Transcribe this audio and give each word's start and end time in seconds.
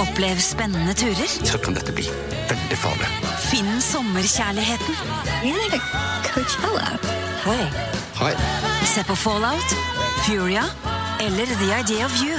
Opplev 0.00 0.40
spennende 0.42 0.94
turer. 0.98 1.28
Så 1.28 1.58
kan 1.62 1.76
dette 1.76 1.92
bli 1.94 2.06
veldig 2.50 2.78
farlig. 2.80 3.08
Finn 3.46 3.80
sommerkjærligheten. 3.84 4.94
Hey. 7.46 7.66
Hei. 8.18 8.32
Se 8.90 9.04
på 9.06 9.14
Fallout, 9.14 9.74
Furia 10.26 10.64
eller 11.22 11.46
The 11.46 11.68
Idea 11.78 12.06
of 12.06 12.16
You. 12.22 12.38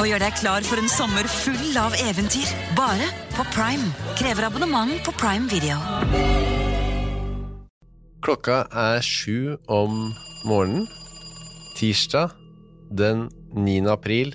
Og 0.00 0.06
gjør 0.08 0.22
deg 0.22 0.36
klar 0.38 0.64
for 0.64 0.80
en 0.80 0.88
sommer 0.88 1.26
full 1.28 1.76
av 1.80 1.96
eventyr. 2.06 2.48
Bare 2.78 3.10
på 3.34 3.44
Prime. 3.52 3.90
Krever 4.20 4.46
abonnement 4.48 4.94
på 5.04 5.14
Prime 5.18 5.50
Video. 5.50 5.80
Klokka 8.22 8.62
er 8.70 9.02
sju 9.02 9.56
om 9.66 10.12
morgenen. 10.44 10.86
Tirsdag 11.76 12.36
den 12.92 13.28
9. 13.56 13.88
april 13.90 14.34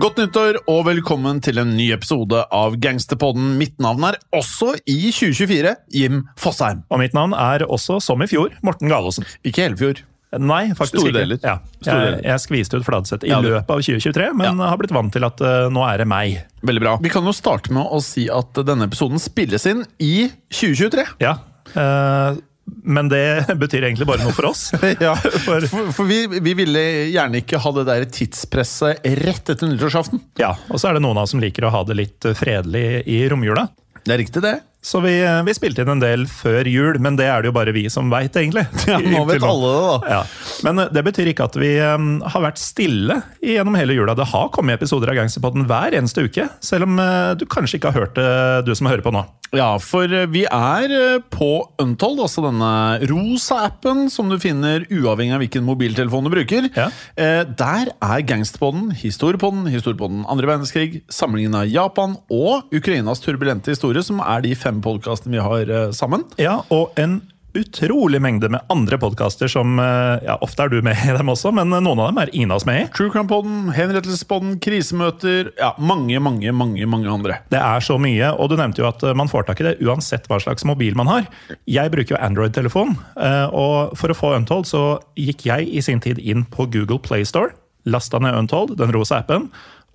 Godt 0.00 0.20
nyttår 0.20 0.56
og 0.70 0.84
velkommen 0.86 1.40
til 1.44 1.58
en 1.60 1.72
ny 1.76 1.90
episode 1.92 2.38
av 2.54 2.76
Gangsterpodden. 2.80 3.56
Mitt 3.60 3.74
navn 3.82 4.04
er 4.08 4.16
også 4.36 4.72
i 4.88 5.10
2024 5.12 5.74
Jim 5.92 6.22
Fosheim. 6.40 6.84
Og 6.88 7.02
mitt 7.02 7.16
navn 7.16 7.34
er 7.36 7.64
også, 7.66 7.98
som 8.04 8.22
i 8.24 8.28
fjor, 8.30 8.54
Morten 8.64 8.88
Galaasen. 8.90 9.26
Ikke 9.44 9.66
hele 9.66 9.76
fjor. 9.80 10.00
Nei, 10.38 10.68
faktisk 10.78 11.00
Store 11.00 11.10
ikke. 11.10 11.18
deler. 11.18 11.40
Ja. 11.42 11.56
Store 11.82 12.04
Jeg, 12.06 12.20
jeg 12.30 12.42
skviste 12.44 12.78
ut 12.78 12.86
Fladseth 12.86 13.26
i 13.26 13.32
Ja, 13.32 13.40
løpet 13.42 13.72
av 13.74 13.82
2023, 13.82 14.28
men 14.38 14.62
har 14.62 14.78
blitt 14.78 14.94
vant 14.94 15.10
til 15.16 15.26
at 15.26 15.42
uh, 15.42 15.66
nå 15.74 15.82
er 15.90 16.04
det 16.04 16.06
meg. 16.08 16.36
Veldig 16.70 16.84
bra. 16.84 16.92
Vi 17.02 17.10
kan 17.12 17.26
jo 17.26 17.34
starte 17.34 17.74
med 17.74 17.90
å 17.90 17.98
si 18.04 18.28
at 18.30 18.62
denne 18.68 18.86
episoden 18.86 19.20
spilles 19.20 19.66
inn 19.68 19.82
i 19.98 20.28
2023. 20.54 21.08
Ja. 21.26 21.34
eh, 21.74 22.38
men 22.84 23.08
det 23.12 23.22
betyr 23.62 23.86
egentlig 23.88 24.06
bare 24.08 24.22
noe 24.24 24.34
for 24.36 24.50
oss. 24.50 24.68
Ja, 25.00 25.14
For- 25.16 25.66
for, 25.70 26.04
vi, 26.08 26.22
vi 26.40 26.54
ville 26.58 26.82
gjerne 27.12 27.40
ikke 27.42 27.60
ha 27.62 27.72
det 27.78 27.86
der 27.88 28.06
tidspresset 28.12 29.04
rett 29.24 29.52
etter 29.54 29.70
nyttårsaften. 29.70 30.22
Ja, 30.40 30.54
Og 30.70 30.80
så 30.80 30.90
er 30.90 30.98
det 30.98 31.04
noen 31.04 31.18
av 31.20 31.26
oss 31.28 31.34
som 31.36 31.42
liker 31.42 31.66
å 31.68 31.74
ha 31.74 31.84
det 31.88 31.96
litt 31.98 32.30
fredelig 32.38 33.02
i 33.10 33.22
romjula. 33.30 33.68
Det 34.04 34.14
er 34.14 34.22
riktig, 34.22 34.40
det. 34.44 34.56
Så 34.82 35.00
vi, 35.04 35.12
eh, 35.20 35.42
vi 35.44 35.52
spilte 35.52 35.84
inn 35.84 35.92
en 35.92 36.00
del 36.00 36.22
før 36.30 36.68
jul, 36.68 36.96
men 37.04 37.18
det 37.18 37.26
er 37.28 37.42
det 37.42 37.50
jo 37.50 37.56
bare 37.56 37.74
vi 37.76 37.84
som 37.92 38.08
veit, 38.12 38.36
egentlig. 38.36 38.64
Ja, 38.90 38.96
nå 38.98 39.22
vet 39.28 39.44
alle 39.44 39.68
det, 39.70 39.82
da. 39.84 40.14
Ja. 40.16 40.20
Men 40.66 40.80
eh, 40.80 40.88
det 40.96 41.02
betyr 41.06 41.28
ikke 41.30 41.46
at 41.50 41.58
vi 41.60 41.74
um, 41.84 42.08
har 42.24 42.42
vært 42.46 42.60
stille 42.60 43.20
gjennom 43.44 43.76
hele 43.78 43.94
jula. 43.94 44.16
Det 44.18 44.30
har 44.32 44.48
kommet 44.54 44.80
episoder 44.80 45.12
av 45.12 45.20
Gangsterpodden 45.20 45.68
hver 45.68 45.94
eneste 45.98 46.24
uke, 46.24 46.48
selv 46.64 46.88
om 46.88 46.96
uh, 46.96 47.36
du 47.38 47.44
kanskje 47.50 47.78
ikke 47.78 47.92
har 47.92 48.06
hørt 48.06 48.16
det, 48.16 48.30
du 48.66 48.72
som 48.76 48.88
hører 48.88 49.04
på 49.04 49.12
nå. 49.14 49.26
Ja, 49.50 49.74
for 49.82 50.06
vi 50.30 50.44
er 50.46 50.92
på 51.26 51.48
Untold, 51.82 52.20
altså 52.22 52.44
denne 52.44 53.00
rosa 53.10 53.64
appen 53.66 54.04
som 54.12 54.30
du 54.30 54.36
finner 54.38 54.84
uavhengig 54.86 55.34
av 55.34 55.42
hvilken 55.42 55.66
mobiltelefon 55.66 56.28
du 56.28 56.32
bruker. 56.32 56.70
Ja. 56.78 56.88
Uh, 57.18 57.42
Der 57.58 57.92
er 57.92 58.26
Gangsterpodden, 58.26 58.92
Historiepodden, 58.96 59.66
Historiepodden 59.70 60.24
andre 60.30 60.52
verdenskrig, 60.52 61.02
samlingen 61.12 61.58
av 61.58 61.68
Japan 61.68 62.16
og 62.30 62.70
Ukrainas 62.74 63.22
turbulente 63.22 63.74
historie, 63.74 64.02
som 64.06 64.22
er 64.24 64.46
de 64.46 64.54
fem 64.58 64.69
podkastene 64.78 65.34
vi 65.36 65.42
har 65.42 65.74
eh, 65.74 65.90
sammen. 65.96 66.22
Ja, 66.38 66.60
og 66.70 66.94
en 67.00 67.20
utrolig 67.54 68.20
mengde 68.22 68.48
med 68.48 68.60
andre 68.70 68.98
podkaster 69.00 69.50
som 69.50 69.78
eh, 69.82 70.22
ja, 70.26 70.36
Ofte 70.44 70.64
er 70.64 70.72
du 70.72 70.78
med 70.86 70.98
i 71.02 71.14
dem 71.16 71.30
også, 71.32 71.52
men 71.54 71.72
noen 71.72 71.98
av 71.98 72.10
dem 72.10 72.20
er 72.22 72.32
ingen 72.34 72.52
av 72.54 72.60
oss 72.60 72.66
med 72.68 72.82
i. 72.82 72.84
True 72.94 73.10
Crime-podden, 73.12 73.72
Henrettelsespodden, 73.74 74.56
krisemøter 74.62 75.52
Ja, 75.58 75.72
mange, 75.78 76.20
mange, 76.22 76.52
mange 76.54 76.86
mange 76.90 77.10
andre. 77.10 77.40
Det 77.52 77.60
er 77.60 77.84
så 77.84 77.98
mye, 78.00 78.32
og 78.36 78.52
du 78.52 78.56
nevnte 78.60 78.84
jo 78.84 78.88
at 78.90 79.02
eh, 79.06 79.16
man 79.18 79.30
får 79.30 79.48
tak 79.48 79.62
i 79.62 79.68
det 79.70 79.76
uansett 79.82 80.28
hva 80.30 80.40
slags 80.42 80.66
mobil 80.68 80.96
man 80.98 81.10
har. 81.10 81.26
Jeg 81.70 81.92
bruker 81.94 82.16
jo 82.16 82.22
Android-telefon, 82.22 82.94
eh, 83.18 83.46
og 83.50 83.98
for 83.98 84.12
å 84.12 84.18
få 84.18 84.34
Untold 84.38 84.70
så 84.70 84.84
gikk 85.18 85.48
jeg 85.50 85.68
i 85.74 85.82
sin 85.84 86.02
tid 86.02 86.22
inn 86.22 86.46
på 86.50 86.68
Google 86.70 87.00
Play 87.02 87.26
Store, 87.28 87.54
lasta 87.90 88.20
ned 88.22 88.36
Untold, 88.36 88.76
den 88.78 88.92
rosa 88.94 89.22
appen, 89.24 89.48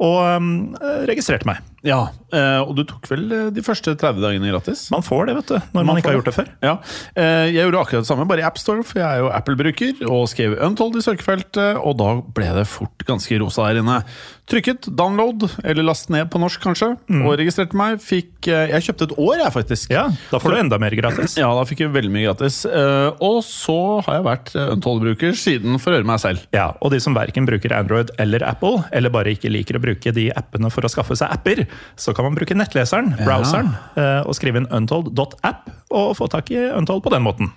og 0.03 0.17
um, 0.37 0.75
registrerte 1.07 1.47
meg. 1.47 1.63
Ja, 1.85 2.07
eh, 2.33 2.61
Og 2.65 2.73
du 2.79 2.81
tok 2.87 3.05
vel 3.11 3.25
eh, 3.29 3.49
de 3.53 3.61
første 3.63 3.93
30 3.93 4.23
dagene 4.23 4.49
gratis? 4.49 4.87
Man 4.93 5.05
får 5.05 5.29
det, 5.29 5.35
vet 5.37 5.51
du, 5.53 5.57
når 5.75 5.85
man, 5.85 5.99
ikke 6.01 6.09
har 6.09 6.17
gjort 6.17 6.29
det 6.31 6.35
før. 6.35 6.49
Ja, 6.65 6.73
eh, 7.13 7.51
Jeg 7.53 7.67
gjorde 7.67 7.83
akkurat 7.83 8.05
det 8.05 8.09
samme, 8.09 8.25
bare 8.29 8.41
i 8.41 8.47
AppStore, 8.47 8.85
for 8.87 9.01
jeg 9.03 9.05
er 9.05 9.21
jo 9.21 9.29
Apple-bruker, 9.29 10.01
og 10.09 10.25
skrev 10.31 10.57
Untold 10.65 10.97
i 10.97 11.05
søkefeltet, 11.05 11.77
og 11.77 11.99
da 12.01 12.09
ble 12.35 12.49
det 12.57 12.65
fort 12.71 13.05
ganske 13.07 13.37
rosa 13.43 13.69
der 13.69 13.83
inne. 13.83 13.99
Trykket 14.45 14.85
download, 14.93 15.47
eller 15.63 15.81
last 15.87 16.11
ned 16.13 16.27
på 16.29 16.37
norsk 16.37 16.61
kanskje, 16.61 16.91
og 17.17 17.31
registrerte 17.39 17.73
meg. 17.79 17.95
Fikk, 18.03 18.45
eh, 18.45 18.69
jeg 18.75 18.85
kjøpte 18.85 19.07
et 19.07 19.15
år, 19.17 19.39
jeg, 19.41 19.53
faktisk. 19.55 19.89
Ja, 19.95 20.03
Da 20.29 20.37
får 20.37 20.53
du 20.53 20.57
enda 20.59 20.77
mer 20.77 20.93
gratis. 20.93 21.33
Ja, 21.41 21.47
da 21.57 21.63
fikk 21.65 21.81
jeg 21.81 21.89
veldig 21.95 22.11
mye 22.13 22.27
gratis. 22.27 22.59
Eh, 22.69 23.09
Og 23.25 23.41
så 23.43 24.03
har 24.05 24.19
jeg 24.19 24.25
vært 24.27 24.53
eh, 24.53 24.69
Untold-bruker 24.75 25.33
siden 25.33 25.79
for 25.81 25.89
å 25.89 25.97
høre 25.97 26.05
meg 26.05 26.21
selv. 26.21 26.45
Ja, 26.53 26.67
Og 26.79 26.91
de 26.93 26.99
som 27.01 27.17
verken 27.17 27.49
bruker 27.49 27.73
Android 27.73 28.11
eller 28.21 28.45
Apple, 28.45 28.83
eller 28.93 29.09
bare 29.09 29.33
ikke 29.33 29.49
liker 29.49 29.79
å 29.79 29.81
bruke 29.81 30.13
de 30.13 30.29
appene 30.37 30.69
for 30.69 30.85
å 30.85 30.93
skaffe 30.93 31.17
seg 31.17 31.33
apper, 31.33 31.65
så 31.97 32.13
kan 32.13 32.29
man 32.29 32.37
bruke 32.37 32.53
nettleseren, 32.53 33.15
browseren, 33.25 33.73
ja. 33.97 34.21
og 34.27 34.35
skrive 34.37 34.61
inn 34.61 34.69
untold.app 34.69 35.69
og 35.89 36.15
få 36.17 36.29
tak 36.29 36.51
i 36.53 36.69
Untold 36.75 37.01
på 37.01 37.09
den 37.13 37.25
måten. 37.25 37.49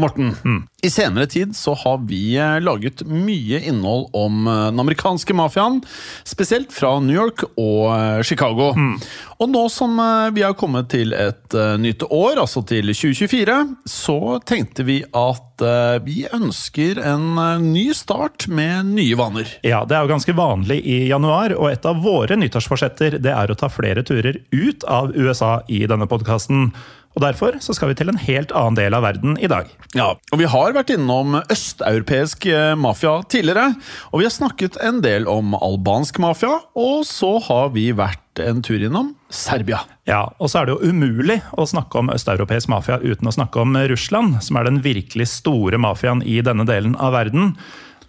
Morten, 0.00 0.34
i 0.82 0.90
senere 0.90 1.28
tid 1.30 1.54
så 1.56 1.74
har 1.84 2.02
vi 2.08 2.34
eh, 2.40 2.58
laget 2.64 3.04
mye 3.06 3.62
innhold 3.68 4.08
om 4.16 4.46
eh, 4.48 4.66
den 4.72 4.82
amerikanske 4.82 5.36
mafiaen, 5.36 5.80
spesielt 6.28 6.72
fra 6.74 6.96
New 7.04 7.16
York 7.16 7.46
og 7.54 8.24
Chicago. 8.26 8.40
Chicago. 8.40 8.98
Og 9.40 9.48
nå 9.48 9.62
som 9.72 9.96
eh, 10.00 10.30
vi 10.36 10.42
har 10.44 10.56
kommet 10.58 10.90
til 10.92 11.14
et 11.16 11.54
eh, 11.56 11.76
nytt 11.80 12.04
år, 12.08 12.40
altså 12.42 12.62
til 12.68 12.92
2024, 12.92 13.56
så 13.88 14.18
tenkte 14.48 14.84
vi 14.88 15.00
at 15.04 15.64
eh, 15.64 15.96
vi 16.04 16.26
ønsker 16.28 17.00
en 17.00 17.40
eh, 17.40 17.64
ny 17.64 17.86
start 17.96 18.48
med 18.52 18.92
nye 18.94 19.16
vaner. 19.16 19.48
Ja, 19.64 19.84
Det 19.88 19.96
er 19.96 20.04
jo 20.04 20.12
ganske 20.12 20.36
vanlig 20.36 20.80
i 20.84 20.98
januar, 21.08 21.54
og 21.56 21.70
et 21.72 21.88
av 21.88 22.02
våre 22.04 22.36
nyttårsforsetter 22.40 23.18
det 23.20 23.32
er 23.32 23.50
å 23.52 23.58
ta 23.58 23.70
flere 23.72 24.04
turer 24.06 24.42
ut 24.52 24.84
av 24.84 25.14
USA 25.16 25.60
i 25.68 25.86
denne 25.88 26.08
podkasten. 26.10 26.70
Og 27.16 27.24
Derfor 27.24 27.56
så 27.58 27.74
skal 27.74 27.90
vi 27.90 27.96
til 27.98 28.10
en 28.12 28.20
helt 28.22 28.52
annen 28.54 28.76
del 28.78 28.94
av 28.94 29.02
verden 29.02 29.34
i 29.42 29.48
dag. 29.50 29.66
Ja, 29.98 30.12
og 30.14 30.38
Vi 30.38 30.46
har 30.46 30.76
vært 30.76 30.92
innom 30.94 31.40
østeuropeisk 31.40 32.46
eh, 32.46 32.76
mafia 32.78 33.16
tidligere. 33.26 33.72
Og 34.12 34.22
vi 34.22 34.28
har 34.28 34.34
snakket 34.34 34.78
en 34.84 35.00
del 35.02 35.26
om 35.30 35.56
albansk 35.58 36.20
mafia, 36.22 36.60
og 36.78 37.02
så 37.08 37.36
har 37.48 37.72
vi 37.74 37.90
vært 37.98 38.40
en 38.40 38.62
tur 38.62 38.78
innom 38.78 39.10
Serbia. 39.28 39.82
Ja, 40.08 40.30
Og 40.38 40.52
så 40.52 40.60
er 40.60 40.68
det 40.68 40.76
jo 40.76 40.94
umulig 40.94 41.40
å 41.58 41.66
snakke 41.66 41.98
om 41.98 42.14
østeuropeisk 42.14 42.70
mafia 42.70 43.00
uten 43.02 43.28
å 43.28 43.34
snakke 43.34 43.60
om 43.60 43.74
Russland, 43.90 44.38
som 44.46 44.56
er 44.56 44.70
den 44.70 44.80
virkelig 44.86 45.28
store 45.34 45.82
mafiaen 45.82 46.22
i 46.22 46.38
denne 46.46 46.64
delen 46.68 46.94
av 46.96 47.18
verden. 47.18 47.56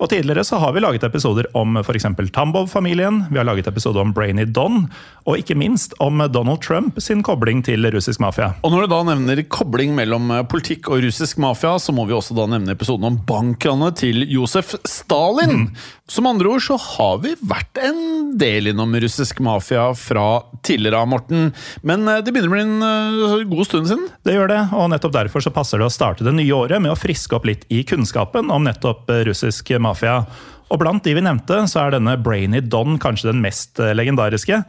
Og 0.01 0.09
Tidligere 0.09 0.41
så 0.43 0.57
har 0.57 0.73
vi 0.73 0.81
laget 0.81 1.03
episoder 1.05 1.45
om 1.57 1.77
f.eks. 1.77 2.07
Tambov-familien, 2.33 3.21
vi 3.29 3.37
har 3.37 3.45
laget 3.45 3.67
episode 3.69 4.01
om 4.01 4.13
Brainy 4.13 4.47
Don, 4.49 4.87
og 5.29 5.37
ikke 5.37 5.53
minst 5.55 5.93
om 6.01 6.23
Donald 6.33 6.63
Trump 6.65 6.97
sin 6.97 7.21
kobling 7.23 7.61
til 7.65 7.85
russisk 7.93 8.19
mafia. 8.19 8.55
Og 8.65 8.73
Når 8.73 8.87
du 8.87 8.95
da 8.95 9.01
nevner 9.11 9.43
kobling 9.45 9.93
mellom 9.95 10.31
eh, 10.33 10.41
politikk 10.49 10.89
og 10.89 11.05
russisk 11.05 11.37
mafia, 11.37 11.75
så 11.77 11.93
må 11.93 12.07
vi 12.09 12.17
også 12.17 12.33
da 12.33 12.47
nevne 12.49 12.73
episoden 12.73 13.05
om 13.11 13.19
bankranet 13.29 14.01
til 14.01 14.25
Josef 14.25 14.73
Stalin. 14.89 15.67
Mm. 15.67 15.85
Som 16.11 16.27
andre 16.27 16.49
ord 16.51 16.63
så 16.65 16.75
har 16.75 17.21
vi 17.23 17.31
vært 17.47 17.79
en 17.79 18.33
del 18.39 18.67
innom 18.73 18.91
russisk 18.99 19.37
mafia 19.43 19.85
fra 19.95 20.41
tidligere 20.65 20.99
av, 20.99 21.07
Morten. 21.07 21.53
Men 21.87 22.03
eh, 22.03 22.19
det 22.19 22.33
begynner 22.33 22.51
å 22.51 22.55
bli 22.57 22.63
en 22.65 22.83
uh, 22.83 23.45
god 23.47 23.69
stund 23.69 23.87
siden? 23.87 24.09
Det 24.27 24.35
gjør 24.35 24.51
det, 24.51 24.59
og 24.75 24.89
nettopp 24.91 25.15
derfor 25.15 25.45
så 25.45 25.53
passer 25.55 25.79
det 25.79 25.87
å 25.87 25.93
starte 25.93 26.27
det 26.27 26.35
nye 26.35 26.57
året 26.57 26.83
med 26.83 26.91
å 26.91 26.99
friske 26.99 27.37
opp 27.37 27.47
litt 27.47 27.63
i 27.71 27.85
kunnskapen 27.87 28.51
om 28.51 28.67
nettopp 28.67 29.07
russisk 29.29 29.71
mafia. 29.79 30.25
Og 30.71 30.83
blant 30.83 31.03
de 31.07 31.15
vi 31.15 31.23
nevnte, 31.23 31.63
så 31.71 31.85
er 31.85 31.95
denne 31.95 32.17
Brainy 32.19 32.59
Don 32.59 32.99
kanskje 32.99 33.31
den 33.31 33.43
mest 33.45 33.79
eh, 33.79 33.95
legendariske. 33.95 34.65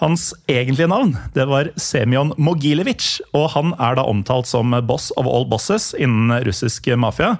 Hans 0.00 0.30
egentlige 0.48 0.88
navn 0.92 1.14
det 1.36 1.44
var 1.48 1.74
Semyon 1.80 2.32
Mogilevitsj, 2.40 3.20
og 3.36 3.50
han 3.52 3.76
er 3.76 4.00
da 4.00 4.08
omtalt 4.08 4.48
som 4.48 4.72
boss 4.88 5.12
of 5.20 5.28
all 5.28 5.44
bosses 5.48 5.92
innen 6.00 6.32
russisk 6.48 6.88
mafia. 6.96 7.34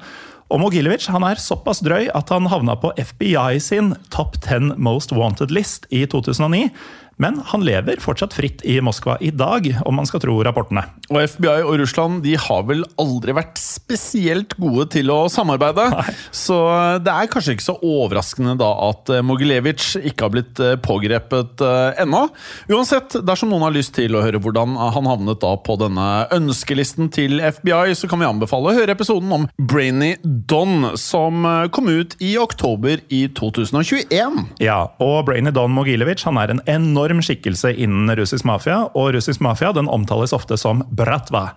Og 0.47 0.61
Mogilevic 0.63 1.09
han 1.11 1.25
er 1.27 1.41
såpass 1.43 1.81
drøy 1.83 2.07
at 2.15 2.31
han 2.31 2.47
havna 2.53 2.77
på 2.79 2.93
FBI 2.95 3.59
sin 3.63 3.95
Top 4.15 4.37
10 4.39 4.77
Most 4.79 5.11
Wanted-list 5.17 5.89
i 5.91 6.05
2009. 6.07 6.69
Men 7.17 7.41
han 7.49 7.65
lever 7.65 8.01
fortsatt 8.03 8.35
fritt 8.37 8.61
i 8.69 8.77
Moskva 8.85 9.17
i 9.25 9.31
dag, 9.33 9.65
om 9.89 9.97
man 9.97 10.09
skal 10.09 10.21
tro 10.21 10.37
rapportene. 10.45 10.83
Og 11.09 11.23
FBI 11.25 11.63
og 11.65 11.79
Russland 11.81 12.21
de 12.27 12.35
har 12.37 12.67
vel 12.69 12.85
aldri 13.01 13.33
vært 13.37 13.57
spesielt 13.61 14.53
gode 14.61 14.89
til 14.93 15.09
å 15.13 15.23
samarbeide. 15.33 15.87
Nei. 15.95 16.15
Så 16.35 16.59
det 17.01 17.13
er 17.13 17.31
kanskje 17.33 17.57
ikke 17.57 17.65
så 17.65 17.77
overraskende 17.81 18.57
da 18.61 18.69
at 18.89 19.13
eh, 19.15 19.25
Mogilevitsj 19.25 20.03
ikke 20.11 20.27
har 20.27 20.35
blitt 20.35 20.61
eh, 20.61 20.75
pågrepet 20.83 21.65
ennå. 22.03 22.27
Uansett, 22.69 23.17
dersom 23.25 23.53
noen 23.53 23.65
har 23.65 23.75
lyst 23.75 23.95
til 23.97 24.17
å 24.17 24.23
høre 24.25 24.41
hvordan 24.43 24.77
han 24.77 25.09
havnet 25.09 25.41
da 25.41 25.55
på 25.57 25.79
denne 25.81 26.09
ønskelisten 26.37 27.09
til 27.15 27.41
FBI, 27.41 27.95
så 27.97 28.11
kan 28.11 28.21
vi 28.21 28.29
anbefale 28.29 28.73
å 28.73 28.77
høre 28.77 28.93
episoden 28.93 29.33
om 29.33 29.49
Brainy 29.57 30.17
Don, 30.23 30.93
som 31.01 31.47
kom 31.73 31.89
ut 31.89 32.19
i 32.21 32.35
oktober 32.41 33.01
i 33.09 33.25
2021. 33.33 34.43
Ja, 34.63 34.83
og 35.01 35.19
Brainy 35.31 35.55
Don 35.55 35.73
Mogilevitsj 35.77 36.29
han 36.29 36.41
er 36.43 36.53
en 36.53 36.65
enorm 36.69 37.06
enorm 37.07 37.23
skikkelse 37.25 37.73
innen 37.73 38.13
russisk 38.19 38.47
mafia, 38.49 38.85
og 38.95 39.15
russisk 39.17 39.43
mafia 39.45 39.73
den 39.77 39.89
omtales 39.89 40.35
ofte 40.37 40.59
som 40.61 40.83
bratva. 40.91 41.51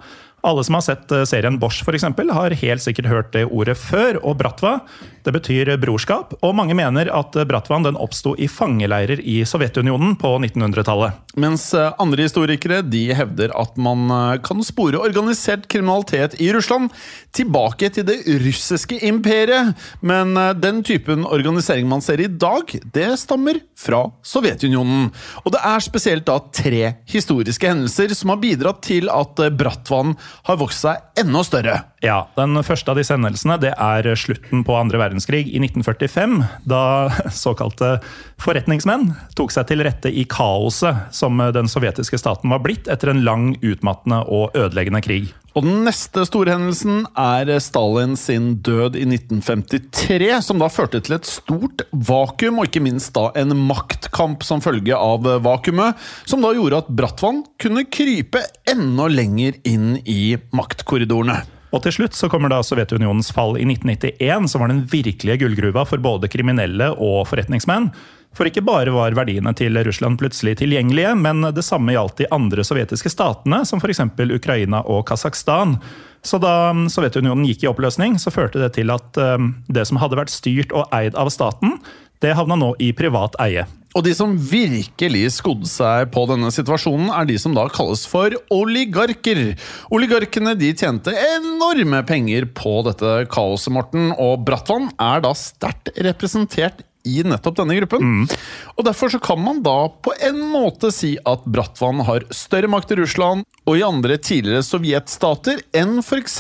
Alle 0.48 0.64
som 0.64 0.78
har 0.78 0.86
sett 0.86 1.12
eh, 1.12 1.26
serien 1.28 1.60
Bosch 1.60 1.84
eksempel, 1.98 2.32
har 2.32 2.56
helt 2.62 2.84
sikkert 2.84 3.10
hørt 3.12 3.34
det 3.34 3.46
ordet 3.50 3.76
før. 3.78 4.22
Og 4.24 4.38
bratva 4.40 4.80
det 5.26 5.34
betyr 5.36 5.72
brorskap, 5.82 6.34
og 6.46 6.56
mange 6.58 6.76
mener 6.78 7.10
at 7.14 7.36
Bratvan 7.50 7.86
den 7.86 7.98
oppsto 8.00 8.36
i 8.40 8.48
fangeleirer 8.50 9.22
i 9.22 9.42
Sovjetunionen 9.48 10.16
på 10.20 10.36
1900-tallet. 10.40 11.18
Mens 11.40 11.70
eh, 11.78 11.92
andre 12.02 12.26
historikere 12.26 12.82
de 12.86 13.04
hevder 13.16 13.54
at 13.58 13.78
man 13.80 14.06
eh, 14.14 14.40
kan 14.46 14.64
spore 14.66 15.02
organisert 15.02 15.68
kriminalitet 15.72 16.38
i 16.42 16.52
Russland 16.56 16.94
tilbake 17.36 17.92
til 17.94 18.08
det 18.08 18.18
russiske 18.44 19.00
imperiet. 19.08 19.76
Men 20.02 20.34
den 20.60 20.82
typen 20.86 21.26
organisering 21.28 21.88
man 21.90 22.02
ser 22.04 22.22
i 22.24 22.30
dag, 22.30 22.74
det 22.94 23.10
stammer 23.22 23.60
fra 23.78 24.06
Sovjetunionen. 24.26 25.10
Og 25.44 25.54
det 25.56 25.62
er 25.66 25.86
spesielt 25.86 26.28
da 26.28 26.40
tre 26.56 26.96
historiske 27.10 27.70
hendelser 27.70 28.16
som 28.18 28.34
har 28.34 28.42
bidratt 28.42 28.82
til 28.88 29.12
at 29.14 29.40
Bratvan 29.60 30.16
har 30.50 30.60
vokst 30.60 30.88
seg 30.88 31.24
enda 31.24 31.44
større. 31.46 31.78
Ja, 32.04 32.30
Den 32.36 32.56
første 32.64 32.94
av 32.94 33.00
disse 33.00 33.16
hendelsene 33.16 33.58
det 33.62 33.74
er 33.76 34.08
slutten 34.20 34.64
på 34.68 34.76
andre 34.80 35.02
verdenskrig 35.02 35.09
i 35.10 35.60
1945. 35.60 36.44
Da 36.70 37.10
såkalte 37.32 37.98
forretningsmenn 38.42 39.10
tok 39.36 39.52
seg 39.52 39.68
til 39.70 39.84
rette 39.86 40.12
i 40.12 40.26
kaoset 40.30 41.10
som 41.16 41.38
den 41.54 41.70
sovjetiske 41.72 42.20
staten 42.22 42.50
var 42.54 42.64
blitt 42.64 42.88
etter 42.88 43.14
en 43.14 43.24
lang, 43.26 43.52
utmattende 43.62 44.24
og 44.28 44.56
ødeleggende 44.58 45.02
krig. 45.02 45.34
Og 45.58 45.66
Den 45.66 45.82
neste 45.84 46.24
store 46.24 46.54
hendelsen 46.54 47.02
er 47.18 47.50
Stalin 47.60 48.14
sin 48.20 48.54
død 48.64 48.96
i 48.96 49.04
1953, 49.10 50.30
som 50.46 50.62
da 50.62 50.70
førte 50.72 51.02
til 51.04 51.18
et 51.18 51.28
stort 51.28 51.84
vakuum, 51.92 52.62
og 52.62 52.70
ikke 52.70 52.84
minst 52.86 53.12
da 53.18 53.28
en 53.40 53.56
maktkamp 53.68 54.46
som 54.46 54.64
følge 54.64 54.96
av 54.96 55.26
vakuumet, 55.44 55.98
som 56.30 56.46
da 56.46 56.54
gjorde 56.56 56.84
at 56.86 56.92
Bratvann 56.94 57.44
kunne 57.60 57.88
krype 57.90 58.46
enda 58.70 59.10
lenger 59.12 59.58
inn 59.68 59.98
i 60.06 60.38
maktkorridorene. 60.56 61.42
Og 61.70 61.84
til 61.86 61.94
slutt 61.94 62.18
så 62.18 62.30
kommer 62.32 62.50
da 62.50 62.64
Sovjetunionens 62.66 63.30
fall 63.36 63.58
i 63.60 63.66
1991, 63.68 64.48
som 64.50 64.64
var 64.64 64.72
den 64.72 64.86
virkelige 64.90 65.38
gullgruva 65.44 65.86
for 65.86 66.02
både 66.02 66.30
kriminelle 66.32 66.90
og 66.98 67.28
forretningsmenn. 67.30 67.92
For 68.38 68.46
ikke 68.46 68.64
bare 68.66 68.94
var 68.94 69.16
verdiene 69.18 69.54
til 69.58 69.78
Russland 69.86 70.20
plutselig 70.22 70.60
tilgjengelige, 70.60 71.16
men 71.18 71.42
det 71.54 71.66
samme 71.66 71.94
gjaldt 71.96 72.22
de 72.22 72.30
andre 72.34 72.66
sovjetiske 72.66 73.12
statene, 73.14 73.64
som 73.66 73.82
f.eks. 73.82 74.04
Ukraina 74.38 74.84
og 74.86 75.08
Kasakhstan. 75.10 75.78
Så 76.26 76.38
da 76.42 76.74
Sovjetunionen 76.92 77.48
gikk 77.50 77.66
i 77.66 77.72
oppløsning, 77.72 78.20
så 78.22 78.34
førte 78.34 78.62
det 78.62 78.74
til 78.78 78.94
at 78.94 79.18
um, 79.18 79.54
det 79.70 79.86
som 79.90 80.02
hadde 80.02 80.20
vært 80.20 80.34
styrt 80.34 80.74
og 80.76 80.90
eid 80.94 81.18
av 81.18 81.32
staten, 81.34 81.78
det 82.22 82.36
havna 82.38 82.58
nå 82.60 82.74
i 82.84 82.92
privat 82.98 83.38
eie. 83.42 83.66
Og 83.98 84.04
de 84.06 84.12
som 84.14 84.36
virkelig 84.38 85.24
skodde 85.40 85.70
seg 85.70 86.12
på 86.14 86.26
denne 86.30 86.52
situasjonen, 86.54 87.10
er 87.10 87.26
de 87.26 87.40
som 87.42 87.56
da 87.58 87.66
kalles 87.74 88.04
for 88.10 88.36
oligarker. 88.54 89.56
Oligarkene 89.94 90.54
de 90.60 90.70
tjente 90.78 91.16
enorme 91.38 92.04
penger 92.06 92.46
på 92.54 92.80
dette 92.86 93.16
kaoset, 93.34 93.74
Morten, 93.74 94.12
og 94.14 94.46
Bratvann 94.46 94.92
er 95.02 95.26
da 95.26 95.34
sterkt 95.38 95.90
representert 96.06 96.86
i 97.10 97.24
nettopp 97.28 97.60
denne 97.62 97.78
gruppen. 97.80 98.04
Mm. 98.04 98.40
Og 98.78 98.86
Derfor 98.90 99.12
så 99.14 99.20
kan 99.22 99.42
man 99.44 99.62
da 99.66 99.90
på 99.90 100.14
en 100.26 100.40
måte 100.52 100.90
si 100.94 101.16
at 101.28 101.44
Bratvann 101.46 102.04
har 102.08 102.26
større 102.34 102.70
makt 102.72 102.94
i 102.96 103.00
Russland 103.02 103.46
og 103.70 103.78
i 103.78 103.84
andre 103.86 104.18
tidligere 104.18 104.64
sovjetstater 104.66 105.62
enn 105.78 106.00
f.eks. 106.02 106.40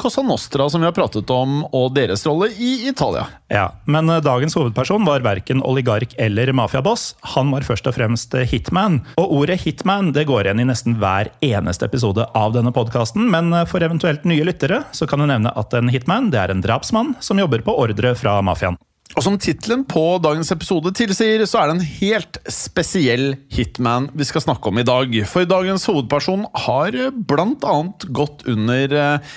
Cosa 0.00 0.24
Nostra, 0.26 0.68
som 0.70 0.82
vi 0.82 0.88
har 0.88 0.96
pratet 0.96 1.30
om, 1.32 1.62
og 1.72 1.94
deres 1.96 2.24
rolle 2.28 2.50
i 2.52 2.88
Italia. 2.90 3.26
Ja, 3.52 3.70
Men 3.86 4.10
eh, 4.10 4.20
dagens 4.24 4.56
hovedperson 4.58 5.04
var 5.06 5.24
verken 5.24 5.62
oligark 5.62 6.14
eller 6.18 6.52
mafiaboss. 6.52 7.14
Han 7.36 7.52
var 7.54 7.66
først 7.66 7.88
og 7.88 7.96
fremst 7.96 8.34
eh, 8.34 8.48
hitman. 8.50 9.00
Og 9.20 9.36
ordet 9.40 9.60
hitman 9.64 10.12
det 10.16 10.26
går 10.28 10.48
igjen 10.48 10.64
i 10.64 10.68
nesten 10.68 10.98
hver 11.00 11.30
eneste 11.44 11.88
episode 11.88 12.26
av 12.34 12.56
denne 12.56 12.74
podkasten, 12.74 13.28
men 13.30 13.52
eh, 13.54 13.66
for 13.70 13.84
eventuelt 13.84 14.26
nye 14.28 14.46
lyttere 14.46 14.82
så 14.92 15.08
kan 15.08 15.22
du 15.22 15.28
nevne 15.30 15.54
at 15.54 15.76
en 15.76 15.92
hitman 15.92 16.32
det 16.34 16.42
er 16.42 16.54
en 16.54 16.64
drapsmann 16.64 17.14
som 17.24 17.40
jobber 17.40 17.64
på 17.64 17.76
ordre 17.86 18.14
fra 18.18 18.40
mafiaen. 18.44 18.80
Og 19.14 19.22
som 19.22 19.36
tittelen 19.38 19.84
på 19.86 20.02
dagens 20.22 20.50
episode 20.50 20.90
tilsier, 20.98 21.44
så 21.46 21.60
er 21.60 21.70
det 21.70 21.76
en 21.76 21.90
helt 22.00 22.38
spesiell 22.50 23.36
hitman 23.54 24.08
vi 24.14 24.26
skal 24.26 24.42
snakke 24.42 24.70
om 24.70 24.80
i 24.82 24.86
dag. 24.86 25.14
For 25.30 25.46
dagens 25.46 25.86
hovedperson 25.90 26.48
har 26.66 26.98
blant 27.14 27.66
annet 27.68 28.08
gått 28.16 28.42
under 28.50 28.96
eh, 28.98 29.34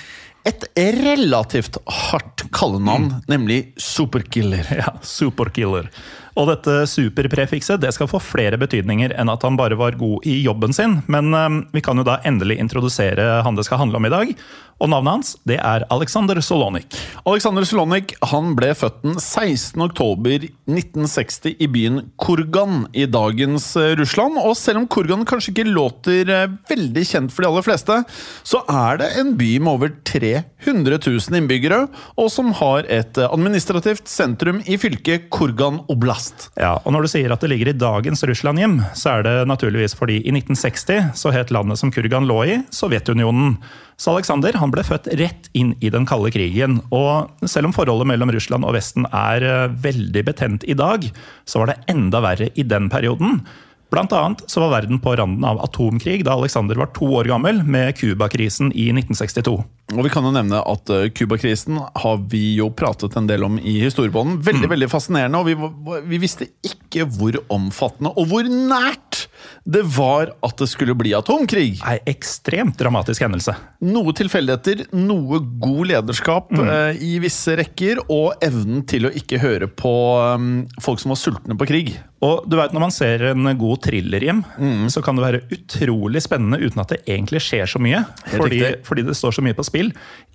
et 0.48 0.64
relativt 0.98 1.78
hardt 2.10 2.48
kallenavn, 2.56 3.12
mm. 3.12 3.26
nemlig 3.30 3.60
Superkiller. 3.78 4.66
Ja, 4.82 4.96
Superkiller. 5.06 5.92
Og 6.38 6.46
dette 6.52 6.84
superprefikset 6.90 7.82
det 7.82 7.90
skal 7.96 8.10
få 8.10 8.20
flere 8.22 8.60
betydninger 8.62 9.16
enn 9.18 9.32
at 9.34 9.42
han 9.46 9.58
bare 9.58 9.78
var 9.80 9.98
god 9.98 10.26
i 10.30 10.38
jobben 10.44 10.76
sin. 10.76 11.00
Men 11.10 11.34
um, 11.34 11.64
vi 11.74 11.82
kan 11.86 11.98
jo 11.98 12.06
da 12.06 12.20
endelig 12.30 12.60
introdusere 12.62 13.42
han 13.46 13.58
det 13.58 13.66
skal 13.66 13.82
handle 13.82 13.98
om 13.98 14.06
i 14.06 14.14
dag. 14.14 14.34
Og 14.78 14.92
navnet 14.92 15.16
hans 15.16 15.34
det 15.50 15.58
er 15.58 15.86
Alexander 15.94 16.38
Solonik. 16.44 16.94
Alexander 17.28 17.66
Solonik 17.66 18.14
han 18.30 18.54
ble 18.58 18.74
født 18.78 19.00
den 19.04 19.18
16. 19.18 19.82
oktober 19.88 20.46
1960 20.46 21.58
i 21.64 21.70
byen 21.72 22.02
Kurgan 22.22 22.86
i 22.94 23.08
dagens 23.10 23.72
eh, 23.80 23.96
Russland. 23.98 24.38
Og 24.42 24.54
selv 24.60 24.84
om 24.84 24.88
Kurgan 24.92 25.26
kanskje 25.28 25.54
ikke 25.54 25.68
låter 25.70 26.30
eh, 26.30 26.46
veldig 26.70 27.06
kjent 27.10 27.34
for 27.34 27.44
de 27.44 27.50
aller 27.50 27.66
fleste, 27.66 28.00
så 28.48 28.62
er 28.70 29.02
det 29.02 29.10
en 29.22 29.34
by 29.40 29.50
med 29.64 29.72
over 29.74 29.94
300 30.08 31.00
000 31.02 31.40
innbyggere, 31.42 31.82
og 32.20 32.30
som 32.34 32.54
har 32.60 32.86
et 32.86 33.18
eh, 33.18 33.32
administrativt 33.34 34.10
sentrum 34.12 34.62
i 34.66 34.78
fylket 34.80 35.32
Kurgan 35.34 35.82
Oblast. 35.92 36.50
Ja, 36.60 36.76
og 36.84 36.94
Når 36.94 37.08
du 37.08 37.14
sier 37.16 37.34
at 37.34 37.44
det 37.44 37.52
ligger 37.54 37.74
i 37.74 37.78
dagens 37.78 38.24
Russland 38.30 38.62
hjem, 38.62 38.80
så 38.98 39.18
er 39.18 39.28
det 39.28 39.36
naturligvis 39.50 39.98
fordi 39.98 40.22
i 40.22 40.36
1960 40.36 41.18
så 41.18 41.34
het 41.34 41.54
landet 41.56 41.82
som 41.82 41.94
Kurgan 41.94 42.30
lå 42.30 42.40
i, 42.46 42.62
Sovjetunionen. 42.74 43.58
Så 43.98 44.14
Alexander 44.14 44.54
ble 44.70 44.84
født 44.86 45.10
rett 45.18 45.48
inn 45.58 45.72
i 45.82 45.90
den 45.90 46.06
kalde 46.06 46.30
krigen. 46.34 46.80
Og 46.94 47.48
selv 47.50 47.70
om 47.70 47.74
forholdet 47.74 48.10
mellom 48.12 48.30
Russland 48.34 48.68
og 48.68 48.76
Vesten 48.78 49.08
er 49.10 49.46
eh, 49.46 49.72
veldig 49.74 50.24
betent 50.28 50.68
i 50.70 50.78
dag, 50.78 51.08
så 51.50 51.64
var 51.64 51.72
det 51.72 51.80
enda 51.90 52.22
verre 52.22 52.52
i 52.54 52.66
den 52.66 52.92
perioden. 52.94 53.42
Blant 53.90 54.14
annet 54.14 54.44
så 54.52 54.62
var 54.62 54.76
verden 54.76 55.02
på 55.02 55.16
randen 55.18 55.48
av 55.48 55.64
atomkrig 55.64 56.22
da 56.28 56.36
Alexander 56.36 56.78
var 56.78 56.92
to 56.94 57.10
år 57.22 57.30
gammel, 57.32 57.64
med 57.66 57.96
Cuba-krisen 57.98 58.70
i 58.76 58.92
1962. 58.94 59.58
Og 59.96 60.04
vi 60.04 60.12
kan 60.12 60.26
jo 60.28 60.34
nevne 60.36 60.60
at 60.68 60.90
eh, 60.92 61.08
Cuba-krisen 61.16 61.78
har 61.80 62.18
vi 62.28 62.58
jo 62.58 62.68
pratet 62.76 63.16
en 63.16 63.30
del 63.30 63.46
om 63.48 63.56
i 63.56 63.78
historiebånden. 63.86 64.42
Veldig 64.44 64.68
veldig 64.74 64.90
fascinerende, 64.92 65.40
og 65.40 65.48
vi, 65.48 66.02
vi 66.12 66.20
visste 66.20 66.50
ikke 66.66 67.06
hvor 67.16 67.38
omfattende 67.54 68.12
og 68.20 68.28
hvor 68.28 68.50
nært 68.52 69.28
det 69.68 69.84
var 69.96 70.34
at 70.44 70.60
det 70.60 70.68
skulle 70.72 70.96
bli 70.98 71.14
atomkrig. 71.16 71.80
Ei 71.88 71.98
ekstremt 72.10 72.76
dramatisk 72.80 73.24
hendelse. 73.24 73.56
Noe 73.88 74.12
tilfeldigheter, 74.18 74.86
noe 74.96 75.40
god 75.62 75.92
lederskap 75.94 76.52
eh, 76.60 77.00
i 77.04 77.18
visse 77.24 77.56
rekker, 77.60 78.04
og 78.12 78.44
evnen 78.44 78.84
til 78.88 79.08
å 79.08 79.14
ikke 79.16 79.42
høre 79.44 79.72
på 79.72 79.94
um, 80.36 80.52
folk 80.84 81.04
som 81.04 81.14
var 81.14 81.22
sultne 81.22 81.58
på 81.60 81.68
krig. 81.70 81.96
Og 82.26 82.48
du 82.50 82.56
vet, 82.58 82.74
Når 82.74 82.82
man 82.82 82.94
ser 82.94 83.24
en 83.30 83.50
god 83.60 83.84
thriller 83.86 84.24
hjem, 84.24 84.40
mm. 84.58 84.88
så 84.90 85.04
kan 85.06 85.18
det 85.18 85.26
være 85.26 85.42
utrolig 85.54 86.24
spennende 86.26 86.58
uten 86.64 86.82
at 86.82 86.96
det 86.96 87.04
egentlig 87.06 87.44
skjer 87.46 87.70
så 87.70 87.82
mye. 87.82 88.02
Fordi, 88.34 88.62
fordi 88.88 89.06
det 89.06 89.18
står 89.20 89.38
så 89.38 89.44
mye 89.46 89.58
på 89.58 89.66
spill. 89.68 89.77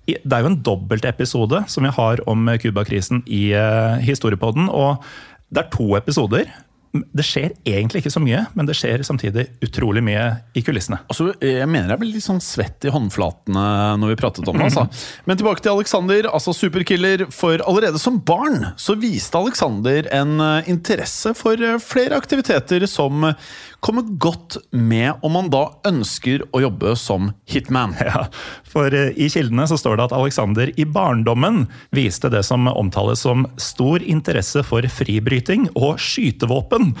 I- 0.07 0.19
Det 0.19 0.33
er 0.35 0.41
jo 0.43 0.51
en 0.51 0.61
dobbeltepisode 0.63 1.63
som 1.71 1.83
vi 1.87 1.89
har 1.95 2.19
om 2.27 2.49
Cuba-krisen 2.59 3.23
i 3.27 3.53
uh, 3.55 3.99
Historiepodden. 4.03 4.67
Og 4.69 5.03
det 5.53 5.63
er 5.65 5.69
to 5.71 5.93
episoder. 5.95 6.49
Det 6.93 7.23
skjer 7.25 7.55
egentlig 7.65 8.03
ikke 8.03 8.11
så 8.13 8.21
mye, 8.21 8.43
men 8.53 8.67
det 8.69 8.75
skjer 8.77 9.01
samtidig 9.01 9.47
utrolig 9.65 10.03
mye 10.05 10.27
i 10.53 10.61
kulissene. 10.61 10.99
Altså, 11.09 11.31
jeg 11.41 11.65
mener 11.65 11.89
jeg 11.89 12.01
ble 12.03 12.09
litt 12.13 12.25
sånn 12.27 12.41
svett 12.43 12.85
i 12.85 12.91
håndflatene 12.93 13.63
når 13.97 14.11
vi 14.11 14.17
pratet 14.19 14.45
om 14.51 14.59
det. 14.59 14.67
Altså. 14.67 14.83
Men 15.25 15.39
tilbake 15.39 15.63
til 15.65 15.73
Alexander, 15.73 16.27
altså 16.29 16.53
superkiller. 16.53 17.25
For 17.33 17.63
allerede 17.65 17.97
som 17.97 18.19
barn 18.21 18.73
så 18.77 18.93
viste 19.01 19.39
Alexander 19.41 20.05
en 20.13 20.35
eh, 20.39 20.69
interesse 20.69 21.33
for 21.39 21.57
eh, 21.57 21.79
flere 21.81 22.19
aktiviteter 22.21 22.85
som 22.85 23.23
eh, 23.31 23.33
kommer 23.83 24.07
godt 24.17 24.57
med 24.71 25.19
om 25.21 25.35
man 25.35 25.49
da 25.51 25.65
ønsker 25.87 26.45
å 26.55 26.63
jobbe 26.63 26.95
som 26.99 27.33
hitman. 27.49 27.97
Ja, 28.03 28.27
for 28.67 28.93
eh, 28.93 29.13
i 29.15 29.29
kildene 29.31 29.65
så 29.69 29.77
står 29.79 29.97
det 29.97 30.07
at 30.09 30.15
Alexander 30.15 30.69
i 30.79 30.85
barndommen 30.85 31.63
viste 31.95 32.29
det 32.29 32.43
som 32.45 32.67
omtales 32.69 33.23
som 33.23 33.47
stor 33.57 34.03
interesse 34.03 34.63
for 34.67 34.85
fribryting 34.91 35.69
og 35.73 36.01
skytevåpen. 36.03 36.91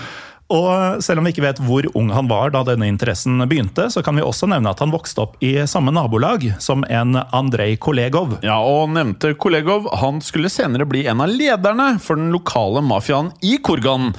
Og 0.53 1.01
selv 1.03 1.19
om 1.19 1.27
vi 1.27 1.33
ikke 1.33 1.45
vet 1.45 1.59
hvor 1.63 1.85
ung 1.97 2.11
han 2.13 2.29
var 2.29 2.51
da 2.53 2.63
denne 2.67 2.87
interessen 2.91 3.41
begynte, 3.49 3.87
så 3.89 4.03
kan 4.05 4.17
vi 4.17 4.25
også 4.25 4.49
nevne 4.51 4.73
at 4.73 4.81
han 4.83 4.93
vokste 4.93 5.23
opp 5.23 5.37
i 5.43 5.55
samme 5.69 5.93
nabolag 5.95 6.45
som 6.61 6.83
en 6.89 7.17
Andrej 7.23 7.77
Kolegov. 7.83 8.37
Ja, 8.45 8.59
og 8.59 8.91
nevnte 8.93 9.33
Kolegov 9.39 9.89
han 10.01 10.21
skulle 10.23 10.51
senere 10.53 10.87
bli 10.89 11.05
en 11.09 11.23
av 11.23 11.31
lederne 11.31 11.93
for 12.03 12.19
den 12.19 12.33
lokale 12.35 12.83
mafiaen 12.85 13.31
i 13.41 13.57
Kurgan. 13.63 14.11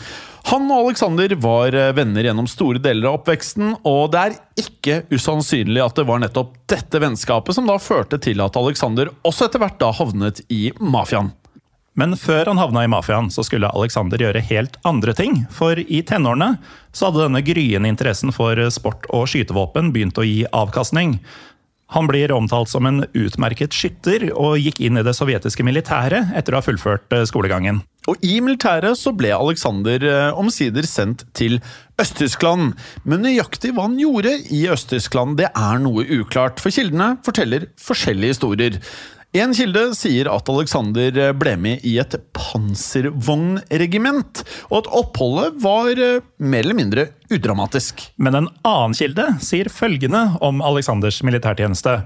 Han 0.51 0.67
og 0.69 0.91
Alexander 0.91 1.33
var 1.41 1.73
eh, 1.73 1.93
venner 1.97 2.27
gjennom 2.27 2.49
store 2.51 2.81
deler 2.83 3.09
av 3.09 3.21
oppveksten, 3.21 3.79
og 3.89 4.11
det 4.13 4.21
er 4.21 4.35
ikke 4.61 4.99
usannsynlig 5.15 5.81
at 5.81 5.97
det 5.97 6.05
var 6.09 6.21
nettopp 6.21 6.59
dette 6.69 7.01
vennskapet 7.01 7.57
som 7.57 7.69
da 7.69 7.79
førte 7.81 8.21
til 8.21 8.43
at 8.45 8.59
Alexander 8.61 9.09
også 9.25 9.49
etter 9.49 9.63
hvert 9.63 9.81
da 9.81 9.89
havnet 9.97 10.43
i 10.53 10.69
mafiaen. 10.81 11.33
Men 11.97 12.17
før 12.19 12.51
han 12.51 12.59
havna 12.59 12.83
i 12.85 12.91
mafiaen, 12.91 13.31
så 13.31 13.45
skulle 13.47 13.71
Alexander 13.71 14.21
gjøre 14.21 14.43
helt 14.51 14.77
andre 14.85 15.15
ting. 15.17 15.45
For 15.55 15.79
i 15.79 16.03
tenårene 16.05 16.57
så 16.91 17.09
hadde 17.09 17.23
denne 17.23 17.43
gryende 17.47 17.89
interessen 17.89 18.35
for 18.35 18.59
sport 18.75 19.07
og 19.15 19.29
skytevåpen 19.31 19.93
begynt 19.95 20.19
å 20.19 20.27
gi 20.27 20.43
avkastning. 20.51 21.21
Han 21.95 22.11
blir 22.11 22.35
omtalt 22.35 22.73
som 22.73 22.91
en 22.91 23.05
utmerket 23.15 23.73
skytter, 23.77 24.27
og 24.35 24.59
gikk 24.59 24.83
inn 24.83 24.99
i 24.99 25.07
det 25.07 25.15
sovjetiske 25.15 25.65
militæret 25.65 26.35
etter 26.35 26.53
å 26.57 26.61
ha 26.61 26.67
fullført 26.67 27.15
skolegangen. 27.31 27.85
Og 28.11 28.21
i 28.27 28.37
militæret 28.45 28.99
så 29.01 29.15
ble 29.17 29.31
Alexander 29.33 30.05
eh, 30.05 30.37
omsider 30.37 30.85
sendt 30.89 31.25
til 31.37 31.61
Øst-Tyskland. 32.01 32.75
Men 33.09 33.25
nøyaktig 33.25 33.73
hva 33.73 33.83
han 33.89 33.99
gjorde 34.01 34.33
i 34.53 34.67
Øst-Tyskland, 34.73 35.39
det 35.41 35.49
er 35.51 35.77
noe 35.81 36.05
uklart, 36.21 36.61
for 36.61 36.71
kildene 36.75 37.15
forteller 37.25 37.69
forskjellige 37.81 38.35
historier. 38.37 38.81
En 39.35 39.51
kilde 39.51 39.81
sier 39.99 40.29
at 40.31 40.47
Alexander 40.53 41.17
eh, 41.19 41.33
ble 41.35 41.57
med 41.59 41.83
i 41.89 41.97
et 42.03 42.15
panservognregiment, 42.37 44.45
og 44.69 44.77
at 44.79 44.91
oppholdet 45.01 45.57
var 45.65 45.91
eh, 45.97 46.21
mer 46.39 46.63
eller 46.63 46.79
mindre 46.79 47.09
udramatisk. 47.33 48.13
Men 48.15 48.35
en 48.39 48.49
annen 48.63 48.95
kilde 48.95 49.27
sier 49.43 49.69
følgende 49.73 50.39
om 50.45 50.63
Alexanders 50.63 51.23
militærtjeneste. 51.27 52.05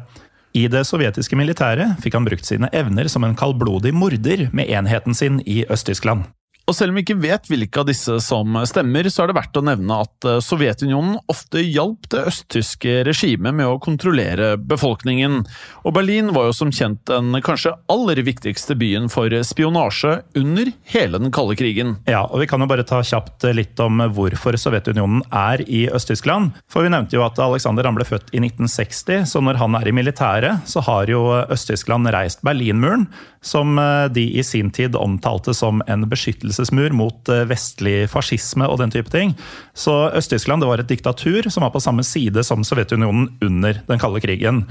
I 0.59 0.65
det 0.73 0.81
sovjetiske 0.89 1.37
militæret 1.39 2.01
fikk 2.03 2.17
han 2.19 2.27
brukt 2.27 2.49
sine 2.49 2.71
evner 2.75 3.07
som 3.13 3.27
en 3.27 3.37
kaldblodig 3.39 3.93
morder 3.95 4.49
med 4.51 4.71
enheten 4.73 5.15
sin 5.15 5.39
i 5.47 5.61
Øst-Tyskland. 5.71 6.27
Og 6.69 6.77
selv 6.77 6.93
om 6.93 6.99
vi 6.99 7.05
ikke 7.07 7.17
vet 7.17 7.47
hvilke 7.49 7.81
av 7.81 7.87
disse 7.89 8.19
som 8.21 8.59
stemmer, 8.69 9.07
så 9.09 9.25
er 9.25 9.31
det 9.31 9.39
verdt 9.39 9.57
å 9.57 9.65
nevne 9.65 10.01
at 10.05 10.27
eh, 10.29 10.41
Sovjetunionen 10.45 11.17
ofte 11.33 11.63
hjalp 11.65 12.11
det 12.13 12.27
østtyske 12.29 12.99
regimet 13.09 13.57
med 13.57 13.71
å 13.71 13.79
kontrollere 13.81 14.51
befolkningen. 14.61 15.41
Og 15.89 15.95
Berlin 15.97 16.29
var 16.37 16.51
jo 16.51 16.57
som 16.59 16.73
kjent 16.75 17.01
den 17.09 17.33
kanskje 17.45 17.73
aller 17.89 18.21
viktigste 18.27 18.77
byen 18.77 19.09
for 19.13 19.33
spionasje 19.33 20.19
under 20.37 20.69
hele 20.93 21.23
den 21.23 21.33
kalde 21.33 21.57
krigen. 21.57 21.97
Ja, 22.09 22.27
og 22.27 22.45
Vi 22.45 22.51
kan 22.51 22.61
jo 22.61 22.69
bare 22.69 22.85
ta 22.87 23.01
kjapt 23.01 23.49
litt 23.57 23.81
om 23.81 24.05
hvorfor 24.13 24.61
Sovjetunionen 24.61 25.25
er 25.33 25.65
i 25.65 25.87
Øst-Tyskland. 25.89 26.53
For 26.69 26.85
Vi 26.85 26.93
nevnte 26.93 27.17
jo 27.17 27.25
at 27.25 27.41
Alexander 27.41 27.89
ble 27.97 28.05
født 28.05 28.29
i 28.37 28.45
1960, 28.45 29.25
så 29.33 29.41
når 29.41 29.63
han 29.63 29.81
er 29.81 29.89
i 29.89 29.97
militæret, 29.97 30.69
så 30.69 30.85
har 30.85 31.09
jo 31.09 31.25
Øst-Tyskland 31.49 32.13
reist 32.13 32.45
Berlinmuren, 32.45 33.09
som 33.41 33.79
eh, 33.79 34.07
de 34.13 34.25
i 34.39 34.45
sin 34.45 34.71
tid 34.75 34.97
omtalte 34.97 35.55
som 35.55 35.83
en 35.87 36.07
beskyttelsesmur 36.11 36.95
mot 36.97 37.33
eh, 37.33 37.45
vestlig 37.49 38.09
fascisme 38.13 38.67
og 38.69 38.81
den 38.83 38.95
type 38.95 39.13
ting. 39.15 39.37
Så 39.75 39.95
Øst-Tyskland 40.19 40.67
var 40.67 40.83
et 40.83 40.91
diktatur 40.91 41.51
som 41.51 41.67
var 41.67 41.75
på 41.75 41.83
samme 41.83 42.05
side 42.07 42.45
som 42.47 42.67
Sovjetunionen 42.67 43.31
under 43.45 43.83
den 43.89 44.03
kalde 44.03 44.23
krigen. 44.25 44.65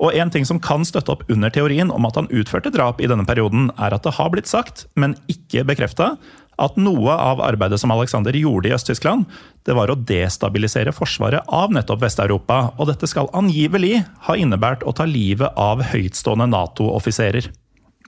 Og 0.00 0.16
en 0.16 0.30
ting 0.32 0.46
som 0.48 0.60
kan 0.64 0.84
støtte 0.88 1.12
opp 1.12 1.26
under 1.28 1.52
teorien 1.52 1.90
om 1.92 2.06
at 2.08 2.16
han 2.16 2.30
utførte 2.32 2.72
drap 2.72 3.02
i 3.04 3.08
denne 3.10 3.26
perioden, 3.28 3.68
er 3.76 3.92
at 3.92 4.06
det 4.06 4.16
har 4.16 4.30
blitt 4.32 4.48
sagt, 4.48 4.86
men 4.96 5.12
ikke 5.28 5.66
bekrefta, 5.68 6.14
at 6.60 6.76
noe 6.80 7.12
av 7.12 7.40
arbeidet 7.44 7.80
som 7.80 7.92
Alexander 7.92 8.36
gjorde 8.36 8.70
i 8.70 8.74
Øst-Tyskland, 8.76 9.26
det 9.68 9.76
var 9.76 9.92
å 9.92 9.96
destabilisere 9.96 10.92
forsvaret 10.96 11.48
av 11.48 11.72
nettopp 11.72 12.02
Vest-Europa. 12.04 12.62
Og 12.76 12.90
dette 12.90 13.08
skal 13.08 13.30
angivelig 13.36 14.02
ha 14.26 14.36
innebært 14.36 14.84
å 14.84 14.94
ta 14.96 15.08
livet 15.08 15.56
av 15.60 15.84
høytstående 15.92 16.48
Nato-offiserer. 16.52 17.48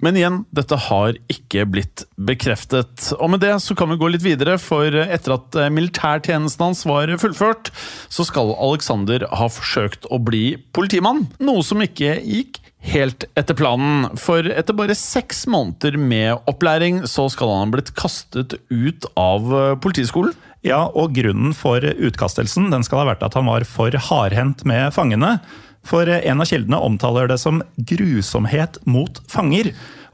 Men 0.02 0.18
igjen, 0.18 0.40
dette 0.50 0.78
har 0.88 1.14
ikke 1.30 1.62
blitt 1.70 2.02
bekreftet. 2.18 3.12
Og 3.20 3.30
med 3.30 3.42
det 3.44 3.54
så 3.62 3.76
kan 3.78 3.92
vi 3.92 4.00
gå 4.00 4.10
litt 4.10 4.24
videre, 4.24 4.56
for 4.58 4.90
etter 4.90 5.36
at 5.36 5.58
eh, 5.58 5.70
militærtjenesten 5.70 6.66
hans 6.66 6.82
var 6.88 7.12
fullført, 7.22 7.70
så 8.10 8.26
skal 8.26 8.50
Alexander 8.56 9.28
ha 9.30 9.48
forsøkt 9.52 10.10
å 10.10 10.18
bli 10.18 10.58
politimann. 10.74 11.28
Noe 11.42 11.62
som 11.66 11.84
ikke 11.86 12.18
gikk 12.18 12.58
helt 12.82 13.28
etter 13.38 13.54
planen. 13.54 14.08
For 14.18 14.46
etter 14.50 14.74
bare 14.74 14.98
seks 14.98 15.44
måneder 15.50 15.94
med 16.00 16.50
opplæring, 16.50 17.04
så 17.06 17.28
skal 17.30 17.52
han 17.54 17.68
ha 17.68 17.74
blitt 17.76 17.94
kastet 17.98 18.58
ut 18.74 19.06
av 19.14 19.52
eh, 19.54 19.74
politiskolen. 19.82 20.34
Ja, 20.66 20.84
og 20.94 21.14
grunnen 21.16 21.54
for 21.58 21.82
utkastelsen 21.82 22.70
den 22.70 22.84
skal 22.86 23.02
ha 23.02 23.12
vært 23.12 23.22
at 23.26 23.34
han 23.38 23.48
var 23.50 23.66
for 23.66 23.94
hardhendt 24.10 24.66
med 24.68 24.90
fangene. 24.94 25.36
For 25.86 26.08
en 26.08 26.42
av 26.42 26.48
kildene 26.48 26.78
omtaler 26.78 27.30
det 27.30 27.40
som 27.42 27.62
grusomhet 27.76 28.78
mot 28.86 29.18
fanger. 29.30 29.72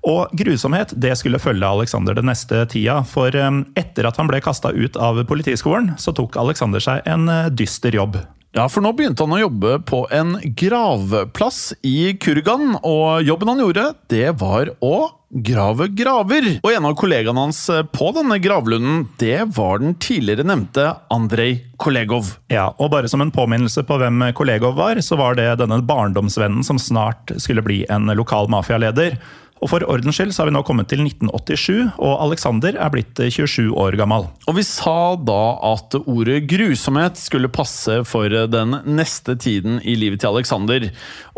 Og 0.09 0.33
grusomhet 0.39 0.95
det 0.97 1.13
skulle 1.21 1.41
følge 1.43 1.69
Alexander 1.69 2.17
den 2.17 2.29
neste 2.31 2.63
tida, 2.71 3.03
for 3.05 3.35
eh, 3.35 3.51
etter 3.79 4.09
at 4.09 4.19
han 4.21 4.31
ble 4.31 4.41
kasta 4.45 4.73
ut 4.73 4.97
av 4.97 5.21
politiskolen, 5.29 5.93
så 5.99 6.15
tok 6.17 6.39
Alexander 6.41 6.83
seg 6.83 7.07
en 7.09 7.29
eh, 7.33 7.51
dyster 7.53 7.95
jobb. 7.99 8.21
Ja, 8.57 8.65
for 8.73 8.81
nå 8.83 8.95
begynte 8.97 9.27
han 9.27 9.37
å 9.37 9.43
jobbe 9.43 9.75
på 9.87 10.07
en 10.15 10.39
gravplass 10.57 11.75
i 11.85 12.15
Kurgan, 12.19 12.79
og 12.81 13.27
jobben 13.27 13.53
han 13.53 13.61
gjorde, 13.61 13.91
det 14.09 14.31
var 14.41 14.73
å 14.81 14.95
grave 15.29 15.89
graver. 15.93 16.47
Og 16.63 16.71
en 16.73 16.87
av 16.89 16.95
kollegaene 16.99 17.47
hans 17.49 17.61
på 17.93 18.11
denne 18.17 18.39
gravlunden, 18.43 19.05
det 19.21 19.43
var 19.57 19.83
den 19.83 19.97
tidligere 20.01 20.47
nevnte 20.49 20.87
Andrej 21.13 21.61
Kolegov. 21.81 22.35
Ja, 22.53 22.71
og 22.79 22.93
bare 22.95 23.11
som 23.11 23.23
en 23.25 23.35
påminnelse 23.35 23.85
på 23.87 23.99
hvem 24.01 24.25
Kolegov 24.39 24.79
var, 24.79 25.01
så 25.05 25.19
var 25.21 25.37
det 25.39 25.51
denne 25.61 25.83
barndomsvennen 25.85 26.65
som 26.67 26.81
snart 26.81 27.35
skulle 27.37 27.65
bli 27.65 27.83
en 27.93 28.09
lokal 28.19 28.49
mafialeder. 28.53 29.19
Og 29.59 29.71
For 29.73 29.85
ordens 29.91 30.19
skyld 30.19 30.35
så 30.35 30.43
har 30.43 30.51
vi 30.51 30.55
nå 30.57 30.63
kommet 30.67 30.89
til 30.91 31.03
1987, 31.05 31.99
og 31.99 32.13
Alexander 32.27 32.77
er 32.79 32.93
blitt 32.95 33.19
27 33.19 33.73
år 33.75 33.97
gammel. 33.99 34.29
Og 34.49 34.59
vi 34.59 34.65
sa 34.67 35.17
da 35.19 35.41
at 35.73 35.97
ordet 36.05 36.45
grusomhet 36.51 37.19
skulle 37.21 37.51
passe 37.53 38.01
for 38.09 38.33
den 38.53 38.79
neste 38.87 39.35
tiden 39.41 39.81
i 39.83 39.97
livet 39.99 40.23
til 40.23 40.37
Alexander. 40.37 40.89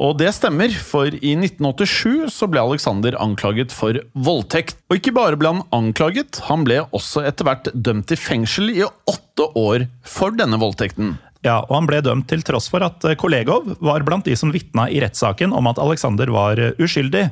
Og 0.00 0.18
det 0.20 0.32
stemmer, 0.36 0.74
for 0.74 1.08
i 1.08 1.34
1987 1.38 2.30
så 2.34 2.50
ble 2.50 2.62
Alexander 2.62 3.16
anklaget 3.20 3.72
for 3.74 3.96
voldtekt. 4.12 4.78
Og 4.90 5.00
ikke 5.00 5.14
bare 5.16 5.40
ble 5.40 5.54
han 5.54 5.64
anklaget, 5.76 6.42
han 6.50 6.66
ble 6.66 6.82
også 6.90 7.24
etter 7.28 7.48
hvert 7.48 7.72
dømt 7.74 8.10
til 8.10 8.20
fengsel 8.20 8.72
i 8.74 8.84
åtte 8.84 9.50
år 9.58 9.88
for 10.06 10.36
denne 10.36 10.60
voldtekten. 10.60 11.16
Ja, 11.40 11.62
og 11.64 11.72
Han 11.78 11.86
ble 11.88 12.02
dømt 12.04 12.26
til 12.28 12.42
tross 12.44 12.68
for 12.68 12.84
at 12.84 13.04
Kolegov 13.20 13.70
var 13.80 14.04
blant 14.04 14.26
de 14.28 14.34
som 14.36 14.52
vitna 14.52 14.90
i 14.92 15.00
rettssaken 15.00 15.54
om 15.56 15.70
at 15.70 15.80
Alexander 15.80 16.28
var 16.34 16.60
uskyldig. 16.76 17.30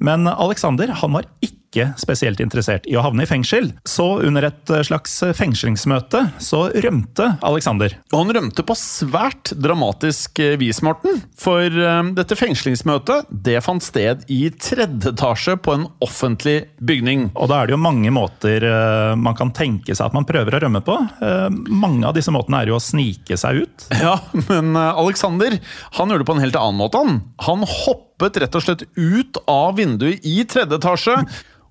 Men 0.00 0.26
Alexander 0.28 0.94
han 1.02 1.12
var 1.16 1.28
ikke 1.44 1.59
ikke 1.70 1.92
spesielt 2.00 2.40
interessert 2.42 2.86
i 2.90 2.96
å 2.98 3.04
havne 3.04 3.24
i 3.24 3.30
fengsel. 3.30 3.70
Så 3.86 4.06
under 4.26 4.48
et 4.48 4.72
eh, 4.74 4.82
slags 4.86 5.12
fengslingsmøte 5.38 6.24
så 6.42 6.64
rømte 6.82 7.28
Alexander. 7.46 7.94
Og 8.10 8.24
han 8.24 8.34
rømte 8.34 8.64
på 8.66 8.76
svært 8.78 9.52
dramatisk 9.54 10.40
eh, 10.42 10.56
vis, 10.60 10.82
Morten. 10.86 11.20
For 11.38 11.62
eh, 11.70 12.00
dette 12.16 12.38
fengslingsmøtet 12.38 13.30
det 13.30 13.60
fant 13.64 13.84
sted 13.84 14.26
i 14.32 14.42
tredje 14.58 15.12
etasje 15.14 15.56
på 15.62 15.76
en 15.76 15.86
offentlig 16.02 16.56
bygning. 16.82 17.28
Og 17.36 17.50
da 17.50 17.60
er 17.60 17.70
det 17.70 17.76
jo 17.76 17.82
mange 17.82 18.10
måter 18.14 18.66
eh, 18.66 19.14
man 19.20 19.38
kan 19.38 19.54
tenke 19.56 19.94
seg 19.94 20.08
at 20.08 20.16
man 20.16 20.26
prøver 20.28 20.58
å 20.58 20.62
rømme 20.66 20.82
på. 20.86 20.96
Eh, 21.22 21.48
mange 21.70 22.06
av 22.08 22.16
disse 22.18 22.34
måtene 22.34 22.64
er 22.64 22.72
jo 22.72 22.78
å 22.80 22.82
snike 22.82 23.38
seg 23.40 23.64
ut. 23.64 23.88
Ja, 24.00 24.14
men 24.48 24.72
eh, 24.80 24.96
Alexander 24.98 25.54
han 25.98 26.10
gjorde 26.10 26.24
det 26.24 26.28
på 26.30 26.34
en 26.38 26.42
helt 26.42 26.56
annen 26.58 26.80
måte. 26.80 27.02
Han, 27.04 27.18
han 27.44 27.66
hoppet 27.68 28.38
rett 28.40 28.56
og 28.56 28.64
slett 28.64 28.86
ut 28.96 29.38
av 29.50 29.76
vinduet 29.78 30.24
i 30.26 30.40
tredje 30.48 30.80
etasje. 30.80 31.18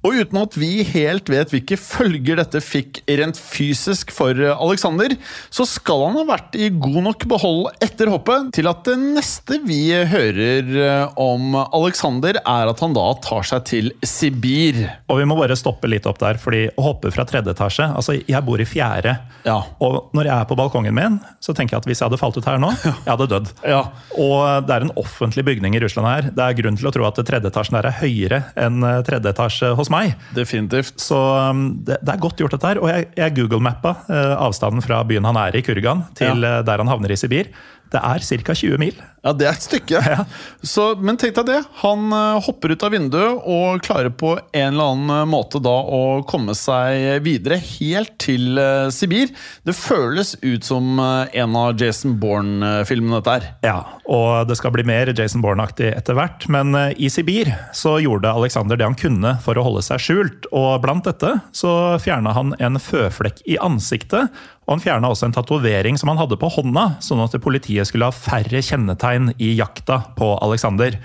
Og 0.06 0.16
uten 0.16 0.38
at 0.40 0.56
vi 0.56 0.84
helt 0.88 1.28
vet 1.28 1.52
hvilke 1.52 1.76
følger 1.76 2.40
dette 2.40 2.62
fikk 2.64 3.02
rent 3.20 3.36
fysisk 3.40 4.14
for 4.16 4.38
eh, 4.40 4.54
Alexander, 4.56 5.12
så 5.52 5.66
skal 5.68 6.06
han 6.08 6.20
ha 6.22 6.24
vært 6.30 6.56
i 6.56 6.70
god 6.72 7.02
nok 7.10 7.26
behold 7.28 7.66
etter 7.84 8.12
hoppet 8.12 8.54
til 8.56 8.70
at 8.72 8.86
det 8.88 8.96
neste 9.02 9.60
vi 9.68 9.82
hører 9.92 10.70
eh, 10.72 11.20
om 11.20 11.58
Alexander, 11.60 12.40
er 12.40 12.72
at 12.72 12.84
han 12.84 12.96
da 12.96 13.10
tar 13.26 13.44
seg 13.50 13.66
til 13.68 13.92
Sibir. 14.06 14.80
Og 15.12 15.20
vi 15.20 15.28
må 15.28 15.36
bare 15.40 15.58
stoppe 15.60 15.90
litt 15.92 16.08
opp 16.08 16.22
der, 16.24 16.40
fordi 16.40 16.70
å 16.80 16.88
hoppe 16.92 17.12
fra 17.12 17.28
tredje 17.28 17.52
etasje 17.56 17.90
Altså, 17.90 18.16
jeg 18.30 18.46
bor 18.46 18.62
i 18.62 18.68
fjerde. 18.68 19.18
Ja. 19.44 19.58
Og 19.84 20.14
når 20.16 20.30
jeg 20.30 20.36
er 20.36 20.48
på 20.48 20.56
balkongen 20.60 20.96
min, 20.96 21.20
så 21.44 21.52
tenker 21.56 21.76
jeg 21.76 21.84
at 21.84 21.90
hvis 21.90 22.00
jeg 22.00 22.08
hadde 22.08 22.22
falt 22.22 22.40
ut 22.40 22.48
her 22.48 22.60
nå, 22.62 22.72
jeg 22.86 23.10
hadde 23.10 23.28
dødd. 23.34 23.52
Ja. 23.68 23.82
Og 24.16 24.64
det 24.68 24.76
er 24.78 24.88
en 24.88 24.96
offentlig 25.00 25.44
bygning 25.50 25.76
i 25.76 25.84
Russland 25.84 26.08
her. 26.08 26.32
Det 26.32 26.46
er 26.46 26.58
grunn 26.62 26.80
til 26.80 26.88
å 26.88 26.94
tro 26.96 27.08
at 27.10 27.20
tredje 27.28 27.52
etasjen 27.52 27.76
der 27.80 27.90
er 27.92 28.00
høyere 28.00 28.42
enn 28.60 28.80
eh, 28.86 29.02
tredje 29.08 29.36
etasje 29.36 29.74
hos 29.76 29.89
meg. 29.94 30.16
Definitivt. 30.36 31.00
Så 31.02 31.18
um, 31.18 31.66
det, 31.86 32.00
det 32.06 32.14
er 32.14 32.22
godt 32.22 32.40
gjort, 32.42 32.56
dette 32.56 32.72
her. 32.72 32.82
Og 32.82 32.90
jeg, 32.92 33.10
jeg 33.18 33.36
Google-mappa 33.38 33.96
eh, 34.08 34.36
avstanden 34.38 34.84
fra 34.86 35.02
byen 35.08 35.28
han 35.28 35.40
er 35.42 35.60
i, 35.60 35.64
Kurgan, 35.66 36.06
til 36.18 36.46
eh, 36.46 36.62
der 36.66 36.84
han 36.84 36.92
havner 36.92 37.14
i 37.14 37.20
Sibir. 37.20 37.52
Det 37.90 38.02
er 38.02 38.26
ca. 38.44 38.56
20 38.56 38.78
mil. 38.82 39.00
Ja, 39.20 39.34
det 39.36 39.48
er 39.50 39.58
et 39.58 39.66
stykke. 39.66 40.00
Så, 40.74 40.94
men 41.04 41.18
tenk 41.20 41.36
deg 41.40 41.50
det. 41.50 41.60
Han 41.82 42.14
eh, 42.16 42.40
hopper 42.46 42.72
ut 42.72 42.84
av 42.86 42.94
vinduet 42.96 43.48
og 43.50 43.82
klarer 43.84 44.14
på 44.16 44.36
en 44.38 44.70
eller 44.70 44.94
annen 44.94 45.14
eh, 45.16 45.26
måte 45.28 45.60
da 45.64 45.74
å 45.84 46.22
komme 46.30 46.56
seg 46.56 47.20
videre 47.26 47.58
helt 47.60 48.14
til 48.22 48.60
eh, 48.62 48.88
Sibir. 48.96 49.34
Det 49.68 49.76
føles 49.76 50.36
ut 50.40 50.68
som 50.68 51.00
en 51.00 51.58
av 51.60 51.80
Jason 51.80 52.16
Bourne-filmene, 52.22 53.20
dette 53.20 53.36
her. 53.36 53.48
Ja, 53.66 53.80
og 54.10 54.48
det 54.50 54.58
skal 54.60 54.74
bli 54.76 54.86
mer 54.88 55.12
Jason 55.12 55.44
Bourne-aktig 55.44 55.92
etter 55.92 56.16
hvert. 56.18 56.48
Men 56.52 56.76
i 56.96 57.10
Sibir 57.12 57.52
så 57.76 57.98
gjorde 58.04 58.32
Alexander 58.32 58.80
det 58.80 58.88
han 58.88 58.98
kunne 59.00 59.36
for 59.44 59.60
å 59.60 59.66
holde 59.66 59.84
seg 59.86 60.04
skjult. 60.04 60.48
Og 60.56 60.80
blant 60.86 61.08
dette 61.08 61.36
så 61.56 61.74
fjerna 62.02 62.34
han 62.38 62.56
en 62.62 62.80
føflekk 62.82 63.44
i 63.50 63.60
ansiktet. 63.64 64.32
Og 64.70 64.76
han 64.76 64.84
fjerna 64.84 65.10
også 65.10 65.26
en 65.26 65.34
tatovering 65.34 65.98
som 65.98 66.12
han 66.12 66.20
hadde 66.22 66.38
på 66.38 66.46
hånda, 66.54 67.00
sånn 67.02 67.24
at 67.24 67.34
politiet 67.42 67.90
skulle 67.90 68.06
ha 68.06 68.14
færre 68.14 68.62
kjennetegn 68.62 69.32
i 69.42 69.56
jakta 69.58 70.04
på 70.14 70.36
Alexander. 70.46 71.00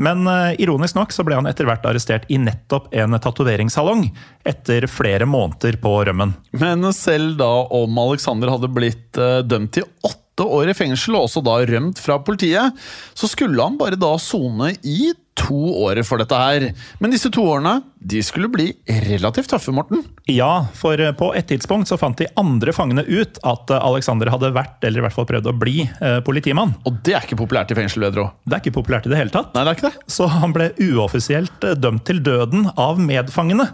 Men 0.00 0.24
eh, 0.24 0.54
ironisk 0.64 0.96
nok 0.96 1.12
så 1.12 1.26
ble 1.28 1.36
han 1.36 1.48
etter 1.50 1.68
hvert 1.68 1.84
arrestert 1.84 2.24
i 2.32 2.38
nettopp 2.40 2.88
en 2.96 3.18
tatoveringssalong, 3.20 4.06
etter 4.48 4.88
flere 4.88 5.28
måneder 5.28 5.76
på 5.82 5.92
rømmen. 6.08 6.32
Men 6.56 6.88
selv 6.96 7.36
da 7.42 7.50
om 7.76 8.00
Alexander 8.06 8.54
hadde 8.54 8.72
blitt 8.72 9.20
eh, 9.20 9.42
dømt 9.44 9.74
til 9.76 9.84
åtte 10.00 10.19
år 10.46 10.72
i 10.72 10.76
fengsel, 10.76 11.16
og 11.16 11.28
også 11.28 11.42
da 11.44 11.58
rømt 11.68 12.00
fra 12.02 12.20
politiet, 12.24 12.76
så 13.14 13.30
skulle 13.30 13.60
han 13.62 13.78
bare 13.80 13.98
da 14.00 14.14
sone 14.20 14.74
i 14.82 15.12
to 15.40 15.58
år 15.86 16.00
for 16.06 16.20
dette 16.20 16.36
her. 16.36 16.66
Men 17.00 17.14
disse 17.14 17.30
to 17.32 17.44
årene 17.48 17.80
de 18.00 18.22
skulle 18.24 18.50
bli 18.52 18.70
relativt 19.06 19.50
tøffe, 19.52 19.72
Morten. 19.76 20.02
Ja, 20.30 20.66
for 20.76 21.00
eh, 21.00 21.12
på 21.16 21.30
et 21.36 21.48
tidspunkt 21.50 21.90
så 21.90 21.98
fant 22.00 22.18
de 22.20 22.28
andre 22.40 22.74
fangene 22.76 23.04
ut 23.08 23.40
at 23.46 23.72
eh, 23.72 23.86
Alexander 23.90 24.30
hadde 24.32 24.52
vært, 24.56 24.78
eller 24.86 25.02
i 25.02 25.06
hvert 25.06 25.16
fall 25.16 25.28
prøvd 25.28 25.50
å 25.52 25.56
bli, 25.60 25.84
eh, 25.86 26.18
politimann. 26.26 26.74
Og 26.88 27.00
det 27.06 27.16
er 27.16 27.26
ikke 27.26 27.40
populært 27.40 27.72
i 27.72 27.78
fengsel, 27.78 28.06
Vedro. 28.08 28.30
Det 28.44 28.56
er 28.56 28.64
ikke 28.64 28.78
populært 28.80 29.08
i 29.08 29.12
det 29.12 29.20
hele 29.20 29.34
tatt. 29.34 29.52
Nei, 29.54 29.64
det 29.64 29.72
er 29.72 29.80
ikke 29.80 29.90
det. 29.90 30.12
Så 30.12 30.28
han 30.32 30.56
ble 30.56 30.70
uoffisielt 30.90 31.70
dømt 31.80 32.06
til 32.08 32.22
døden 32.24 32.70
av 32.76 33.00
medfangene. 33.02 33.70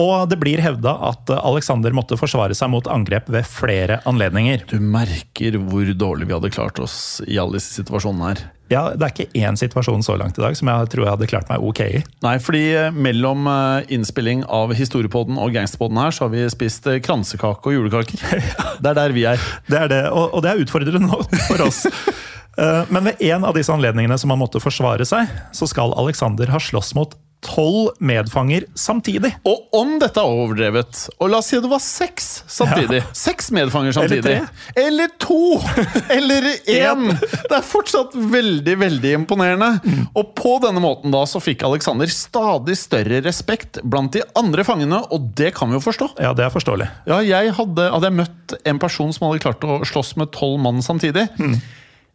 Og 0.00 0.24
det 0.30 0.38
blir 0.40 0.62
hevda 0.64 0.94
at 1.10 1.28
Alexander 1.34 1.92
måtte 1.92 2.16
forsvare 2.16 2.56
seg 2.56 2.70
mot 2.72 2.86
angrep 2.88 3.28
ved 3.32 3.44
flere 3.44 4.00
anledninger. 4.08 4.64
Du 4.70 4.78
merker 4.80 5.58
hvor 5.60 5.88
dårlig 5.92 6.30
vi 6.30 6.36
hadde 6.36 6.52
klart 6.54 6.80
oss 6.80 7.20
i 7.28 7.36
alle 7.40 7.58
disse 7.58 7.76
situasjonene 7.76 8.30
her. 8.30 8.44
Ja, 8.72 8.82
Det 8.96 9.04
er 9.04 9.12
ikke 9.12 9.42
én 9.44 9.58
situasjon 9.58 10.04
så 10.04 10.16
langt 10.16 10.38
i 10.38 10.42
dag 10.42 10.56
som 10.56 10.70
jeg 10.70 10.88
tror 10.94 11.04
jeg 11.04 11.12
hadde 11.12 11.28
klart 11.28 11.50
meg 11.50 11.60
ok 11.60 11.80
i. 11.84 12.00
Nei, 12.24 12.36
fordi 12.40 12.62
eh, 12.72 12.94
mellom 12.94 13.44
eh, 13.50 13.92
innspilling 13.92 14.46
av 14.48 14.72
Historiepodden 14.78 15.36
og 15.36 15.52
Gangsterpodden 15.52 16.00
her, 16.00 16.14
så 16.14 16.24
har 16.24 16.32
vi 16.32 16.46
spist 16.52 16.88
eh, 16.88 17.02
kransekake 17.04 17.68
og 17.68 17.76
julekaker. 17.76 18.22
Det 18.82 18.94
er 18.94 18.96
der 18.96 19.12
vi 19.12 19.26
er. 19.28 19.42
Det 19.68 19.76
er 19.76 19.92
det, 19.92 20.00
og, 20.08 20.40
det 20.42 20.54
er 20.54 20.62
utfordrende 20.64 21.04
nå 21.04 21.20
for 21.50 21.66
oss. 21.66 21.84
Men 22.92 23.06
ved 23.06 23.20
en 23.30 23.44
av 23.48 23.54
disse 23.56 23.72
anledningene 23.72 24.16
som 24.20 24.32
han 24.32 24.40
måtte 24.40 24.60
forsvare 24.60 25.06
seg, 25.08 25.30
så 25.56 25.68
skal 25.70 25.94
Alexander 26.00 26.50
ha 26.52 26.58
slåss 26.60 26.90
mot 26.98 27.14
tolv 27.42 27.90
medfanger 27.98 28.64
samtidig. 28.78 29.32
Og 29.48 29.74
om 29.76 29.96
dette 30.00 30.20
er 30.20 30.30
overdrevet, 30.30 31.00
og 31.18 31.32
la 31.32 31.40
oss 31.42 31.50
si 31.50 31.58
det 31.62 31.70
var 31.70 31.82
seks 31.82 32.28
samtidig 32.50 33.02
Seks 33.16 33.50
medfanger 33.54 33.94
samtidig. 33.96 34.36
Eller, 34.78 35.10
to! 35.20 35.58
Eller 36.16 36.46
én! 36.70 37.10
Det 37.18 37.56
er 37.56 37.66
fortsatt 37.66 38.14
veldig, 38.14 38.76
veldig 38.80 39.14
imponerende. 39.20 39.72
Og 40.18 40.32
på 40.38 40.56
denne 40.62 40.82
måten 40.82 41.14
da 41.14 41.24
så 41.28 41.42
fikk 41.42 41.64
Alexander 41.66 42.10
stadig 42.12 42.78
større 42.78 43.22
respekt 43.26 43.80
blant 43.82 44.14
de 44.16 44.24
andre 44.38 44.64
fangene, 44.66 45.02
og 45.12 45.32
det 45.38 45.52
kan 45.58 45.70
vi 45.70 45.78
jo 45.78 45.84
forstå. 45.84 46.12
Ja, 46.22 46.32
det 46.36 46.46
er 46.46 46.54
forståelig. 46.54 46.88
Ja, 47.10 47.20
jeg 47.26 47.54
hadde, 47.58 47.90
hadde 47.94 48.10
jeg 48.10 48.18
møtt 48.22 48.56
en 48.72 48.82
person 48.82 49.12
som 49.14 49.28
hadde 49.28 49.42
klart 49.44 49.66
å 49.66 49.82
slåss 49.88 50.14
med 50.20 50.32
tolv 50.34 50.60
mann 50.62 50.82
samtidig. 50.84 51.28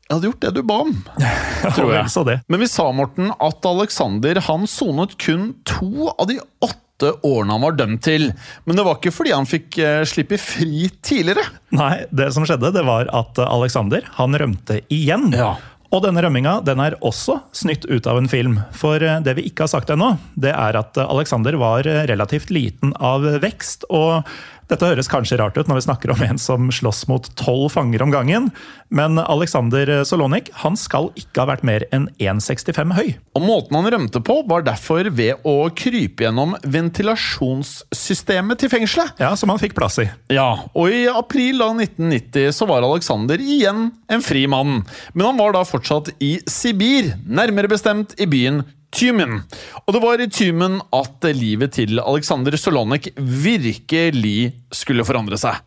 Jeg 0.08 0.16
hadde 0.16 0.30
gjort 0.30 0.44
det 0.46 0.52
du 0.56 0.64
ba 0.64 0.82
om. 0.86 0.92
Tror 1.76 1.92
jeg. 1.92 2.42
Men 2.48 2.62
vi 2.64 2.68
sa, 2.72 2.88
Morten, 2.96 3.32
at 3.44 3.66
Alexander 3.68 4.40
han 4.48 4.68
sonet 4.72 5.18
kun 5.20 5.50
to 5.68 6.08
av 6.14 6.30
de 6.30 6.40
åtte 6.64 7.12
årene 7.28 7.58
han 7.58 7.66
var 7.66 7.76
dømt 7.76 8.06
til. 8.08 8.30
Men 8.64 8.80
det 8.80 8.86
var 8.88 9.02
ikke 9.02 9.12
fordi 9.14 9.36
han 9.36 9.50
fikk 9.50 9.80
eh, 9.84 10.04
slippe 10.08 10.40
fri 10.40 10.88
tidligere. 11.04 11.44
Nei, 11.76 12.08
det 12.16 12.32
som 12.34 12.48
skjedde, 12.48 12.72
det 12.74 12.86
var 12.88 13.12
at 13.12 13.42
Alexander 13.44 14.08
han 14.16 14.40
rømte 14.40 14.80
igjen. 14.88 15.34
Ja. 15.36 15.58
Og 15.92 16.04
denne 16.04 16.20
rømminga 16.24 16.58
den 16.68 16.82
er 16.84 16.98
også 17.06 17.38
snytt 17.56 17.86
ut 17.88 18.08
av 18.08 18.20
en 18.20 18.32
film. 18.32 18.62
For 18.76 19.04
eh, 19.04 19.20
det 19.24 19.38
vi 19.38 19.50
ikke 19.52 19.68
har 19.68 19.76
sagt 19.76 19.92
ennå, 19.92 20.14
det 20.40 20.56
er 20.56 20.80
at 20.80 21.00
Alexander 21.04 21.60
var 21.60 21.88
eh, 21.88 22.06
relativt 22.08 22.52
liten 22.56 22.96
av 22.96 23.28
vekst. 23.44 23.88
og 23.92 24.24
dette 24.68 24.88
høres 24.90 25.08
kanskje 25.12 25.38
rart 25.40 25.58
ut 25.58 25.70
når 25.70 25.80
vi 25.80 25.86
snakker 25.86 26.12
om 26.12 26.24
en 26.26 26.40
som 26.42 26.68
slåss 26.74 27.06
mot 27.08 27.28
tolv 27.40 27.70
fanger 27.72 28.04
om 28.04 28.12
gangen, 28.12 28.50
men 28.92 29.20
Alexander 29.20 29.90
Solonik 30.08 30.52
han 30.64 30.76
skal 30.80 31.10
ikke 31.20 31.44
ha 31.44 31.50
vært 31.54 31.66
mer 31.68 31.86
enn 31.96 32.10
1,65 32.20 32.96
høy. 32.98 33.14
Og 33.38 33.46
Måten 33.48 33.78
han 33.80 33.88
rømte 33.94 34.22
på, 34.24 34.42
var 34.50 34.66
derfor 34.68 35.08
ved 35.16 35.44
å 35.48 35.70
krype 35.76 36.26
gjennom 36.28 36.56
ventilasjonssystemet 36.68 38.60
til 38.60 38.72
fengselet. 38.72 39.16
Ja, 39.22 39.34
Som 39.40 39.54
han 39.54 39.62
fikk 39.62 39.76
plass 39.78 40.00
i. 40.04 40.08
Ja, 40.34 40.50
og 40.76 40.92
i 40.92 41.06
april 41.08 41.64
av 41.64 41.78
1990 41.80 42.52
så 42.56 42.68
var 42.70 42.84
Alexander 42.84 43.40
igjen 43.40 43.92
en 44.12 44.26
fri 44.26 44.46
mann. 44.52 44.82
Men 45.14 45.30
han 45.30 45.40
var 45.40 45.56
da 45.56 45.64
fortsatt 45.68 46.12
i 46.24 46.38
Sibir, 46.50 47.14
nærmere 47.28 47.72
bestemt 47.72 48.18
i 48.20 48.28
byen 48.30 48.64
Tymen. 48.96 49.42
Og 49.86 49.96
det 49.96 50.02
var 50.04 50.22
i 50.22 50.30
Tymen 50.32 50.80
at 50.96 51.28
livet 51.36 51.76
til 51.76 52.00
Alexander 52.00 52.56
Solonek 52.60 53.10
virkelig 53.18 54.54
skulle 54.74 55.06
forandre 55.08 55.40
seg. 55.40 55.60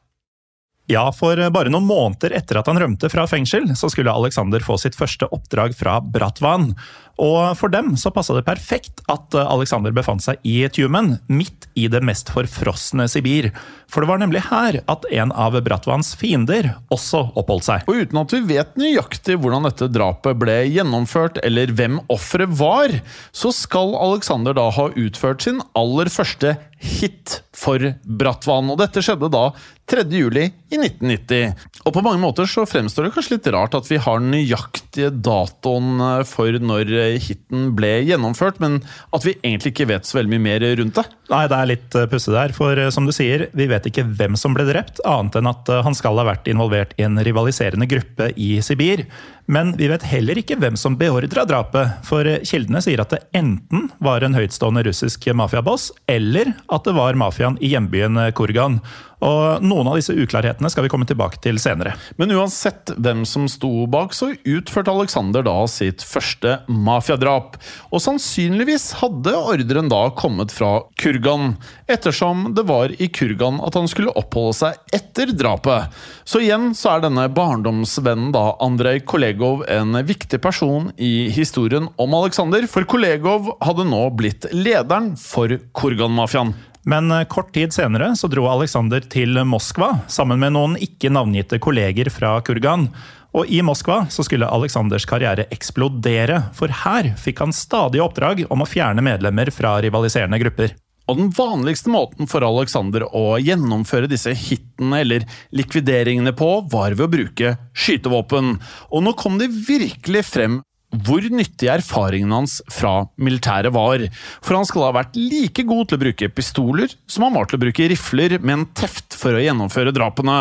Ja, 0.90 1.04
for 1.14 1.38
bare 1.54 1.70
noen 1.70 1.86
måneder 1.86 2.32
etter 2.34 2.58
at 2.58 2.66
han 2.66 2.80
rømte 2.80 3.10
fra 3.12 3.22
fengsel, 3.30 3.68
så 3.78 3.90
skulle 3.92 4.10
Alexander 4.10 4.64
få 4.64 4.74
sitt 4.80 4.96
første 4.98 5.28
oppdrag 5.30 5.76
fra 5.78 6.00
Bratvan. 6.02 6.72
Og 7.20 7.52
for 7.58 7.72
dem 7.72 7.92
så 8.00 8.12
passa 8.14 8.34
det 8.36 8.46
perfekt 8.46 9.02
at 9.12 9.34
Alexander 9.36 9.92
befant 9.92 10.24
seg 10.24 10.40
i 10.46 10.62
Tjumen, 10.72 11.18
midt 11.28 11.68
i 11.76 11.86
det 11.92 12.00
mest 12.06 12.32
forfrosne 12.32 13.06
Sibir. 13.10 13.50
For 13.90 14.02
det 14.02 14.10
var 14.10 14.20
nemlig 14.22 14.44
her 14.48 14.80
at 14.90 15.04
en 15.10 15.34
av 15.34 15.58
Bratvans 15.66 16.14
fiender 16.18 16.72
også 16.94 17.26
oppholdt 17.38 17.66
seg. 17.66 17.90
Og 17.90 18.04
uten 18.04 18.22
at 18.22 18.34
vi 18.36 18.42
vet 18.54 18.78
nøyaktig 18.80 19.36
hvordan 19.40 19.68
dette 19.68 19.90
drapet 19.92 20.38
ble 20.40 20.56
gjennomført, 20.70 21.42
eller 21.44 21.74
hvem 21.76 22.00
offeret 22.12 22.56
var, 22.60 22.94
så 23.36 23.52
skal 23.54 23.96
Alexander 23.98 24.56
da 24.56 24.70
ha 24.72 24.88
utført 24.94 25.44
sin 25.44 25.60
aller 25.76 26.10
første 26.12 26.56
hit 26.80 27.40
for 27.56 27.82
Bratvan. 28.04 28.70
Og 28.72 28.78
dette 28.80 29.02
skjedde 29.04 29.28
da 29.32 29.50
3. 29.90 30.06
juli 30.14 30.46
i 30.46 30.78
1990. 30.78 31.66
Og 31.84 31.94
på 31.96 32.02
mange 32.04 32.22
måter 32.22 32.48
så 32.48 32.64
fremstår 32.68 33.08
det 33.08 33.14
kanskje 33.16 33.36
litt 33.36 33.50
rart 33.52 33.74
at 33.76 33.88
vi 33.90 33.98
har 34.00 34.22
nøyaktige 34.22 35.10
datoen 35.10 36.00
for 36.28 36.56
når 36.62 36.94
hiten 37.18 37.70
ble 37.76 37.96
gjennomført, 38.06 38.60
men 38.62 38.78
at 39.14 39.26
vi 39.26 39.34
egentlig 39.40 39.74
ikke 39.74 39.88
vet 39.90 40.08
så 40.08 40.20
veldig 40.20 40.36
mye 40.36 40.44
mer 40.46 40.64
rundt 40.80 41.00
det. 41.00 41.06
Nei, 41.30 41.44
det 41.50 41.56
er 41.56 41.68
litt 41.70 41.96
eh, 41.98 42.08
pussig 42.10 42.34
der, 42.34 42.54
for 42.56 42.78
eh, 42.78 42.90
som 42.94 43.06
du 43.06 43.12
sier, 43.14 43.46
vi 43.56 43.68
vet 43.70 43.86
ikke 43.86 44.06
hvem 44.18 44.38
som 44.38 44.54
ble 44.56 44.66
drept, 44.68 45.02
annet 45.06 45.38
enn 45.38 45.50
at 45.50 45.68
eh, 45.70 45.82
han 45.86 45.96
skal 45.96 46.18
ha 46.18 46.26
vært 46.26 46.50
involvert 46.50 46.96
i 46.98 47.06
en 47.06 47.20
rivaliserende 47.22 47.86
gruppe 47.90 48.30
i 48.34 48.56
Sibir. 48.64 49.04
Men 49.50 49.72
vi 49.78 49.88
vet 49.90 50.06
heller 50.06 50.38
ikke 50.38 50.58
hvem 50.62 50.76
som 50.78 50.96
beordra 50.98 51.44
drapet, 51.48 52.00
for 52.06 52.26
kildene 52.46 52.82
sier 52.84 53.02
at 53.02 53.14
det 53.14 53.22
enten 53.36 53.88
var 54.02 54.26
en 54.26 54.36
høytstående 54.38 54.84
russisk 54.86 55.26
mafiaboss, 55.34 55.90
eller 56.10 56.52
at 56.70 56.86
det 56.86 56.96
var 56.98 57.18
mafiaen 57.18 57.58
i 57.62 57.72
hjembyen 57.74 58.18
Kurgan. 58.38 58.78
Og 59.20 59.64
Noen 59.64 59.90
av 59.90 59.98
disse 59.98 60.14
uklarhetene 60.16 60.70
skal 60.72 60.86
vi 60.86 60.90
komme 60.92 61.06
tilbake 61.08 61.40
til 61.44 61.58
senere. 61.60 61.92
Men 62.20 62.32
uansett 62.32 62.92
hvem 62.96 63.26
som 63.28 63.46
sto 63.50 63.84
bak, 63.90 64.14
så 64.16 64.32
utførte 64.34 64.92
Alexander 64.92 65.44
da 65.44 65.56
sitt 65.70 66.04
første 66.06 66.58
mafiadrap. 66.70 67.58
Og 67.92 68.02
sannsynligvis 68.04 68.90
hadde 69.02 69.36
ordren 69.36 69.90
da 69.92 70.02
kommet 70.16 70.54
fra 70.54 70.72
Kurgan, 71.00 71.54
ettersom 71.90 72.50
det 72.56 72.64
var 72.70 72.94
i 72.96 73.10
Kurgan 73.12 73.60
at 73.64 73.76
han 73.76 73.88
skulle 73.90 74.14
oppholde 74.16 74.56
seg 74.62 74.96
etter 74.96 75.34
drapet. 75.36 75.92
Så 76.24 76.42
igjen 76.44 76.70
så 76.78 76.94
er 76.94 77.04
denne 77.04 77.28
barndomsvennen 77.34 78.32
da 78.34 78.54
Andrej 78.64 79.04
Kollegov 79.10 79.66
en 79.70 79.98
viktig 80.06 80.40
person 80.42 80.90
i 80.96 81.28
historien 81.34 81.90
om 82.00 82.16
Alexander, 82.16 82.64
for 82.70 82.88
Kollegov 82.88 83.52
hadde 83.64 83.88
nå 83.88 84.02
blitt 84.16 84.48
lederen 84.54 85.12
for 85.20 85.52
Kurgan-mafiaen. 85.76 86.54
Men 86.88 87.10
eh, 87.12 87.26
kort 87.28 87.52
tid 87.54 87.74
senere 87.74 88.14
så 88.16 88.30
dro 88.32 88.46
Alexander 88.48 89.04
til 89.04 89.40
Moskva 89.44 89.98
sammen 90.08 90.40
med 90.40 90.54
noen 90.56 90.76
ikke 90.80 91.12
navngitte 91.12 91.60
kolleger 91.62 92.08
fra 92.12 92.38
Kurgan. 92.44 92.88
Og 93.36 93.46
i 93.46 93.60
Moskva 93.62 94.04
så 94.10 94.24
skulle 94.26 94.48
Aleksanders 94.50 95.06
karriere 95.06 95.46
eksplodere, 95.54 96.42
for 96.56 96.72
her 96.82 97.12
fikk 97.20 97.44
han 97.44 97.54
stadige 97.54 98.02
oppdrag 98.02 98.46
om 98.50 98.64
å 98.64 98.68
fjerne 98.68 99.04
medlemmer 99.06 99.52
fra 99.54 99.76
rivaliserende 99.84 100.40
grupper. 100.42 100.74
Og 101.10 101.18
den 101.18 101.30
vanligste 101.34 101.90
måten 101.90 102.28
for 102.30 102.44
Alexander 102.46 103.02
å 103.06 103.34
gjennomføre 103.42 104.10
disse 104.10 104.30
hitene 104.36 105.00
eller 105.02 105.26
likvideringene 105.54 106.32
på, 106.38 106.50
var 106.70 106.94
ved 106.94 107.06
å 107.06 107.10
bruke 107.10 107.54
skytevåpen. 107.74 108.56
Og 108.94 109.02
nå 109.06 109.14
kom 109.18 109.38
det 109.40 109.50
virkelig 109.50 110.26
frem 110.30 110.60
hvor 110.90 111.22
nyttig 111.30 111.68
erfaringen 111.70 112.32
hans 112.34 112.58
fra 112.72 113.06
militæret 113.20 113.72
var. 113.74 114.02
For 114.42 114.58
han 114.58 114.66
skal 114.68 114.88
ha 114.88 114.94
vært 114.98 115.18
like 115.18 115.64
god 115.68 115.90
til 115.90 115.98
å 115.98 116.02
bruke 116.04 116.30
pistoler 116.34 116.94
som 117.10 117.26
han 117.26 117.36
var 117.36 117.48
til 117.48 117.60
å 117.60 117.64
bruke 117.64 117.90
rifler 117.92 118.36
med 118.40 118.54
en 118.56 118.66
teft 118.76 119.14
for 119.18 119.36
å 119.36 119.42
gjennomføre 119.42 119.94
drapene. 119.94 120.38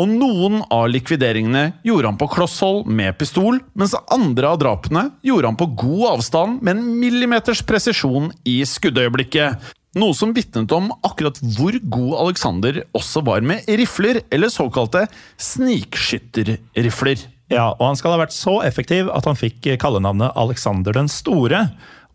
Og 0.00 0.12
noen 0.12 0.62
av 0.72 0.88
likvideringene 0.92 1.66
gjorde 1.86 2.12
han 2.12 2.20
på 2.20 2.30
klosshold 2.32 2.88
med 2.88 3.18
pistol, 3.20 3.60
mens 3.74 3.96
andre 4.12 4.54
av 4.54 4.62
drapene 4.62 5.08
gjorde 5.26 5.52
han 5.52 5.60
på 5.60 5.68
god 5.84 6.06
avstand 6.14 6.64
med 6.64 6.78
en 6.78 6.96
millimeters 7.00 7.62
presisjon 7.66 8.30
i 8.48 8.60
skuddøyeblikket. 8.66 9.76
Noe 9.98 10.14
som 10.14 10.30
vitnet 10.30 10.70
om 10.70 10.92
akkurat 11.02 11.40
hvor 11.56 11.74
god 11.82 12.12
Alexander 12.22 12.76
også 12.94 13.24
var 13.26 13.42
med 13.42 13.66
rifler, 13.66 14.20
eller 14.30 14.52
såkalte 14.52 15.08
snikskytterrifler. 15.42 17.26
Ja, 17.50 17.72
og 17.74 17.82
han 17.82 17.98
skal 17.98 18.14
ha 18.14 18.20
vært 18.22 18.34
så 18.36 18.60
effektiv 18.62 19.10
at 19.10 19.26
han 19.26 19.38
fikk 19.38 19.72
kallenavnet 19.82 20.36
Alexander 20.38 20.94
den 20.94 21.10
store. 21.10 21.64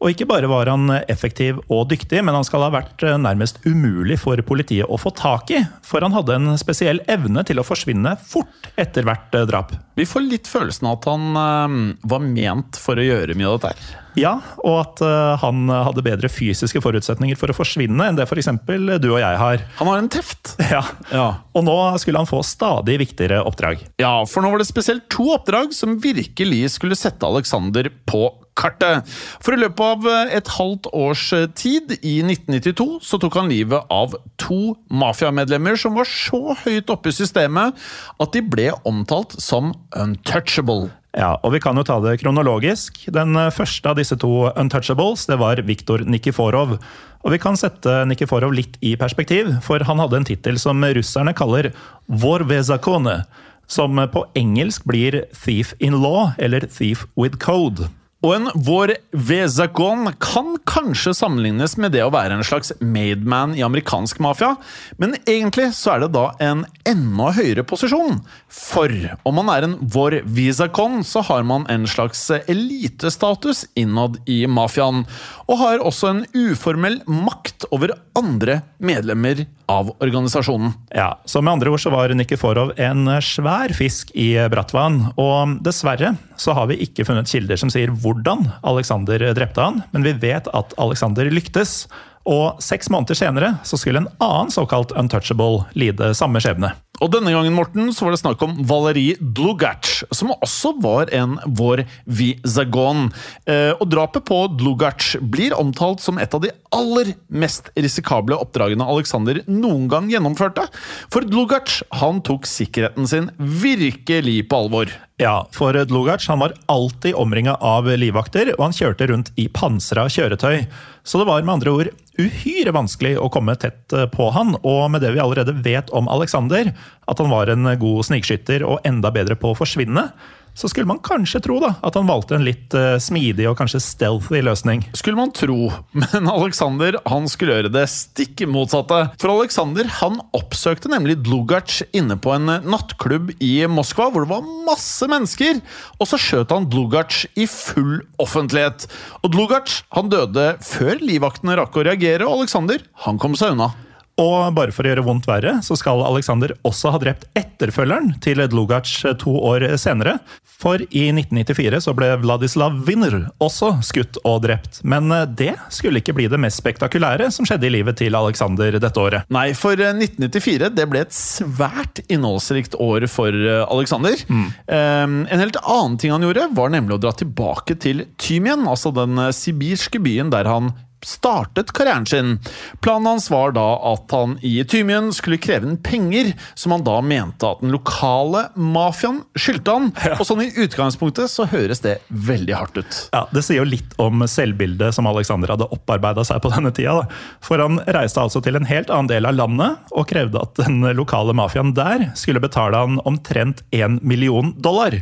Og 0.03 0.11
ikke 0.11 0.27
bare 0.27 0.47
var 0.51 0.69
han 0.71 0.91
effektiv 1.07 1.59
og 1.71 1.89
dyktig, 1.91 2.19
men 2.23 2.35
han 2.35 2.45
skal 2.47 2.65
ha 2.65 2.71
vært 2.73 3.03
nærmest 3.19 3.61
umulig 3.67 4.17
for 4.21 4.39
politiet 4.47 4.87
å 4.91 4.99
få 4.99 5.11
tak 5.15 5.51
i. 5.55 5.61
For 5.87 6.03
han 6.03 6.15
hadde 6.15 6.35
en 6.35 6.55
spesiell 6.59 6.99
evne 7.11 7.43
til 7.47 7.59
å 7.59 7.67
forsvinne 7.67 8.15
fort 8.23 8.71
etter 8.79 9.07
hvert 9.07 9.35
drap. 9.47 9.75
Vi 9.95 10.07
får 10.07 10.27
litt 10.27 10.51
følelsen 10.51 10.91
av 10.91 10.99
at 10.99 11.11
han 11.11 11.93
var 12.03 12.25
ment 12.27 12.79
for 12.79 12.99
å 12.99 13.07
gjøre 13.07 13.35
mye 13.39 13.51
av 13.51 13.59
dette 13.59 13.75
her. 13.75 14.04
Ja, 14.19 14.37
og 14.63 14.79
at 14.81 15.03
uh, 15.03 15.35
han 15.41 15.67
hadde 15.69 16.03
bedre 16.05 16.31
fysiske 16.31 16.81
forutsetninger 16.83 17.39
for 17.39 17.51
å 17.51 17.57
forsvinne 17.57 18.09
enn 18.09 18.19
det 18.19 18.27
f.eks. 18.27 18.51
du 18.65 19.09
og 19.11 19.19
jeg 19.21 19.41
har. 19.41 19.65
Han 19.79 19.91
har 19.91 20.03
en 20.03 20.11
teft! 20.11 20.55
Ja. 20.75 20.81
Ja. 21.13 21.27
Og 21.55 21.63
nå 21.63 21.75
skulle 22.01 22.19
han 22.19 22.27
få 22.27 22.41
stadig 22.43 22.97
viktigere 22.99 23.37
oppdrag. 23.47 23.83
Ja, 24.01 24.25
for 24.27 24.43
nå 24.43 24.49
var 24.51 24.59
det 24.59 24.67
spesielt 24.67 25.05
to 25.13 25.29
oppdrag 25.35 25.75
som 25.77 25.99
virkelig 26.03 26.73
skulle 26.75 26.97
sette 26.99 27.27
Alexander 27.27 27.91
på 28.09 28.25
kartet. 28.55 29.07
For 29.43 29.55
i 29.55 29.59
løpet 29.59 29.83
av 29.83 30.07
eh, 30.09 30.33
et 30.39 30.51
halvt 30.57 30.89
års 30.95 31.27
tid, 31.59 31.95
i 32.01 32.17
1992, 32.23 32.87
så 33.03 33.19
tok 33.21 33.39
han 33.39 33.51
livet 33.51 33.87
av 33.93 34.15
to 34.41 34.75
mafiamedlemmer 34.91 35.79
som 35.79 35.97
var 35.99 36.09
så 36.09 36.57
høyt 36.65 36.91
oppe 36.93 37.11
i 37.11 37.17
systemet 37.17 37.75
at 38.21 38.35
de 38.35 38.43
ble 38.45 38.71
omtalt 38.87 39.37
som 39.41 39.73
untouchable. 39.95 40.89
Ja, 41.15 41.37
og 41.47 41.53
Vi 41.55 41.61
kan 41.63 41.77
jo 41.79 41.85
ta 41.87 41.95
det 42.03 42.17
kronologisk. 42.19 43.05
Den 43.07 43.37
første 43.55 43.87
av 43.87 43.95
disse 43.95 44.17
to 44.19 44.49
untouchables 44.51 45.25
det 45.29 45.39
var 45.39 45.61
Viktor 45.63 46.03
Nikiforov. 46.03 46.75
Og 47.23 47.31
Vi 47.31 47.39
kan 47.39 47.55
sette 47.55 48.03
Nikiforov 48.05 48.51
litt 48.53 48.75
i 48.83 48.97
perspektiv, 48.99 49.53
for 49.63 49.79
han 49.79 49.99
hadde 50.03 50.19
en 50.19 50.27
tittel 50.27 50.59
som 50.59 50.83
russerne 50.83 51.33
kaller 51.33 51.71
Vorvezakone, 52.11 53.23
som 53.67 53.95
på 53.95 54.25
engelsk 54.35 54.83
blir 54.83 55.23
Thief 55.31 55.73
in 55.79 55.95
Law 56.03 56.35
eller 56.37 56.67
Thief 56.67 57.07
with 57.15 57.39
Code. 57.39 57.87
Og 58.25 58.31
en 58.33 58.47
vår 58.65 58.95
Vezakon 59.13 60.07
kan 60.17 60.55
kanskje 60.65 61.11
sammenlignes 61.13 61.75
med 61.77 61.93
det 61.93 62.01
å 62.01 62.09
være 62.13 62.39
en 62.39 62.47
slags 62.47 62.71
mademan 62.81 63.53
i 63.53 63.61
amerikansk 63.65 64.17
mafia, 64.23 64.55
men 64.97 65.13
egentlig 65.29 65.67
så 65.77 65.93
er 65.93 66.01
det 66.01 66.09
da 66.15 66.23
en 66.41 66.63
enda 66.89 67.27
høyere 67.37 67.65
posisjon. 67.69 68.23
For 68.49 68.89
om 69.29 69.37
man 69.37 69.51
er 69.53 69.67
en 69.67 69.75
vår 69.93 70.23
Vizakon, 70.25 71.03
så 71.05 71.21
har 71.27 71.45
man 71.45 71.67
en 71.69 71.85
slags 71.85 72.23
elitestatus 72.39 73.67
innad 73.77 74.17
i 74.25 74.41
mafiaen, 74.49 75.05
og 75.45 75.61
har 75.61 75.85
også 75.85 76.09
en 76.09 76.25
uformell 76.33 77.03
makt 77.05 77.69
over 77.69 77.93
andre 78.17 78.63
medlemmer 78.81 79.45
av 79.71 79.91
organisasjonen. 79.99 80.73
Ja, 80.95 81.15
så 81.25 81.41
med 81.41 81.55
andre 81.55 81.73
ord 81.73 81.81
så 81.81 81.91
var 81.93 82.13
Nikiforov 82.15 82.73
en 82.81 83.09
svær 83.25 83.73
fisk 83.75 84.11
i 84.17 84.33
Bratvan, 84.51 85.01
og 85.21 85.57
dessverre 85.65 86.15
så 86.41 86.55
har 86.57 86.69
vi 86.71 86.79
ikke 86.85 87.05
funnet 87.07 87.29
kilder 87.31 87.59
som 87.59 87.71
sier 87.73 87.93
hvordan 87.93 88.47
Alexander 88.67 89.29
drepte 89.37 89.63
han, 89.63 89.81
men 89.95 90.05
vi 90.05 90.15
vet 90.25 90.49
at 90.53 90.75
Alexander 90.81 91.29
lyktes. 91.33 91.85
Og 92.25 92.61
seks 92.63 92.89
måneder 92.89 93.17
senere 93.17 93.53
så 93.67 93.77
skulle 93.77 94.01
en 94.03 94.11
annen 94.23 94.53
såkalt 94.53 94.95
untouchable 94.97 95.65
lide 95.77 96.13
samme 96.17 96.41
skjebne. 96.41 96.73
Og 97.03 97.11
denne 97.11 97.33
gangen 97.33 97.55
Morten, 97.55 97.89
så 97.91 98.05
var 98.05 98.13
det 98.13 98.21
snakk 98.21 98.43
om 98.45 98.53
Valerie 98.67 99.17
Dlugac, 99.19 100.05
som 100.15 100.31
også 100.35 100.75
var 100.83 101.11
en 101.15 101.35
vår 101.57 101.83
Vizagon. 102.07 103.09
Eh, 103.43 103.73
og 103.75 103.89
drapet 103.91 104.23
på 104.27 104.37
Dlugac 104.55 105.17
blir 105.19 105.55
omtalt 105.57 106.03
som 106.03 106.21
et 106.21 106.31
av 106.35 106.43
de 106.45 106.53
aller 106.75 107.11
mest 107.27 107.67
risikable 107.75 108.37
oppdragene 108.39 108.87
Alexander 108.87 109.41
noen 109.49 109.89
gang 109.91 110.07
gjennomførte. 110.11 110.69
For 111.11 111.27
Dlugac 111.27 111.81
han 111.99 112.23
tok 112.25 112.47
sikkerheten 112.47 113.11
sin 113.11 113.29
virkelig 113.39 114.45
på 114.47 114.63
alvor. 114.63 114.95
Ja, 115.17 115.47
for 115.55 115.73
Dlugac 115.73 116.27
han 116.27 116.39
var 116.39 116.53
alltid 116.65 117.15
omringa 117.15 117.53
av 117.55 117.87
livvakter, 117.87 118.49
og 118.57 118.65
han 118.65 118.73
kjørte 118.75 119.07
rundt 119.07 119.29
i 119.39 119.45
pansra 119.47 120.09
kjøretøy. 120.11 120.65
Så 121.07 121.21
det 121.21 121.27
var 121.29 121.45
med 121.45 121.53
andre 121.53 121.71
ord 121.71 121.91
uhyre 122.19 122.73
vanskelig 122.75 123.13
å 123.19 123.29
komme 123.31 123.55
tett 123.59 123.95
på 124.11 124.27
han, 124.35 124.57
og 124.59 124.89
med 124.91 125.05
det 125.05 125.13
vi 125.15 125.21
allerede 125.23 125.55
vet 125.63 125.91
om 125.95 126.09
Alexander, 126.11 126.73
at 127.07 127.23
han 127.23 127.31
var 127.31 127.47
en 127.51 127.69
god 127.79 128.09
snikskytter 128.09 128.67
og 128.67 128.83
enda 128.87 129.11
bedre 129.15 129.39
på 129.39 129.53
å 129.53 129.57
forsvinne, 129.57 130.09
så 130.55 130.69
skulle 130.71 130.87
man 130.87 131.01
kanskje 131.03 131.41
tro 131.43 131.59
da, 131.59 131.73
at 131.85 131.97
han 131.99 132.07
valgte 132.07 132.37
en 132.37 132.45
litt 132.47 132.73
uh, 132.77 132.95
smidig 133.01 133.47
og 133.49 133.57
kanskje 133.59 133.83
stealthy 133.83 134.39
løsning. 134.45 134.85
Skulle 134.95 135.19
man 135.19 135.33
tro, 135.35 135.69
men 136.01 136.31
Alexander 136.31 136.97
han 137.05 137.27
skulle 137.31 137.57
gjøre 137.59 137.73
det 137.75 137.85
stikk 137.91 138.45
motsatte. 138.49 139.01
For 139.21 139.33
Alexander 139.35 139.89
han 139.99 140.21
oppsøkte 140.37 140.91
nemlig 140.91 141.19
Dlugac 141.25 141.81
inne 141.95 142.17
på 142.17 142.33
en 142.37 142.57
nattklubb 142.65 143.35
i 143.43 143.53
Moskva, 143.71 144.09
hvor 144.11 144.25
det 144.25 144.31
var 144.31 144.47
masse 144.67 145.09
mennesker. 145.11 145.59
Og 145.99 146.09
så 146.09 146.19
skjøt 146.21 146.55
han 146.55 146.69
Dlugac 146.71 147.25
i 147.35 147.47
full 147.51 147.99
offentlighet. 148.21 148.87
Og 149.23 149.33
Dlugac 149.35 149.81
han 149.95 150.11
døde 150.13 150.53
før 150.65 151.01
livvaktene 151.03 151.59
rakk 151.59 151.75
å 151.75 151.87
reagere, 151.87 152.27
og 152.27 152.45
Alexander 152.45 152.83
han 153.05 153.19
kom 153.21 153.35
seg 153.37 153.57
unna. 153.57 153.73
Og 154.21 154.53
bare 154.55 154.71
for 154.71 154.87
å 154.87 154.91
gjøre 154.91 155.03
vondt 155.03 155.27
verre, 155.27 155.57
så 155.65 155.75
skal 155.75 156.03
Alexander 156.07 156.53
også 156.67 156.93
ha 156.93 156.99
drept 157.01 157.25
etterfølgeren 157.35 158.13
til 158.23 158.39
Dlugac 158.51 158.87
to 159.19 159.33
år 159.43 159.67
senere. 159.81 160.21
For 160.55 160.79
i 160.79 161.09
1994 161.11 161.81
så 161.83 161.93
ble 161.97 162.13
Vladislav 162.21 162.77
Winner 162.87 163.25
også 163.43 163.73
skutt 163.83 164.19
og 164.23 164.45
drept. 164.45 164.79
Men 164.87 165.11
det 165.35 165.51
skulle 165.73 165.99
ikke 165.99 166.15
bli 166.15 166.29
det 166.31 166.39
mest 166.39 166.61
spektakulære 166.61 167.27
som 167.35 167.47
skjedde 167.47 167.67
i 167.67 167.73
livet 167.75 167.99
til 167.99 168.15
Alexander 168.15 168.79
dette 168.79 169.03
året. 169.03 169.27
Nei, 169.35 169.49
for 169.57 169.75
1994 169.75 170.71
det 170.77 170.87
ble 170.91 171.03
et 171.03 171.15
svært 171.15 171.99
innholdsrikt 172.07 172.79
år 172.79 173.09
for 173.11 173.35
Alexander. 173.67 174.15
Mm. 174.31 174.47
En 174.71 175.43
helt 175.43 175.59
annen 175.59 175.99
ting 175.99 176.15
han 176.15 176.23
gjorde, 176.23 176.47
var 176.55 176.71
nemlig 176.71 176.95
å 176.95 177.03
dra 177.03 177.11
tilbake 177.19 177.75
til 177.83 178.05
Tymien, 178.21 178.63
altså 178.63 178.95
den 178.95 179.19
sibirske 179.35 179.99
byen 179.99 180.31
der 180.31 180.47
han 180.47 180.71
startet 181.05 181.71
karrieren 181.75 182.05
sin. 182.09 182.35
Planen 182.81 183.13
hans 183.13 183.29
var 183.31 183.53
da 183.55 183.65
at 183.93 184.11
han 184.15 184.37
i 184.45 184.57
Tymien 184.67 185.11
skulle 185.15 185.39
kreve 185.41 185.67
inn 185.69 185.77
penger 185.85 186.33
som 186.57 186.73
han 186.75 186.85
da 186.85 186.97
mente 187.05 187.47
at 187.47 187.61
den 187.63 187.73
lokale 187.75 188.47
mafiaen 188.55 189.21
skyldte 189.37 189.75
han. 189.77 189.91
Ja. 190.05 190.17
Og 190.19 190.27
sånn 190.27 190.43
i 190.45 190.51
utgangspunktet 190.65 191.31
så 191.31 191.47
høres 191.49 191.83
det 191.85 191.97
veldig 192.09 192.55
hardt 192.57 192.79
ut. 192.79 192.97
Ja, 193.13 193.25
Det 193.33 193.45
sier 193.45 193.61
jo 193.61 193.69
litt 193.69 193.93
om 194.01 194.25
selvbildet 194.29 194.95
som 194.97 195.07
Alexander 195.09 195.53
hadde 195.55 195.69
opparbeida 195.73 196.25
seg 196.27 196.41
på 196.43 196.51
denne 196.53 196.73
tida. 196.75 196.97
Da. 197.03 197.39
For 197.45 197.61
han 197.61 197.79
reiste 197.85 198.21
altså 198.21 198.41
til 198.45 198.57
en 198.59 198.67
helt 198.69 198.91
annen 198.93 199.11
del 199.11 199.29
av 199.29 199.37
landet 199.37 199.93
og 199.95 200.09
krevde 200.09 200.41
at 200.41 200.57
den 200.61 200.81
lokale 200.97 201.35
mafiaen 201.37 201.73
der 201.77 202.09
skulle 202.17 202.43
betale 202.43 202.81
han 202.81 202.99
omtrent 203.05 203.63
én 203.75 203.99
million 204.01 204.53
dollar. 204.57 204.97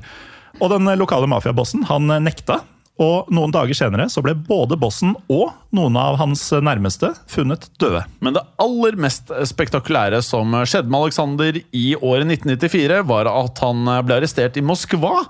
Og 0.61 0.69
den 0.69 0.87
lokale 0.99 1.27
mafiabossen 1.29 1.87
han 1.89 2.11
nekta. 2.23 2.61
Og 3.01 3.29
noen 3.33 3.53
dager 3.53 3.73
senere 3.73 4.05
så 4.11 4.21
ble 4.21 4.35
både 4.37 4.77
bossen 4.77 5.15
og 5.31 5.53
noen 5.73 5.95
av 5.97 6.19
hans 6.19 6.43
nærmeste 6.61 7.09
funnet 7.31 7.65
døde. 7.81 8.03
Men 8.21 8.35
det 8.35 8.43
aller 8.61 8.97
mest 9.01 9.31
spektakulære 9.49 10.19
som 10.21 10.53
skjedde 10.61 10.91
med 10.93 11.07
Alexander 11.07 11.57
i 11.73 11.85
året 11.97 12.29
1994, 12.29 12.99
var 13.09 13.29
at 13.31 13.61
han 13.65 13.89
ble 14.05 14.19
arrestert 14.19 14.59
i 14.61 14.63
Moskva. 14.65 15.23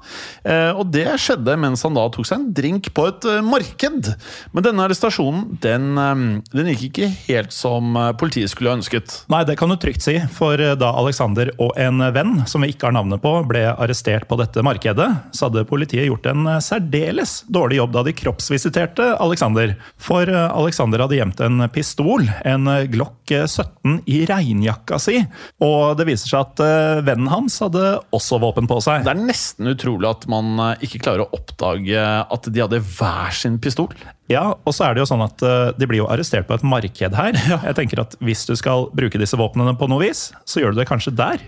Eh, 0.43 0.71
Og 0.75 0.89
det 0.91 1.07
skjedde 1.23 1.55
mens 1.59 1.85
han 1.87 1.95
da 1.95 2.03
tok 2.11 2.27
seg 2.27 2.41
en 2.41 2.49
drink 2.55 2.89
på 2.95 3.05
et 3.07 3.29
eh, 3.31 3.39
marked. 3.45 4.11
Men 4.51 4.67
denne 4.67 4.83
arrestasjonen 4.83 5.55
den, 5.63 5.87
eh, 5.95 6.25
den 6.51 6.71
gikk 6.73 6.83
ikke 6.89 7.11
helt 7.29 7.55
som 7.55 7.95
politiet 8.19 8.51
skulle 8.51 8.75
ønsket. 8.75 9.21
Nei, 9.31 9.45
det 9.47 9.55
kan 9.61 9.71
du 9.71 9.77
trygt 9.79 10.03
si, 10.03 10.17
for 10.35 10.59
da 10.59 10.91
Alexander 10.99 11.53
og 11.63 11.71
en 11.79 12.03
venn, 12.11 12.35
som 12.49 12.65
vi 12.65 12.73
ikke 12.73 12.89
har 12.89 12.97
navnet 12.97 13.23
på, 13.23 13.37
ble 13.47 13.63
arrestert 13.71 14.27
på 14.27 14.37
dette 14.41 14.65
markedet, 14.65 15.07
så 15.31 15.47
hadde 15.47 15.63
politiet 15.69 16.09
gjort 16.09 16.27
en 16.33 16.51
særdeles 16.63 17.39
dårlig 17.53 17.79
jobb 17.79 17.93
da 17.95 18.03
de 18.07 18.15
kroppsvisiterte 18.17 19.13
Alexander. 19.23 19.75
For 20.01 20.29
eh, 20.29 20.47
Alexander 20.49 21.05
hadde 21.05 21.19
gjemt 21.19 21.43
en 21.45 21.67
pistol, 21.73 22.27
en 22.45 22.69
Glock 22.91 23.31
17, 23.31 24.01
i 24.09 24.23
regnjakka 24.29 24.99
si. 25.01 25.19
Og 25.63 25.97
det 25.99 26.07
viser 26.09 26.33
seg 26.33 26.41
at 26.43 26.63
eh, 26.63 27.03
vennen 27.05 27.31
hans 27.31 27.59
hadde 27.63 27.85
også 28.15 28.39
våpen 28.43 28.67
på 28.69 28.79
seg. 28.83 29.05
Det 29.05 29.13
er 29.13 29.23
nesten 29.23 29.71
utrolig 29.71 30.09
at 30.09 30.27
man 30.31 30.57
eh, 30.59 30.85
ikke 30.87 31.03
klarer 31.05 31.25
å 31.25 31.31
oppdage 31.37 32.03
at 32.03 32.49
de 32.49 32.63
hadde 32.63 32.81
hver 32.83 33.35
sin 33.37 33.59
pistol. 33.63 33.93
Ja, 34.31 34.53
og 34.55 34.75
så 34.75 34.87
er 34.87 34.95
det 34.95 35.03
jo 35.03 35.09
sånn 35.09 35.25
at 35.25 35.43
eh, 35.45 35.71
de 35.77 35.89
blir 35.89 36.03
jo 36.03 36.09
arrestert 36.11 36.47
på 36.49 36.57
et 36.57 36.65
marked 36.67 37.17
her. 37.19 37.39
Jeg 37.69 37.77
tenker 37.79 38.03
at 38.05 38.17
Hvis 38.23 38.45
du 38.49 38.55
skal 38.59 38.89
bruke 38.95 39.19
disse 39.21 39.37
våpnene 39.39 39.75
på 39.79 39.89
noe 39.91 40.03
vis, 40.05 40.31
så 40.47 40.63
gjør 40.63 40.73
du 40.73 40.81
det 40.81 40.89
kanskje 40.89 41.15
der. 41.17 41.43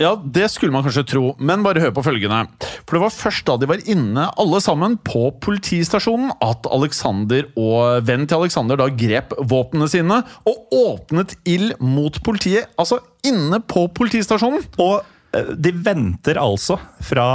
Ja, 0.00 0.14
det 0.24 0.46
skulle 0.48 0.72
man 0.72 0.84
kanskje 0.86 1.04
tro, 1.10 1.22
men 1.36 1.60
bare 1.64 1.82
hør 1.82 1.92
på 1.92 2.04
følgende. 2.06 2.46
For 2.88 2.96
det 2.96 3.02
var 3.02 3.12
først 3.12 3.44
da 3.50 3.58
de 3.60 3.68
var 3.68 3.82
inne 3.84 4.30
alle 4.40 4.60
sammen 4.64 4.96
på 5.04 5.26
politistasjonen 5.44 6.32
at 6.40 6.68
Alexander 6.72 7.50
og 7.60 8.06
vennen 8.08 8.24
til 8.30 8.40
Alexander 8.40 8.80
da 8.80 8.88
grep 8.88 9.36
våpnene 9.50 9.90
sine 9.92 10.22
og 10.48 10.72
åpnet 10.72 11.36
ild 11.44 11.76
mot 11.84 12.16
politiet. 12.24 12.72
Altså 12.80 13.02
inne 13.28 13.60
på 13.60 13.84
politistasjonen. 13.92 14.64
Og 14.80 15.02
eh, 15.36 15.52
de 15.52 15.74
venter 15.84 16.40
altså 16.40 16.80
fra 17.04 17.28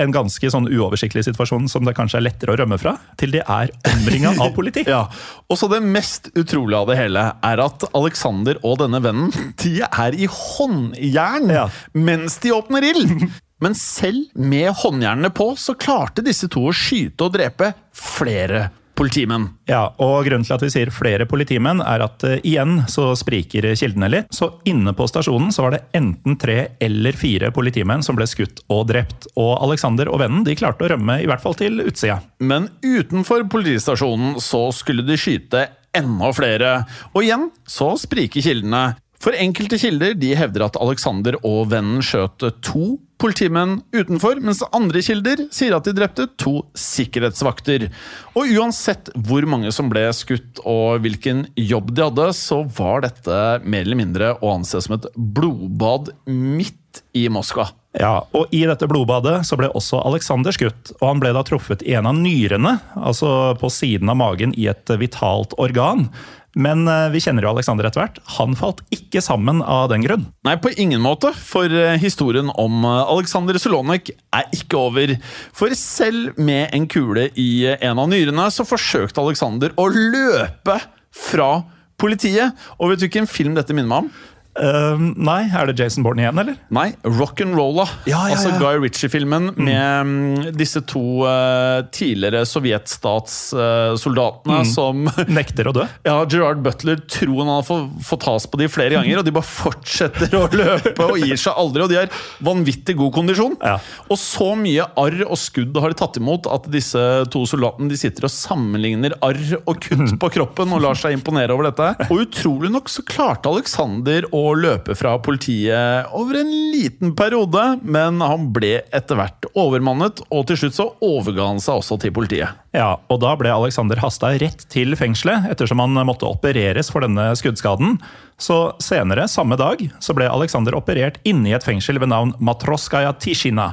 en 0.00 0.12
ganske 0.14 0.48
sånn 0.50 0.68
uoversiktlig 0.72 1.24
situasjon 1.26 1.66
som 1.68 1.84
det 1.84 1.92
kanskje 1.98 2.20
er 2.20 2.24
lettere 2.26 2.54
å 2.54 2.58
rømme 2.62 2.78
fra, 2.80 2.94
til 3.20 3.34
de 3.36 3.42
er 3.44 3.72
omringa 3.92 4.34
av 4.40 4.54
politi. 4.56 4.84
Ja, 4.92 5.04
Og 5.52 5.58
så 5.60 5.68
det 5.72 5.82
mest 5.84 6.30
utrolige 6.38 6.80
av 6.80 6.88
det 6.90 6.96
hele 6.98 7.26
er 7.44 7.62
at 7.64 7.84
Alexander 7.96 8.58
og 8.64 8.78
denne 8.82 9.00
vennen 9.04 9.30
de 9.62 9.78
er 9.84 10.16
i 10.16 10.28
håndjern 10.30 11.50
Ja. 11.52 11.66
mens 11.92 12.38
de 12.42 12.52
åpner 12.56 12.84
ild. 12.92 13.28
Men 13.62 13.76
selv 13.78 14.32
med 14.34 14.72
håndjernene 14.80 15.30
på 15.30 15.52
så 15.60 15.76
klarte 15.78 16.24
disse 16.26 16.48
to 16.50 16.64
å 16.66 16.74
skyte 16.74 17.28
og 17.28 17.36
drepe 17.36 17.68
flere 17.94 18.70
politimenn. 19.02 19.48
Ja, 19.66 19.88
og 20.02 20.22
Grunnen 20.28 20.46
til 20.46 20.54
at 20.54 20.62
vi 20.62 20.70
sier 20.72 20.92
flere 20.94 21.26
politimenn, 21.28 21.82
er 21.82 22.04
at 22.06 22.22
uh, 22.26 22.36
igjen 22.46 22.84
så 22.90 23.10
spriker 23.18 23.72
kildene 23.78 24.10
litt. 24.12 24.30
Så 24.34 24.52
inne 24.68 24.94
på 24.96 25.08
stasjonen 25.10 25.50
så 25.54 25.66
var 25.66 25.76
det 25.76 25.82
enten 25.98 26.38
tre 26.40 26.58
eller 26.82 27.18
fire 27.18 27.50
politimenn 27.54 28.04
som 28.06 28.18
ble 28.18 28.28
skutt 28.30 28.62
og 28.72 28.86
drept. 28.92 29.28
Og 29.34 29.56
Alexander 29.66 30.10
og 30.12 30.22
vennen 30.22 30.46
de 30.46 30.56
klarte 30.58 30.86
å 30.86 30.92
rømme 30.94 31.18
i 31.22 31.28
hvert 31.30 31.42
fall 31.42 31.58
til 31.58 31.82
utsida. 31.82 32.20
Men 32.42 32.70
utenfor 32.84 33.48
politistasjonen 33.50 34.38
så 34.42 34.68
skulle 34.76 35.06
de 35.06 35.18
skyte 35.18 35.66
enda 35.96 36.30
flere. 36.34 36.72
Og 37.12 37.26
igjen 37.26 37.48
så 37.68 37.92
spriker 38.00 38.44
kildene. 38.44 38.92
For 39.22 39.38
enkelte 39.38 39.78
kilder 39.78 40.16
de 40.18 40.32
hevder 40.34 40.64
at 40.66 40.76
Alexander 40.82 41.36
og 41.46 41.68
vennen 41.70 42.02
skjøt 42.02 42.42
to 42.66 42.96
politimenn 43.22 43.76
utenfor, 43.94 44.40
mens 44.42 44.64
andre 44.74 44.98
kilder 45.06 45.44
sier 45.54 45.76
at 45.76 45.86
de 45.86 45.94
drepte 45.94 46.26
to 46.42 46.64
sikkerhetsvakter. 46.74 47.86
Og 48.34 48.50
uansett 48.50 49.12
hvor 49.28 49.46
mange 49.46 49.70
som 49.74 49.92
ble 49.92 50.08
skutt 50.16 50.58
og 50.66 51.04
hvilken 51.04 51.44
jobb 51.54 51.94
de 51.94 52.02
hadde, 52.08 52.32
så 52.34 52.64
var 52.78 53.06
dette 53.06 53.38
mer 53.62 53.86
eller 53.86 54.00
mindre 54.02 54.32
å 54.40 54.56
anse 54.56 54.82
som 54.82 54.98
et 54.98 55.06
blodbad 55.14 56.10
midt 56.26 57.04
i 57.16 57.28
Moskva. 57.30 57.70
Ja, 57.92 58.24
og 58.32 58.50
I 58.56 58.64
dette 58.66 58.88
blodbadet 58.88 59.42
så 59.44 59.56
ble 59.60 59.68
også 59.76 60.00
Alexander 60.02 60.54
skutt, 60.56 60.94
og 60.98 61.06
han 61.10 61.22
ble 61.22 61.32
da 61.36 61.44
truffet 61.44 61.84
i 61.84 61.94
en 61.98 62.08
av 62.08 62.16
nyrene, 62.16 62.78
altså 62.96 63.52
på 63.60 63.68
siden 63.72 64.08
av 64.08 64.16
magen 64.18 64.54
i 64.56 64.66
et 64.72 64.92
vitalt 64.98 65.52
organ. 65.60 66.08
Men 66.54 66.84
eh, 66.88 67.08
vi 67.12 67.20
kjenner 67.24 67.46
jo 67.46 67.52
Alexander 67.54 67.86
etter 67.88 68.02
hvert. 68.02 68.18
Han 68.36 68.56
falt 68.58 68.82
ikke 68.92 69.22
sammen 69.24 69.62
av 69.64 69.88
den 69.92 70.04
grunn. 70.04 70.26
Nei, 70.46 70.56
på 70.60 70.72
ingen 70.76 71.00
måte, 71.04 71.32
for 71.36 71.72
eh, 71.72 71.96
historien 72.02 72.52
om 72.60 72.84
eh, 72.84 73.12
Alexander 73.14 73.56
Solonek 73.60 74.12
er 74.36 74.48
ikke 74.56 74.80
over. 74.80 75.14
For 75.56 75.72
selv 75.78 76.36
med 76.40 76.68
en 76.76 76.88
kule 76.92 77.30
i 77.40 77.50
en 77.78 78.02
av 78.02 78.10
nyrene, 78.12 78.48
så 78.52 78.68
forsøkte 78.68 79.24
Alexander 79.24 79.72
å 79.80 79.88
løpe 79.92 80.76
fra 81.12 81.54
politiet. 82.02 82.58
Og 82.78 82.92
vet 82.92 83.00
du 83.00 83.06
hvilken 83.06 83.30
film 83.30 83.56
dette 83.56 83.74
minner 83.76 83.92
meg 83.94 84.04
om? 84.04 84.12
Eh, 84.52 85.00
nei, 85.16 85.46
er 85.48 85.64
det 85.70 85.78
Jason 85.80 86.04
Bourne 86.04 86.20
igjen, 86.20 86.36
eller? 86.42 86.58
Nei, 86.74 86.90
Rock'n'Rolla. 87.08 87.86
Ja, 88.04 88.28
ja, 88.28 88.36
Altså. 88.36 88.50
Guy 88.60 88.76
Ritchie-filmen 88.82 89.54
med 89.56 90.00
um, 90.02 90.52
disse 90.56 90.80
to 90.88 91.24
uh, 91.24 91.82
tidligere 91.94 92.44
sovjetstatssoldatene 92.48 94.64
som 94.68 95.08
Nekter 95.38 95.68
å 95.70 95.72
dø. 95.76 95.84
Ja, 96.04 96.24
Gerard 96.28 96.60
Butler 96.64 96.96
tror 97.06 97.38
han 97.38 97.48
har 97.54 97.62
fått 97.64 98.22
has 98.28 98.46
på 98.50 98.56
de 98.60 98.68
flere 98.72 98.94
ganger, 98.98 99.18
og 99.20 99.24
de 99.26 99.32
bare 99.34 99.48
fortsetter 99.48 100.34
å 100.36 100.48
løpe 100.52 101.06
og 101.06 101.18
gir 101.22 101.36
seg 101.40 101.52
aldri. 101.56 101.82
Og 101.86 101.90
de 101.92 101.96
har 102.02 102.08
vanvittig 102.44 102.94
god 103.00 103.12
kondisjon. 103.16 103.54
Ja. 103.62 103.76
Og 104.12 104.18
så 104.20 104.48
mye 104.58 104.84
arr 105.00 105.22
og 105.28 105.38
skudd 105.40 105.76
har 105.80 105.88
de 105.92 105.96
tatt 106.02 106.16
imot 106.20 106.44
at 106.52 106.64
disse 106.72 107.02
to 107.32 107.40
soldatene 107.48 107.88
de 107.92 107.96
sitter 108.00 108.24
og 108.28 108.32
sammenligner 108.34 109.12
arr 109.24 109.56
og 109.62 109.76
kutt 109.86 110.10
på 110.22 110.28
kroppen 110.36 110.68
og 110.76 110.80
lar 110.84 110.96
seg 110.98 111.10
imponere 111.16 111.52
over 111.56 111.64
dette. 111.70 111.88
Og 112.10 112.16
utrolig 112.26 112.70
nok 112.74 112.86
så 112.92 113.00
klarte 113.06 113.48
Alexander 113.52 114.20
å 114.34 114.41
løpe 114.58 114.94
fra 114.98 115.14
politiet 115.22 116.10
over 116.16 116.38
en 116.40 116.50
liten 116.72 117.14
periode, 117.18 117.62
men 117.82 118.20
han 118.24 118.48
ble 118.54 118.80
etter 118.94 119.18
hvert 119.18 119.48
overmannet, 119.58 120.22
og 120.32 120.46
til 120.48 120.60
slutt 120.60 120.78
så 120.78 120.88
overga 121.04 121.48
han 121.50 121.62
seg 121.62 121.80
også 121.80 121.98
til 122.02 122.14
politiet. 122.16 122.58
Ja, 122.76 122.94
og 123.12 123.20
da 123.24 123.34
ble 123.38 123.52
Alexander 123.52 124.00
hasta 124.02 124.32
rett 124.40 124.66
til 124.72 124.96
fengselet, 124.98 125.50
ettersom 125.52 125.82
han 125.84 125.96
måtte 126.08 126.28
opereres 126.28 126.92
for 126.92 127.04
denne 127.04 127.30
skuddskaden. 127.38 127.98
Så 128.40 128.58
senere, 128.82 129.28
samme 129.30 129.58
dag, 129.60 129.84
så 130.02 130.16
ble 130.16 130.30
Alexander 130.30 130.76
operert 130.78 131.20
inne 131.28 131.52
i 131.52 131.56
et 131.56 131.66
fengsel 131.66 132.00
ved 132.02 132.10
navn 132.12 132.34
Matroskaja 132.42 133.12
Tishina. 133.22 133.72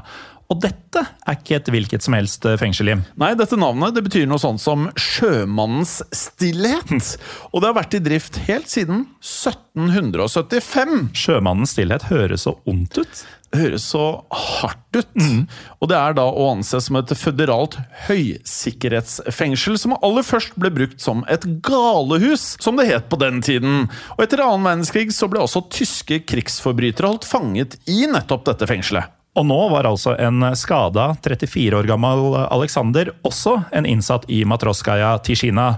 Og 0.49 0.57
dette 0.63 1.03
er 1.29 1.35
ikke 1.37 1.59
et 1.59 1.67
hvilket 1.69 2.01
som 2.01 2.15
helst 2.17 2.45
fengsel, 2.57 2.89
Jim. 2.89 3.03
Nei, 3.21 3.35
dette 3.37 3.57
navnet 3.59 3.93
det 3.93 4.01
betyr 4.07 4.25
noe 4.29 4.41
sånt 4.41 4.61
som 4.63 4.87
sjømannens 4.97 5.99
stillhet. 6.09 7.11
Og 7.53 7.61
det 7.61 7.69
har 7.69 7.75
vært 7.77 7.97
i 7.99 8.01
drift 8.01 8.39
helt 8.47 8.71
siden 8.71 9.03
1775. 9.21 11.11
Sjømannens 11.13 11.75
stillhet 11.77 12.07
høres 12.09 12.47
så 12.47 12.55
ondt 12.69 12.97
ut. 12.97 13.21
Det 13.49 13.61
høres 13.61 13.85
så 13.93 14.07
hardt 14.33 14.97
ut. 14.97 15.21
Og 15.81 15.91
det 15.93 15.99
er 15.99 16.17
da 16.17 16.25
å 16.25 16.49
anse 16.55 16.81
som 16.81 16.97
et 16.97 17.13
føderalt 17.17 17.77
høysikkerhetsfengsel, 18.07 19.77
som 19.77 19.97
aller 20.01 20.25
først 20.25 20.57
ble 20.57 20.73
brukt 20.73 21.05
som 21.05 21.21
et 21.29 21.45
galehus, 21.65 22.55
som 22.57 22.81
det 22.81 22.89
het 22.89 23.05
på 23.13 23.21
den 23.21 23.41
tiden. 23.45 23.85
Og 24.17 24.25
etter 24.25 24.41
annen 24.45 24.65
verdenskrig 24.65 25.13
så 25.13 25.29
ble 25.29 25.45
også 25.45 25.67
tyske 25.77 26.23
krigsforbrytere 26.25 27.13
holdt 27.13 27.29
fanget 27.29 27.77
i 27.85 28.01
nettopp 28.09 28.49
dette 28.49 28.69
fengselet. 28.69 29.18
Og 29.39 29.45
nå 29.47 29.59
var 29.71 29.87
altså 29.87 30.17
en 30.19 30.43
skada 30.59 31.13
34 31.23 31.77
år 31.79 31.87
gammel 31.87 32.33
Alexander 32.41 33.13
også 33.23 33.55
en 33.71 33.87
innsatt 33.87 34.25
i 34.27 34.41
Matroskaja 34.43 35.13
Tishina. 35.23 35.69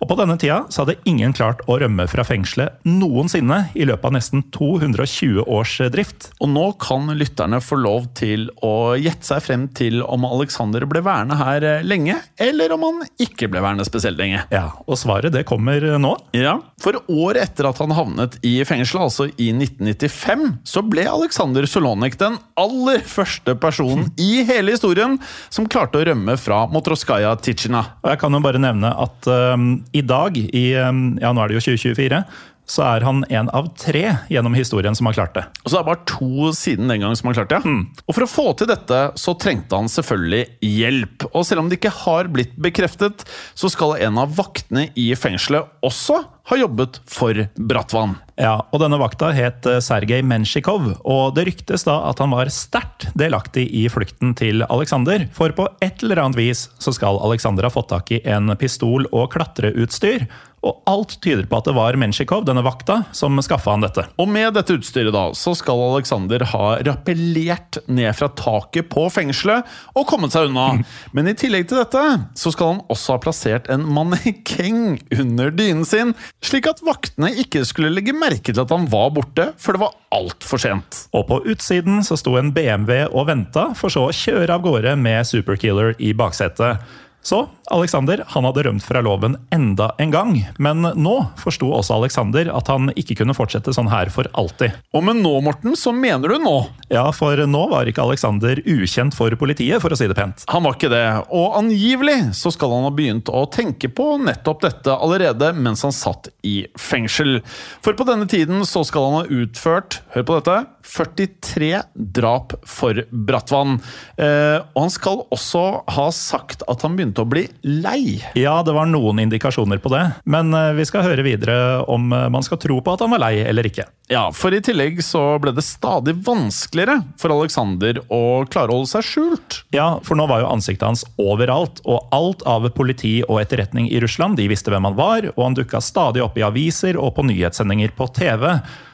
Og 0.00 0.08
på 0.08 0.16
denne 0.16 0.36
tida 0.40 0.62
så 0.72 0.82
hadde 0.82 0.96
ingen 1.08 1.34
klart 1.36 1.60
å 1.68 1.76
rømme 1.80 2.06
fra 2.08 2.24
fengselet 2.24 2.78
noensinne 2.88 3.66
i 3.76 3.84
løpet 3.88 4.08
av 4.08 4.14
nesten 4.16 4.42
220 4.54 5.44
års 5.44 5.74
drift. 5.92 6.30
Og 6.40 6.48
nå 6.52 6.64
kan 6.80 7.10
lytterne 7.20 7.60
få 7.62 7.76
lov 7.80 8.08
til 8.16 8.48
å 8.64 8.96
gjette 8.96 9.28
seg 9.28 9.44
frem 9.44 9.66
til 9.76 10.00
om 10.02 10.24
Alexander 10.28 10.86
ble 10.88 11.02
værende 11.04 11.36
her 11.36 11.66
eh, 11.66 11.84
lenge, 11.84 12.16
eller 12.40 12.72
om 12.76 12.86
han 12.86 13.02
ikke 13.20 13.50
ble 13.52 13.60
værende 13.62 13.84
spesielt 13.88 14.18
lenge. 14.20 14.42
Ja, 14.52 14.70
Og 14.86 14.96
svaret 15.00 15.34
det 15.36 15.44
kommer 15.48 15.84
nå. 16.00 16.14
Ja, 16.36 16.56
For 16.80 16.96
året 17.12 17.50
etter 17.50 17.68
at 17.68 17.80
han 17.82 17.92
havnet 17.96 18.38
i 18.46 18.56
fengselet, 18.64 19.04
altså 19.10 19.28
i 19.36 19.50
1995, 19.52 20.46
så 20.64 20.84
ble 20.86 21.04
Alexander 21.10 21.68
Solonik 21.68 22.16
den 22.20 22.38
aller 22.60 23.04
første 23.04 23.54
personen 23.60 24.08
i 24.20 24.46
hele 24.48 24.74
historien 24.76 25.18
som 25.52 25.68
klarte 25.68 26.00
å 26.00 26.06
rømme 26.08 26.38
fra 26.40 26.64
Motroskaja 26.72 27.34
Tichina. 27.44 27.84
Og 28.00 28.12
jeg 28.14 28.22
kan 28.24 28.36
jo 28.36 28.42
bare 28.44 28.62
nevne 28.62 28.94
at 28.96 29.28
um, 29.28 29.70
i 29.96 30.02
dag, 30.06 30.36
i 30.36 30.64
ja 30.72 30.90
nå 30.92 31.42
er 31.42 31.50
det 31.50 31.58
jo 31.58 31.66
2024, 31.72 32.22
så 32.70 32.84
er 32.86 33.04
han 33.06 33.24
en 33.34 33.50
av 33.56 33.70
tre 33.78 34.04
gjennom 34.30 34.54
historien 34.54 34.94
som 34.96 35.08
har 35.08 35.16
klart 35.16 35.34
det. 35.34 35.44
Og 35.64 35.72
så 35.72 35.78
er 35.78 35.82
det 35.82 35.90
bare 35.90 36.08
to 36.08 36.50
siden 36.54 36.90
den 36.92 37.02
gang 37.02 37.16
som 37.18 37.30
har 37.30 37.40
klart 37.40 37.54
det. 37.54 37.60
Og 38.06 38.14
for 38.14 38.26
å 38.26 38.30
få 38.30 38.46
til 38.60 38.70
dette, 38.70 39.00
så 39.18 39.34
trengte 39.40 39.78
han 39.78 39.90
selvfølgelig 39.90 40.44
hjelp. 40.68 41.26
Og 41.32 41.46
selv 41.48 41.64
om 41.64 41.70
det 41.70 41.80
ikke 41.80 41.94
har 42.04 42.30
blitt 42.30 42.54
bekreftet, 42.62 43.26
så 43.58 43.72
skal 43.72 43.98
en 44.06 44.20
av 44.22 44.36
vaktene 44.38 44.88
i 44.94 45.10
fengselet 45.18 45.82
også 45.86 46.20
ha 46.50 46.58
jobbet 46.58 47.00
for 47.06 47.46
Bratvann. 47.54 48.16
Ja, 48.40 48.56
og 48.72 48.80
denne 48.82 48.98
vakta 49.00 49.30
het 49.36 49.66
eh, 49.68 49.78
Sergej 49.84 50.22
Mensjikov, 50.26 50.86
og 51.04 51.34
det 51.36 51.46
ryktes 51.50 51.84
da 51.86 51.98
at 52.08 52.22
han 52.22 52.32
var 52.32 52.50
sterkt 52.54 53.10
delaktig 53.18 53.66
i 53.76 53.84
flukten 53.92 54.32
til 54.38 54.64
Alexander, 54.66 55.26
for 55.36 55.52
på 55.56 55.68
et 55.84 56.02
eller 56.02 56.24
annet 56.24 56.40
vis 56.40 56.66
så 56.80 56.94
skal 56.96 57.20
Alexander 57.26 57.68
ha 57.68 57.72
fått 57.72 57.92
tak 57.92 58.14
i 58.16 58.22
en 58.24 58.50
pistol 58.60 59.06
og 59.12 59.28
klatreutstyr, 59.34 60.24
og 60.60 60.82
alt 60.90 61.14
tyder 61.24 61.46
på 61.48 61.56
at 61.56 61.68
det 61.70 61.74
var 61.76 61.96
Mensjikov, 62.00 62.44
denne 62.44 62.62
vakta, 62.64 62.98
som 63.16 63.38
skaffa 63.40 63.72
han 63.72 63.84
dette. 63.84 64.04
Og 64.20 64.28
med 64.28 64.52
dette 64.56 64.76
utstyret 64.76 65.14
da, 65.14 65.30
så 65.36 65.54
skal 65.56 65.80
Alexander 65.86 66.44
ha 66.52 66.66
rappellert 66.84 67.80
ned 67.88 68.12
fra 68.18 68.28
taket 68.36 68.90
på 68.92 69.06
fengselet 69.12 69.68
og 69.96 70.06
kommet 70.10 70.34
seg 70.36 70.50
unna. 70.50 70.82
Men 71.16 71.30
i 71.32 71.36
tillegg 71.38 71.70
til 71.70 71.80
dette 71.80 72.04
så 72.36 72.52
skal 72.52 72.74
han 72.74 72.82
også 72.92 73.16
ha 73.16 73.22
plassert 73.24 73.70
en 73.72 73.86
mannekeng 73.88 74.98
under 75.16 75.54
dynen 75.54 75.86
sin, 75.88 76.12
slik 76.44 76.68
at 76.70 76.80
vaktene 76.84 77.30
ikke 77.42 77.62
skulle 77.68 77.92
legge 77.92 78.14
merke 78.16 78.52
til 78.52 78.62
at 78.62 78.72
han 78.72 78.88
var 78.90 79.12
borte, 79.16 79.50
for 79.60 79.76
det 79.76 79.82
var 79.82 79.96
altfor 80.16 80.62
sent. 80.62 81.04
Og 81.16 81.26
på 81.28 81.40
utsiden 81.52 82.04
så 82.06 82.18
sto 82.20 82.36
en 82.40 82.52
BMW 82.56 83.04
og 83.10 83.28
venta, 83.30 83.70
for 83.78 83.92
så 83.92 84.08
å 84.08 84.14
kjøre 84.14 84.56
av 84.56 84.64
gårde 84.64 84.96
med 85.00 85.28
Superkiller 85.28 85.94
i 86.00 86.14
baksetet. 86.16 86.80
Så 87.22 87.48
Alexander 87.70 88.22
han 88.32 88.46
hadde 88.48 88.62
rømt 88.64 88.84
fra 88.84 89.02
loven 89.04 89.36
enda 89.52 89.90
en 90.00 90.10
gang, 90.10 90.32
men 90.58 90.86
nå 90.96 91.14
forsto 91.38 91.68
også 91.76 91.98
Alexander 92.00 92.48
at 92.56 92.70
han 92.72 92.90
ikke 92.98 93.18
kunne 93.20 93.36
fortsette 93.36 93.74
sånn 93.76 93.90
her 93.92 94.10
for 94.12 94.28
alltid. 94.40 94.78
Og 94.96 95.04
med 95.06 95.20
nå, 95.20 95.34
Morten, 95.44 95.76
så 95.78 95.92
mener 95.94 96.32
du 96.32 96.40
nå? 96.42 96.56
Ja, 96.90 97.04
for 97.14 97.36
nå 97.46 97.62
var 97.70 97.88
ikke 97.88 98.06
Alexander 98.06 98.62
ukjent 98.64 99.16
for 99.16 99.34
politiet, 99.40 99.82
for 99.84 99.92
å 99.92 99.98
si 100.00 100.08
det 100.10 100.16
pent. 100.18 100.46
Han 100.50 100.64
var 100.66 100.78
ikke 100.78 100.92
det, 100.92 101.04
og 101.28 101.58
angivelig 101.60 102.32
så 102.40 102.52
skal 102.54 102.72
han 102.74 102.88
ha 102.88 102.94
begynt 102.94 103.30
å 103.30 103.44
tenke 103.52 103.92
på 103.92 104.14
nettopp 104.24 104.64
dette 104.64 104.96
allerede 104.96 105.52
mens 105.56 105.84
han 105.86 105.94
satt 105.94 106.32
i 106.46 106.64
fengsel. 106.80 107.42
For 107.84 107.98
på 107.98 108.08
denne 108.08 108.28
tiden 108.30 108.64
så 108.68 108.82
skal 108.88 109.10
han 109.10 109.18
ha 109.20 109.40
utført, 109.44 110.00
hør 110.16 110.26
på 110.26 110.40
dette, 110.40 110.58
43 110.90 111.82
drap 111.94 112.54
for 112.66 113.04
Brattvann. 113.12 113.78
Eh, 114.16 114.58
og 114.72 114.80
han 114.86 114.92
skal 114.92 115.24
også 115.30 115.64
ha 115.92 116.08
sagt 116.14 116.64
at 116.70 116.82
han 116.86 116.96
begynte 116.96 117.09
å 117.18 117.26
bli 117.26 117.46
lei. 117.66 118.20
Ja, 118.38 118.60
det 118.62 118.74
var 118.76 118.86
noen 118.86 119.22
indikasjoner 119.24 119.80
på 119.82 119.90
det, 119.92 120.04
men 120.30 120.54
eh, 120.54 120.72
vi 120.78 120.86
skal 120.88 121.06
høre 121.06 121.24
videre 121.26 121.56
om 121.90 122.12
eh, 122.14 122.28
man 122.32 122.46
skal 122.46 122.60
tro 122.62 122.78
på 122.84 122.94
at 122.94 123.02
han 123.04 123.12
var 123.14 123.24
lei 123.24 123.40
eller 123.42 123.66
ikke. 123.66 123.88
Ja, 124.10 124.24
for 124.34 124.54
i 124.54 124.62
tillegg 124.64 124.98
så 125.06 125.22
ble 125.42 125.52
det 125.54 125.62
stadig 125.66 126.16
vanskeligere 126.26 127.00
for 127.20 127.34
Alexander 127.34 128.00
å 128.10 128.42
klare 128.50 128.72
å 128.72 128.80
holde 128.80 128.90
seg 128.90 129.06
skjult. 129.06 129.60
Ja, 129.74 129.92
for 130.06 130.18
nå 130.18 130.26
var 130.30 130.42
jo 130.42 130.50
ansiktet 130.50 130.88
hans 130.88 131.04
overalt, 131.20 131.82
og 131.86 132.10
alt 132.14 132.42
av 132.48 132.66
politi 132.74 133.20
og 133.26 133.38
etterretning 133.42 133.86
i 133.90 134.02
Russland 134.02 134.38
de 134.40 134.48
visste 134.50 134.72
hvem 134.72 134.88
han 134.88 134.98
var, 134.98 135.30
og 135.36 135.42
han 135.44 135.58
dukka 135.58 135.82
stadig 135.84 136.24
opp 136.24 136.38
i 136.38 136.46
aviser 136.46 136.98
og 136.98 137.14
på 137.18 137.26
nyhetssendinger 137.30 137.94
på 137.98 138.10
TV. 138.18 138.46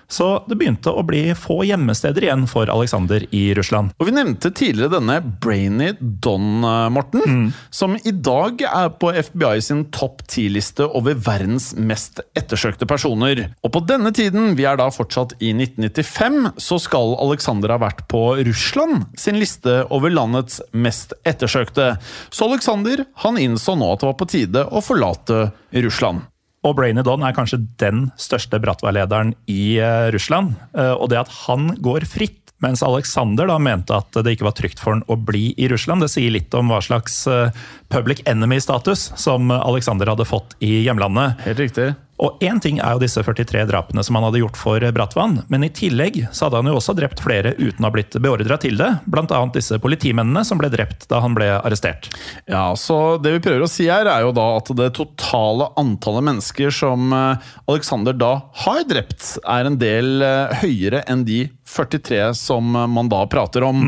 Så 0.09 0.45
det 0.47 0.59
begynte 0.61 0.93
å 0.95 1.03
bli 1.07 1.25
få 1.39 1.63
gjemmesteder 1.67 2.29
igjen 2.29 2.47
for 2.51 2.71
Alexander 2.71 3.25
i 3.35 3.49
Russland. 3.59 3.95
Og 3.99 4.07
Vi 4.07 4.15
nevnte 4.15 4.53
tidligere 4.55 4.99
denne 4.99 5.19
Brainy 5.43 5.93
Don, 6.01 6.61
Morten, 6.95 7.17
Morten, 7.17 7.53
som 7.71 7.97
i 8.05 8.11
dag 8.11 8.63
er 8.63 8.91
på 9.01 9.11
FBI 9.13 9.61
sin 9.63 9.85
topp 9.95 10.25
ti-liste 10.31 10.87
over 10.87 11.15
verdens 11.15 11.73
mest 11.77 12.21
ettersøkte 12.39 12.87
personer. 12.89 13.47
Og 13.63 13.73
på 13.75 13.83
denne 13.87 14.13
tiden, 14.15 14.55
vi 14.59 14.67
er 14.69 14.79
da 14.81 14.89
fortsatt 14.95 15.37
i 15.41 15.53
1995, 15.55 16.53
så 16.59 16.79
skal 16.83 17.17
Alexander 17.23 17.75
ha 17.75 17.81
vært 17.83 18.07
på 18.11 18.23
Russland 18.47 19.07
sin 19.19 19.41
liste 19.41 19.83
over 19.91 20.13
landets 20.13 20.61
mest 20.73 21.15
ettersøkte. 21.27 21.97
Så 22.31 22.49
Alexander 22.51 23.05
han 23.25 23.39
innså 23.41 23.77
nå 23.79 23.93
at 23.93 24.03
det 24.03 24.11
var 24.11 24.19
på 24.21 24.31
tide 24.31 24.67
å 24.71 24.83
forlate 24.85 25.51
Russland. 25.77 26.27
Og 26.67 26.75
Brainy 26.75 27.05
Don 27.07 27.23
er 27.23 27.35
kanskje 27.37 27.61
den 27.79 28.09
største 28.19 28.59
Bratva-lederen 28.63 29.37
i 29.51 29.79
eh, 29.79 30.09
Russland. 30.15 30.57
Eh, 30.75 30.95
og 30.97 31.13
det 31.13 31.21
at 31.21 31.31
han 31.45 31.71
går 31.83 32.09
fritt, 32.11 32.43
mens 32.65 32.81
Alexander 32.83 33.47
da 33.51 33.59
mente 33.61 33.95
at 33.95 34.17
det 34.25 34.33
ikke 34.35 34.49
var 34.49 34.57
trygt 34.57 34.81
for 34.81 34.97
han 34.97 35.05
å 35.13 35.19
bli 35.21 35.51
i 35.61 35.69
Russland, 35.71 36.03
det 36.03 36.09
sier 36.11 36.33
litt 36.33 36.55
om 36.57 36.73
hva 36.73 36.81
slags 36.83 37.21
eh, 37.31 37.55
public 37.93 38.25
enemy-status 38.27 39.13
som 39.21 39.53
Alexander 39.55 40.11
hadde 40.11 40.27
fått 40.27 40.57
i 40.65 40.81
hjemlandet. 40.89 41.39
Helt 41.47 41.63
riktig. 41.63 41.93
Og 42.23 42.41
én 42.45 42.61
ting 42.63 42.79
er 42.81 42.97
jo 42.97 43.03
disse 43.03 43.21
43 43.23 43.67
drapene 43.69 44.05
som 44.05 44.17
han 44.17 44.27
hadde 44.29 44.41
gjort 44.41 44.59
for 44.61 44.85
Brattvann, 44.97 45.41
men 45.53 45.67
i 45.67 45.73
tillegg 45.73 46.23
så 46.33 46.47
hadde 46.47 46.63
han 46.63 46.71
jo 46.71 46.79
også 46.79 46.95
drept 46.97 47.21
flere 47.25 47.53
uten 47.59 47.85
å 47.85 47.91
ha 47.91 47.93
blitt 47.95 48.17
beordra 48.23 48.59
til 48.63 48.79
det. 48.81 48.91
Annet 49.27 49.59
disse 49.59 49.79
politimennene 49.83 50.45
som 50.47 50.61
ble 50.61 50.71
drept 50.73 51.09
da 51.11 51.21
han 51.25 51.35
ble 51.37 51.49
arrestert. 51.59 52.09
Ja, 52.49 52.71
så 52.79 53.19
Det 53.21 53.33
vi 53.35 53.43
prøver 53.45 53.65
å 53.67 53.71
si 53.71 53.89
her, 53.91 54.09
er 54.09 54.25
jo 54.25 54.33
da 54.37 54.47
at 54.57 54.71
det 54.79 54.93
totale 54.97 55.69
antallet 55.81 56.25
mennesker 56.29 56.73
som 56.73 57.13
eh, 57.13 57.47
Alexander 57.69 58.17
da 58.17 58.33
har 58.65 58.85
drept, 58.89 59.37
er 59.43 59.69
en 59.69 59.79
del 59.81 60.23
eh, 60.25 60.61
høyere 60.63 61.03
enn 61.11 61.25
de 61.27 61.47
43 61.67 62.31
som 62.39 62.71
man 62.71 63.11
da 63.13 63.25
prater 63.31 63.67
om. 63.67 63.83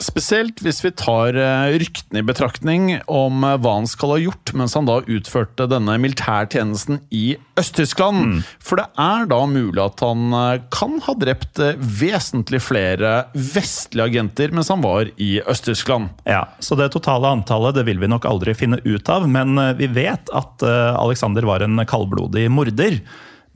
Spesielt 0.00 0.62
hvis 0.64 0.80
vi 0.80 0.90
tar 0.96 1.36
eh, 1.36 1.74
ryktene 1.80 2.22
i 2.22 2.24
betraktning 2.24 2.86
om 3.04 3.44
eh, 3.44 3.58
hva 3.60 3.74
han 3.76 3.88
skal 3.88 4.14
ha 4.14 4.18
gjort 4.22 4.52
mens 4.56 4.72
han 4.78 4.88
da 4.88 5.00
utførte 5.04 5.66
denne 5.68 5.98
militærtjenesten 6.00 7.02
i 7.12 7.36
Øst-Tyskland. 7.60 8.40
For 8.64 8.80
det 8.80 8.86
er 8.96 9.28
da 9.28 9.42
mulig 9.50 9.82
at 9.84 10.00
han 10.04 10.32
eh, 10.32 10.64
kan 10.72 10.96
ha 11.04 11.16
drept 11.20 11.60
vesentlig 11.76 12.62
flere 12.64 13.14
vestlige 13.34 14.08
agenter 14.08 14.56
mens 14.56 14.72
han 14.72 14.80
var 14.86 15.12
i 15.20 15.34
Øst-Tyskland. 15.44 16.08
Ja, 16.24 16.46
Så 16.64 16.80
det 16.80 16.92
totale 16.96 17.34
antallet 17.36 17.76
det 17.76 17.84
vil 17.90 18.00
vi 18.00 18.08
nok 18.08 18.24
aldri 18.28 18.56
finne 18.56 18.80
ut 18.86 19.12
av, 19.12 19.28
men 19.28 19.58
vi 19.76 19.88
vet 19.92 20.32
at 20.36 20.62
Alexander 20.64 21.44
var 21.48 21.62
en 21.64 21.76
kaldblodig 21.88 22.48
morder. 22.52 23.00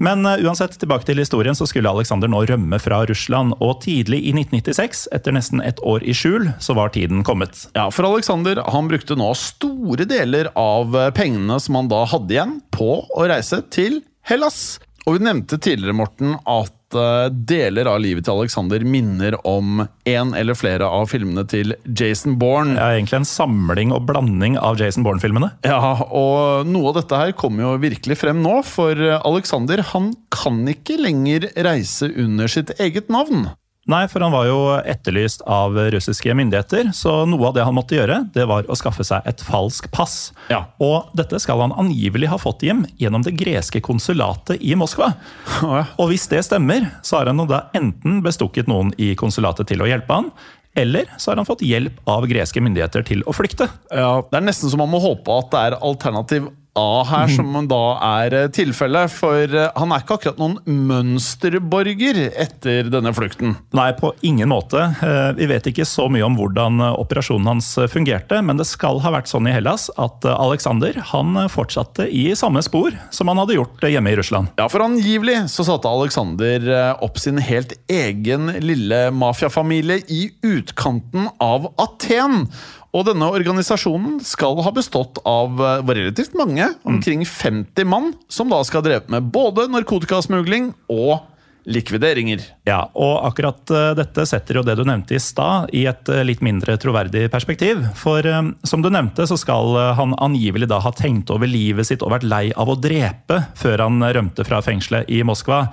Men 0.03 0.27
eh, 0.27 0.43
uansett, 0.45 0.77
tilbake 0.81 1.07
til 1.07 1.21
historien, 1.23 1.55
så 1.55 1.67
skulle 1.71 1.91
Alexander 1.91 2.31
nå 2.31 2.45
rømme 2.51 2.79
fra 2.83 3.03
Russland. 3.09 3.55
Og 3.63 3.81
tidlig 3.85 4.21
i 4.27 4.35
1996, 4.35 5.07
etter 5.15 5.37
nesten 5.37 5.63
et 5.65 5.81
år 5.87 6.05
i 6.07 6.15
skjul, 6.17 6.51
så 6.63 6.77
var 6.79 6.95
tiden 6.95 7.25
kommet. 7.27 7.67
Ja, 7.77 7.89
for 7.95 8.09
Alexander 8.09 8.63
han 8.75 8.91
brukte 8.91 9.19
nå 9.19 9.31
store 9.39 10.09
deler 10.11 10.51
av 10.59 10.97
eh, 10.99 11.13
pengene 11.15 11.61
som 11.63 11.79
han 11.79 11.93
da 11.93 12.05
hadde 12.11 12.37
igjen, 12.37 12.59
på 12.75 12.91
å 13.07 13.29
reise 13.31 13.63
til 13.75 14.03
Hellas. 14.27 14.81
Og 15.05 15.19
vi 15.19 15.27
nevnte 15.27 15.61
tidligere, 15.61 15.97
Morten, 15.97 16.39
at 16.49 16.73
eh, 16.99 17.31
deler 17.33 17.89
av 17.91 18.01
livet 18.03 18.27
til 18.27 18.39
Alexander 18.41 18.85
minner 18.87 19.37
om 19.49 19.85
en 19.85 20.35
eller 20.37 20.59
flere 20.59 20.89
av 20.89 21.09
filmene 21.13 21.47
til 21.51 21.75
Jason 21.85 22.39
Bourne. 22.41 22.77
Det 22.77 22.85
er 22.85 22.99
egentlig 22.99 23.21
en 23.23 23.29
samling 23.29 23.95
og 23.95 24.07
blanding 24.11 24.59
av 24.61 24.81
Jason 24.81 25.07
Bourne-filmene. 25.07 25.53
Ja, 25.67 25.81
og 26.05 26.69
noe 26.69 26.93
av 26.93 27.01
dette 27.01 27.21
her 27.21 27.35
kommer 27.39 27.67
jo 27.67 27.75
virkelig 27.83 28.21
frem 28.21 28.43
nå, 28.45 28.61
for 28.67 28.99
Alexander 29.21 29.83
han 29.95 30.13
kan 30.35 30.63
ikke 30.71 31.01
lenger 31.01 31.51
reise 31.67 32.11
under 32.15 32.51
sitt 32.51 32.75
eget 32.83 33.13
navn. 33.13 33.49
Nei, 33.91 34.07
for 34.09 34.25
han 34.25 34.33
var 34.33 34.47
jo 34.49 34.59
etterlyst 34.81 35.43
av 35.51 35.77
russiske 35.93 36.33
myndigheter, 36.37 36.89
så 36.97 37.19
noe 37.29 37.51
av 37.51 37.57
det 37.57 37.67
han 37.67 37.77
måtte 37.77 37.99
gjøre, 37.99 38.23
det 38.33 38.47
var 38.49 38.65
å 38.65 38.79
skaffe 38.79 39.05
seg 39.05 39.27
et 39.29 39.45
falsk 39.45 39.91
pass. 39.93 40.33
Ja. 40.49 40.63
Og 40.81 41.13
dette 41.17 41.37
skal 41.43 41.61
han 41.61 41.77
angivelig 41.77 42.31
ha 42.33 42.41
fått 42.41 42.65
hjem 42.65 42.85
gjennom 43.01 43.27
det 43.27 43.35
greske 43.37 43.83
konsulatet 43.85 44.63
i 44.65 44.73
Moskva. 44.79 45.13
Oh, 45.61 45.77
ja. 45.83 45.85
Og 46.01 46.15
hvis 46.15 46.25
det 46.33 46.47
stemmer, 46.49 46.89
så 47.05 47.21
har 47.21 47.29
han 47.29 47.45
da 47.51 47.67
enten 47.77 48.23
bestukket 48.25 48.71
noen 48.71 48.95
i 48.97 49.13
konsulatet 49.21 49.69
til 49.69 49.85
å 49.85 49.91
hjelpe 49.91 50.17
han, 50.17 50.33
eller 50.75 51.07
så 51.21 51.31
har 51.31 51.39
han 51.39 51.47
fått 51.47 51.63
hjelp 51.63 52.01
av 52.11 52.25
greske 52.27 52.65
myndigheter 52.65 53.05
til 53.07 53.23
å 53.29 53.37
flykte. 53.37 53.69
Ja, 53.93 54.25
Det 54.27 54.41
er 54.41 54.49
nesten 54.49 54.73
som 54.73 54.81
man 54.83 54.91
må 54.91 54.99
håpe 55.05 55.37
at 55.39 55.53
det 55.53 55.61
er 55.69 55.77
alternativ 55.85 56.49
A 56.75 57.05
her, 57.07 57.29
som 57.31 57.55
da 57.71 57.83
er 58.03 58.35
eh, 58.35 58.49
tilfellet. 58.55 59.13
For 59.15 59.47
eh, 59.47 59.69
han 59.79 59.93
er 59.95 60.03
ikke 60.03 60.17
akkurat 60.19 60.41
noen 60.43 60.57
mønsterborger 60.89 62.19
etter 62.33 62.91
denne 62.91 63.13
flukten. 63.15 63.55
Nei, 63.77 63.93
på 63.99 64.11
ingen 64.27 64.51
måte. 64.51 64.83
Eh, 64.99 65.31
Vi 65.39 65.49
vet 65.51 65.69
ikke 65.71 65.87
så 65.87 66.09
mye 66.11 66.27
om 66.27 66.35
hvordan 66.39 66.83
operasjonen 66.99 67.53
hans 67.53 67.71
fungerte, 67.93 68.41
men 68.43 68.59
det 68.59 68.67
skal 68.69 68.99
ha 69.05 69.13
vært 69.15 69.31
sånn 69.31 69.47
i 69.51 69.55
Hellas 69.55 69.87
at 70.01 70.27
Alexander 70.35 70.99
han 71.13 71.39
fortsatte 71.53 72.09
i 72.11 72.27
samme 72.39 72.63
spor 72.65 72.95
som 73.15 73.31
han 73.31 73.41
hadde 73.43 73.59
gjort 73.59 73.87
hjemme 73.87 74.11
i 74.13 74.19
Russland. 74.19 74.51
Ja, 74.59 74.67
for 74.73 74.85
angivelig 74.85 75.45
så 75.53 75.67
satte 75.67 75.91
Alexander 75.91 76.67
opp 77.05 77.19
sin 77.23 77.39
helt 77.43 77.77
egen 77.91 78.51
lille 78.65 79.09
mafiafamilie 79.15 80.03
i 80.11 80.25
utkanten 80.47 81.29
av 81.43 81.71
Aten. 81.79 82.49
Og 82.95 83.09
denne 83.09 83.27
organisasjonen 83.35 84.21
skal 84.23 84.61
ha 84.63 84.73
bestått 84.75 85.19
av 85.27 85.59
eh, 85.59 85.93
relativt 85.99 86.37
mange, 86.39 86.71
omkring 86.87 87.27
50 87.27 87.91
mann, 87.91 88.13
som 88.31 88.51
da 88.53 88.63
skal 88.65 88.83
ha 88.83 88.89
drevet 88.89 89.11
med 89.11 89.33
både 89.35 89.67
narkotikasmugling 89.73 90.71
og 90.95 91.31
likvideringer. 91.65 92.43
Ja, 92.69 92.85
og 92.93 93.25
akkurat 93.27 93.73
eh, 93.75 93.89
dette 93.99 94.29
setter 94.31 94.61
jo 94.61 94.65
det 94.67 94.77
du 94.79 94.85
nevnte 94.87 95.17
i 95.19 95.23
stad 95.23 95.75
i 95.75 95.89
et 95.91 96.13
eh, 96.13 96.23
litt 96.23 96.45
mindre 96.47 96.77
troverdig 96.79 97.27
perspektiv. 97.35 97.83
For 97.99 98.23
som 98.63 98.85
du 98.85 98.93
nevnte, 98.95 99.27
så 99.27 99.41
skal 99.41 99.75
han 99.99 100.15
angivelig 100.23 100.71
da 100.71 100.79
ha 100.85 100.95
tenkt 100.95 101.35
over 101.35 101.51
livet 101.51 101.91
sitt 101.91 102.05
og 102.05 102.15
vært 102.15 102.31
lei 102.31 102.47
av 102.55 102.71
å 102.71 102.79
drepe 102.79 103.43
før 103.59 103.89
han 103.89 104.07
rømte 104.15 104.47
fra 104.47 104.63
fengselet 104.63 105.11
i 105.11 105.25
Moskva. 105.27 105.65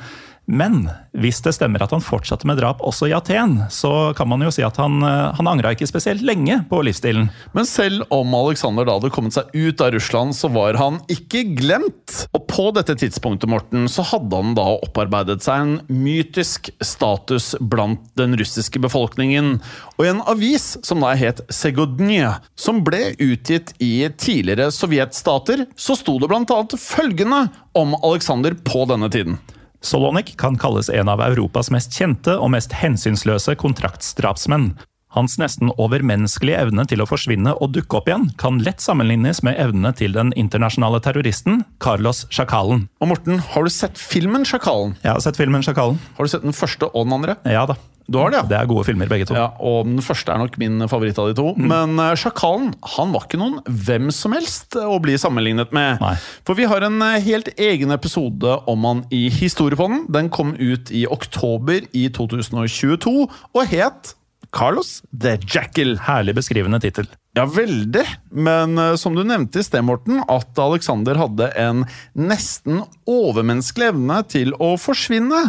Men 0.52 0.84
hvis 1.16 1.40
det 1.46 1.54
stemmer 1.56 1.84
at 1.84 1.94
han 1.96 2.04
fortsatte 2.04 2.48
med 2.50 2.58
drap 2.60 2.82
også 2.84 3.08
i 3.08 3.14
Aten, 3.16 3.56
så 3.72 4.12
kan 4.18 4.28
man 4.28 4.44
jo 4.44 4.52
si 4.52 4.64
at 4.68 4.76
han, 4.82 4.98
eh, 5.08 5.32
han 5.38 5.48
angra 5.48 5.72
ikke 5.72 5.88
spesielt 5.88 6.24
lenge 6.28 6.58
på 6.68 6.82
livsstilen. 6.84 7.30
Men 7.56 7.68
selv 7.68 8.04
om 8.12 8.36
Alexander 8.36 8.88
da 8.88 8.98
hadde 8.98 9.14
kommet 9.16 9.36
seg 9.38 9.48
ut 9.56 9.84
av 9.84 9.94
Russland, 9.96 10.36
så 10.36 10.52
var 10.52 10.80
han 10.80 11.00
ikke 11.12 11.46
glemt. 11.56 12.26
Og 12.36 12.44
på 12.52 12.68
dette 12.76 12.98
tidspunktet 13.00 13.52
Morten, 13.52 13.88
så 13.92 14.04
hadde 14.12 14.42
han 14.42 14.58
da 14.58 14.66
opparbeidet 14.74 15.40
seg 15.46 15.64
en 15.64 16.02
mytisk 16.04 16.72
status 16.84 17.54
blant 17.62 18.04
den 18.20 18.36
russiske 18.40 18.82
befolkningen. 18.84 19.54
Og 19.96 20.04
i 20.04 20.12
en 20.12 20.24
avis 20.32 20.74
som 20.84 21.04
da 21.04 21.14
het 21.16 21.40
Segodnye, 21.52 22.34
som 22.60 22.84
ble 22.84 23.14
utgitt 23.24 23.72
i 23.80 23.94
tidligere 24.20 24.68
sovjetstater, 24.76 25.66
så 25.80 25.96
sto 25.96 26.18
det 26.20 26.28
blant 26.32 26.52
annet 26.52 26.76
følgende 26.82 27.46
om 27.78 27.96
Alexander 28.04 28.58
på 28.68 28.84
denne 28.92 29.08
tiden. 29.12 29.40
Solonik 29.82 30.36
kan 30.38 30.58
kalles 30.62 30.92
en 30.94 31.10
av 31.10 31.24
Europas 31.26 31.72
mest 31.74 31.96
kjente 31.98 32.36
og 32.38 32.52
mest 32.54 32.74
hensynsløse 32.78 33.56
kontraktsdrapsmenn. 33.58 34.76
Hans 35.12 35.40
nesten 35.42 35.74
overmenneskelige 35.74 36.60
evne 36.62 36.86
til 36.88 37.02
å 37.04 37.08
forsvinne 37.10 37.56
og 37.58 37.74
dukke 37.76 37.98
opp 37.98 38.08
igjen 38.08 38.30
kan 38.40 38.62
lett 38.64 38.80
sammenlignes 38.80 39.42
med 39.44 39.58
evnene 39.60 39.92
til 39.98 40.14
den 40.16 40.32
internasjonale 40.40 41.02
terroristen 41.04 41.66
Carlos 41.84 42.24
Sjakalen. 42.32 42.86
Og 43.02 43.12
Morten, 43.12 43.42
har 43.42 43.66
du 43.66 43.74
sett 43.74 44.00
filmen 44.00 44.46
Sjakalen? 44.48 44.94
Jeg 45.02 45.18
har 45.18 45.26
sett 45.26 45.42
filmen 45.42 45.66
Sjakalen. 45.66 46.00
Har 46.16 46.30
du 46.30 46.32
sett 46.32 46.46
den 46.46 46.56
første 46.56 46.88
og 46.94 47.10
den 47.10 47.18
andre? 47.18 47.36
Ja 47.50 47.66
da. 47.68 47.76
Du 48.12 48.20
har 48.20 48.34
det, 48.34 48.42
ja? 48.42 48.48
Det 48.50 48.58
er 48.60 48.70
gode 48.70 48.86
filmer, 48.88 49.10
begge 49.12 49.28
to. 49.30 49.36
Ja, 49.38 49.50
og 49.58 49.88
Den 49.88 50.04
første 50.04 50.34
er 50.34 50.42
nok 50.42 50.58
min 50.62 50.84
favoritt 50.92 51.20
av 51.22 51.32
de 51.32 51.38
to. 51.38 51.54
Men 51.58 51.96
eh, 52.02 52.14
Sjakalen 52.20 52.74
han 52.98 53.16
var 53.16 53.28
ikke 53.28 53.40
noen 53.42 53.60
hvem 53.66 54.12
som 54.16 54.36
helst 54.36 54.76
å 54.78 54.98
bli 55.04 55.18
sammenlignet 55.22 55.74
med. 55.76 56.02
Nei. 56.04 56.16
For 56.48 56.60
vi 56.60 56.68
har 56.70 56.84
en 56.88 57.00
eh, 57.06 57.20
helt 57.24 57.54
egen 57.56 57.96
episode 57.96 58.58
om 58.72 58.88
han 58.90 59.06
i 59.16 59.28
Historiepodden. 59.34 60.06
Den 60.12 60.32
kom 60.34 60.56
ut 60.60 60.92
i 60.92 61.06
oktober 61.10 61.88
i 61.98 62.08
2022 62.14 63.16
og 63.24 63.64
het 63.72 64.16
Carlos 64.52 65.00
the 65.16 65.38
Jackal. 65.48 65.96
Herlig 66.04 66.36
beskrivende 66.36 66.82
tittel. 66.84 67.08
Ja, 67.38 67.46
veldig. 67.48 68.04
Men 68.32 68.76
uh, 68.80 68.96
som 69.00 69.16
du 69.16 69.24
nevnte 69.24 69.62
i 69.62 69.64
sted, 69.64 69.84
Morten, 69.88 70.20
at 70.28 70.60
Alexander 70.60 71.20
hadde 71.22 71.48
en 71.60 71.86
nesten 72.20 72.82
overmenneskelig 73.08 73.94
evne 73.94 74.20
til 74.32 74.52
å 74.60 74.74
forsvinne. 74.82 75.46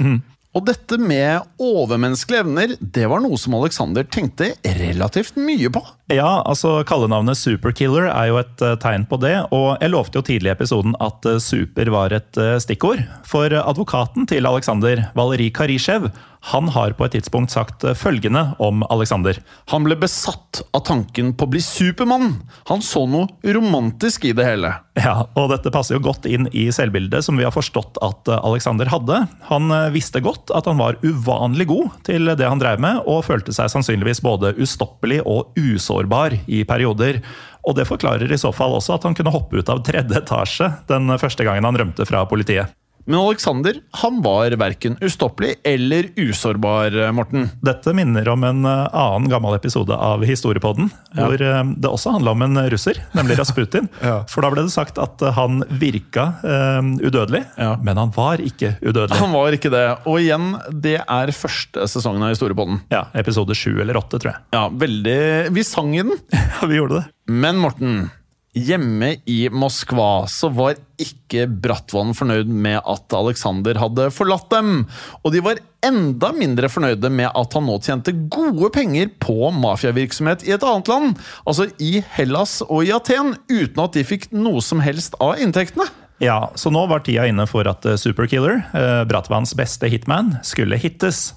Og 0.52 0.66
dette 0.68 0.98
med 1.00 1.46
overmenneskelige 1.62 2.44
evner, 2.44 2.74
det 2.80 3.06
var 3.08 3.22
noe 3.24 3.38
som 3.40 3.54
Alexander 3.56 4.04
tenkte 4.04 4.50
relativt 4.82 5.38
mye 5.40 5.70
på. 5.72 5.80
Ja, 6.12 6.42
altså 6.44 6.82
Kallenavnet 6.84 7.40
Superkiller 7.40 8.10
er 8.10 8.28
jo 8.28 8.36
et 8.42 8.64
eh, 8.64 8.76
tegn 8.82 9.06
på 9.08 9.16
det. 9.22 9.32
Og 9.48 9.80
jeg 9.80 9.94
lovte 9.94 10.20
jo 10.20 10.26
tidlig 10.28 10.50
i 10.50 10.52
episoden 10.52 10.92
at 11.00 11.24
eh, 11.28 11.40
super 11.40 11.88
var 11.94 12.12
et 12.12 12.36
eh, 12.36 12.58
stikkord. 12.60 13.00
For 13.24 13.48
advokaten 13.62 14.28
til 14.28 14.48
Alexander, 14.50 15.06
Valerij 15.16 15.54
Karisjev, 15.56 16.10
han 16.50 16.68
har 16.74 16.90
på 16.98 17.06
et 17.06 17.12
tidspunkt 17.14 17.52
sagt 17.54 17.84
eh, 17.86 17.94
følgende 17.94 18.56
om 18.62 18.82
Alexander. 18.90 19.38
Han 19.70 19.84
ble 19.86 19.94
besatt 20.00 20.62
av 20.74 20.82
tanken 20.88 21.30
på 21.38 21.46
å 21.46 21.52
bli 21.52 21.62
Supermann. 21.62 22.40
Han 22.70 22.82
så 22.82 23.04
noe 23.06 23.54
romantisk 23.54 24.26
i 24.26 24.32
det 24.34 24.48
hele. 24.48 24.72
Ja, 24.98 25.28
og 25.38 25.52
dette 25.52 25.70
passer 25.72 25.96
jo 25.96 26.02
godt 26.04 26.26
inn 26.26 26.48
i 26.50 26.66
selvbildet 26.74 27.22
som 27.24 27.38
vi 27.38 27.46
har 27.46 27.54
forstått 27.54 28.02
at 28.02 28.32
eh, 28.32 28.42
Alexander 28.42 28.90
hadde. 28.90 29.22
Han 29.52 29.70
eh, 29.70 29.92
visste 29.94 30.24
godt 30.24 30.50
at 30.50 30.66
han 30.66 30.82
var 30.82 30.98
uvanlig 31.06 31.68
god 31.70 32.02
til 32.10 32.34
det 32.34 32.50
han 32.50 32.62
drev 32.62 32.82
med, 32.82 33.04
og 33.06 33.22
følte 33.28 33.54
seg 33.54 33.70
sannsynligvis 33.70 34.24
både 34.26 34.56
ustoppelig 34.58 35.22
og 35.22 35.54
usårbar 35.54 36.40
i 36.50 36.64
perioder. 36.66 37.22
Og 37.62 37.78
det 37.78 37.86
forklarer 37.86 38.34
i 38.34 38.40
så 38.40 38.50
fall 38.50 38.74
også 38.74 38.96
at 38.98 39.06
han 39.06 39.14
kunne 39.14 39.30
hoppe 39.30 39.62
ut 39.62 39.70
av 39.70 39.86
tredje 39.86 40.18
etasje 40.18 40.72
den 40.90 41.14
første 41.22 41.46
gangen 41.46 41.70
han 41.70 41.78
rømte 41.78 42.08
fra 42.08 42.26
politiet. 42.26 42.74
Men 43.04 43.18
Alexander 43.18 43.74
han 44.02 44.20
var 44.22 44.54
verken 44.60 44.96
ustoppelig 45.02 45.54
eller 45.66 46.08
usårbar, 46.16 46.94
Morten. 47.12 47.48
Dette 47.64 47.92
minner 47.96 48.28
om 48.32 48.44
en 48.46 48.64
eh, 48.68 48.86
annen 48.94 49.28
gammel 49.32 49.56
episode 49.56 49.94
av 49.96 50.22
Historiepodden, 50.26 50.90
hvor 51.16 51.42
eh, 51.42 51.62
det 51.82 51.90
også 51.90 52.12
handla 52.14 52.34
om 52.36 52.44
en 52.46 52.60
russer, 52.72 53.00
nemlig 53.16 53.38
Rasputin. 53.42 53.88
Ja. 54.02 54.20
For 54.30 54.44
da 54.46 54.52
ble 54.54 54.64
det 54.68 54.74
sagt 54.74 55.00
at 55.02 55.22
eh, 55.26 55.34
han 55.36 55.62
virka 55.82 56.28
um, 56.42 56.94
udødelig, 57.02 57.42
Ja. 57.58 57.74
men 57.82 57.98
han 57.98 58.12
var 58.14 58.42
ikke 58.42 58.76
udødelig. 58.82 59.18
Han 59.18 59.34
var 59.34 59.56
ikke 59.58 59.72
det. 59.74 59.84
Og 60.06 60.20
igjen, 60.22 60.52
det 60.70 60.98
er 61.02 61.34
første 61.36 61.88
sesongen 61.90 62.22
av 62.26 62.32
Historiepodden. 62.34 62.80
Ja, 62.92 63.06
Episode 63.18 63.56
sju 63.58 63.74
eller 63.82 63.98
åtte, 63.98 64.20
tror 64.22 64.34
jeg. 64.34 64.42
Ja, 64.54 64.66
veldig 64.70 65.18
Vi 65.56 65.66
sang 65.66 65.94
i 65.98 66.02
den. 66.06 66.14
Ja, 66.62 66.66
vi 66.70 66.76
gjorde 66.78 67.00
det. 67.00 67.06
Men 67.32 67.58
Morten, 67.62 68.04
hjemme 68.52 69.14
i 69.24 69.46
Moskva 69.48 70.26
så 70.28 70.50
var 70.52 70.76
ikke 71.00 71.46
Bratvann 71.48 72.12
fornøyd 72.16 72.50
med 72.52 72.80
at 72.84 73.14
Alexander 73.16 73.78
hadde 73.80 74.10
forlatt 74.12 74.50
dem. 74.52 74.84
Og 75.24 75.32
de 75.34 75.40
var 75.44 75.62
enda 75.82 76.30
mindre 76.36 76.68
fornøyde 76.70 77.10
med 77.10 77.30
at 77.32 77.56
han 77.56 77.66
nå 77.66 77.78
tjente 77.82 78.14
gode 78.32 78.70
penger 78.74 79.08
på 79.22 79.50
mafiavirksomhet 79.56 80.44
i 80.46 80.52
et 80.54 80.66
annet 80.68 80.92
land, 80.92 81.16
altså 81.48 81.70
i 81.82 82.02
Hellas 82.14 82.60
og 82.68 82.84
i 82.86 82.92
Aten, 82.94 83.34
uten 83.50 83.82
at 83.82 83.96
de 83.96 84.06
fikk 84.06 84.28
noe 84.36 84.62
som 84.64 84.84
helst 84.84 85.16
av 85.22 85.40
inntektene. 85.42 85.88
Ja, 86.22 86.52
Så 86.54 86.70
nå 86.70 86.84
var 86.86 87.02
tida 87.02 87.24
inne 87.26 87.48
for 87.50 87.66
at 87.66 87.86
eh, 87.88 87.98
Superkiller, 87.98 88.60
Brattvanns 88.70 89.08
Bratvans 89.10 89.56
beste 89.58 89.88
hitman, 89.90 90.36
skulle 90.46 90.78
hittes. 90.78 91.32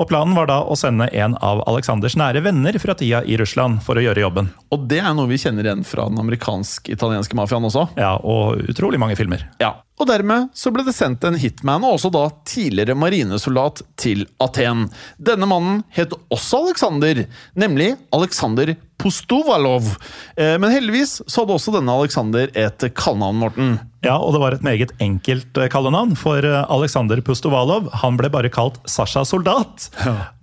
Og 0.00 0.08
planen 0.08 0.32
var 0.32 0.48
da 0.48 0.62
å 0.64 0.76
sende 0.80 1.10
en 1.12 1.34
av 1.44 1.60
Aleksanders 1.68 2.14
nære 2.16 2.40
venner 2.46 2.78
fra 2.80 2.94
tida 2.96 3.20
i 3.28 3.36
Russland 3.36 3.82
for 3.84 4.00
å 4.00 4.04
gjøre 4.04 4.22
jobben. 4.22 4.48
Og 4.72 4.86
det 4.88 5.02
er 5.02 5.12
noe 5.12 5.28
vi 5.28 5.36
kjenner 5.42 5.66
igjen 5.66 5.84
fra 5.84 6.06
den 6.08 6.22
amerikansk-italienske 6.22 7.36
mafiaen 7.36 7.68
også. 7.68 7.84
Ja, 8.00 8.14
Og 8.24 8.64
utrolig 8.72 9.00
mange 9.02 9.18
filmer. 9.20 9.44
Ja, 9.60 9.74
og 10.00 10.08
dermed 10.08 10.48
så 10.56 10.72
ble 10.72 10.86
det 10.86 10.94
sendt 10.96 11.26
en 11.28 11.36
hitman, 11.36 11.84
og 11.84 11.98
også 11.98 12.08
da 12.14 12.24
tidligere 12.48 12.96
marinesoldat, 12.96 13.82
til 14.00 14.24
Aten. 14.40 14.86
Denne 15.20 15.48
mannen 15.50 15.82
het 15.92 16.14
også 16.32 16.62
Alexander, 16.64 17.26
nemlig 17.52 17.92
Alexander 18.16 18.72
Pustovalov. 19.00 19.94
Eh, 20.36 20.56
Men 20.60 20.70
heldigvis 20.70 21.18
så 21.26 21.42
hadde 21.42 21.56
også 21.58 21.74
denne 21.78 21.96
Alexander 21.96 22.50
et 22.54 22.86
kallenavn, 22.94 23.40
Morten. 23.42 23.78
Ja, 24.04 24.14
og 24.16 24.32
det 24.32 24.40
var 24.40 24.54
et 24.56 24.64
meget 24.64 24.94
enkelt 25.00 25.58
eh, 25.60 25.68
kallenavn, 25.72 26.14
for 26.16 26.38
Aleksander 26.40 27.00
Alexander 27.00 27.20
Pustovalov 27.24 27.88
han 28.02 28.16
ble 28.18 28.28
bare 28.32 28.50
kalt 28.52 28.78
Sasha 28.88 29.22
Soldat. 29.24 29.88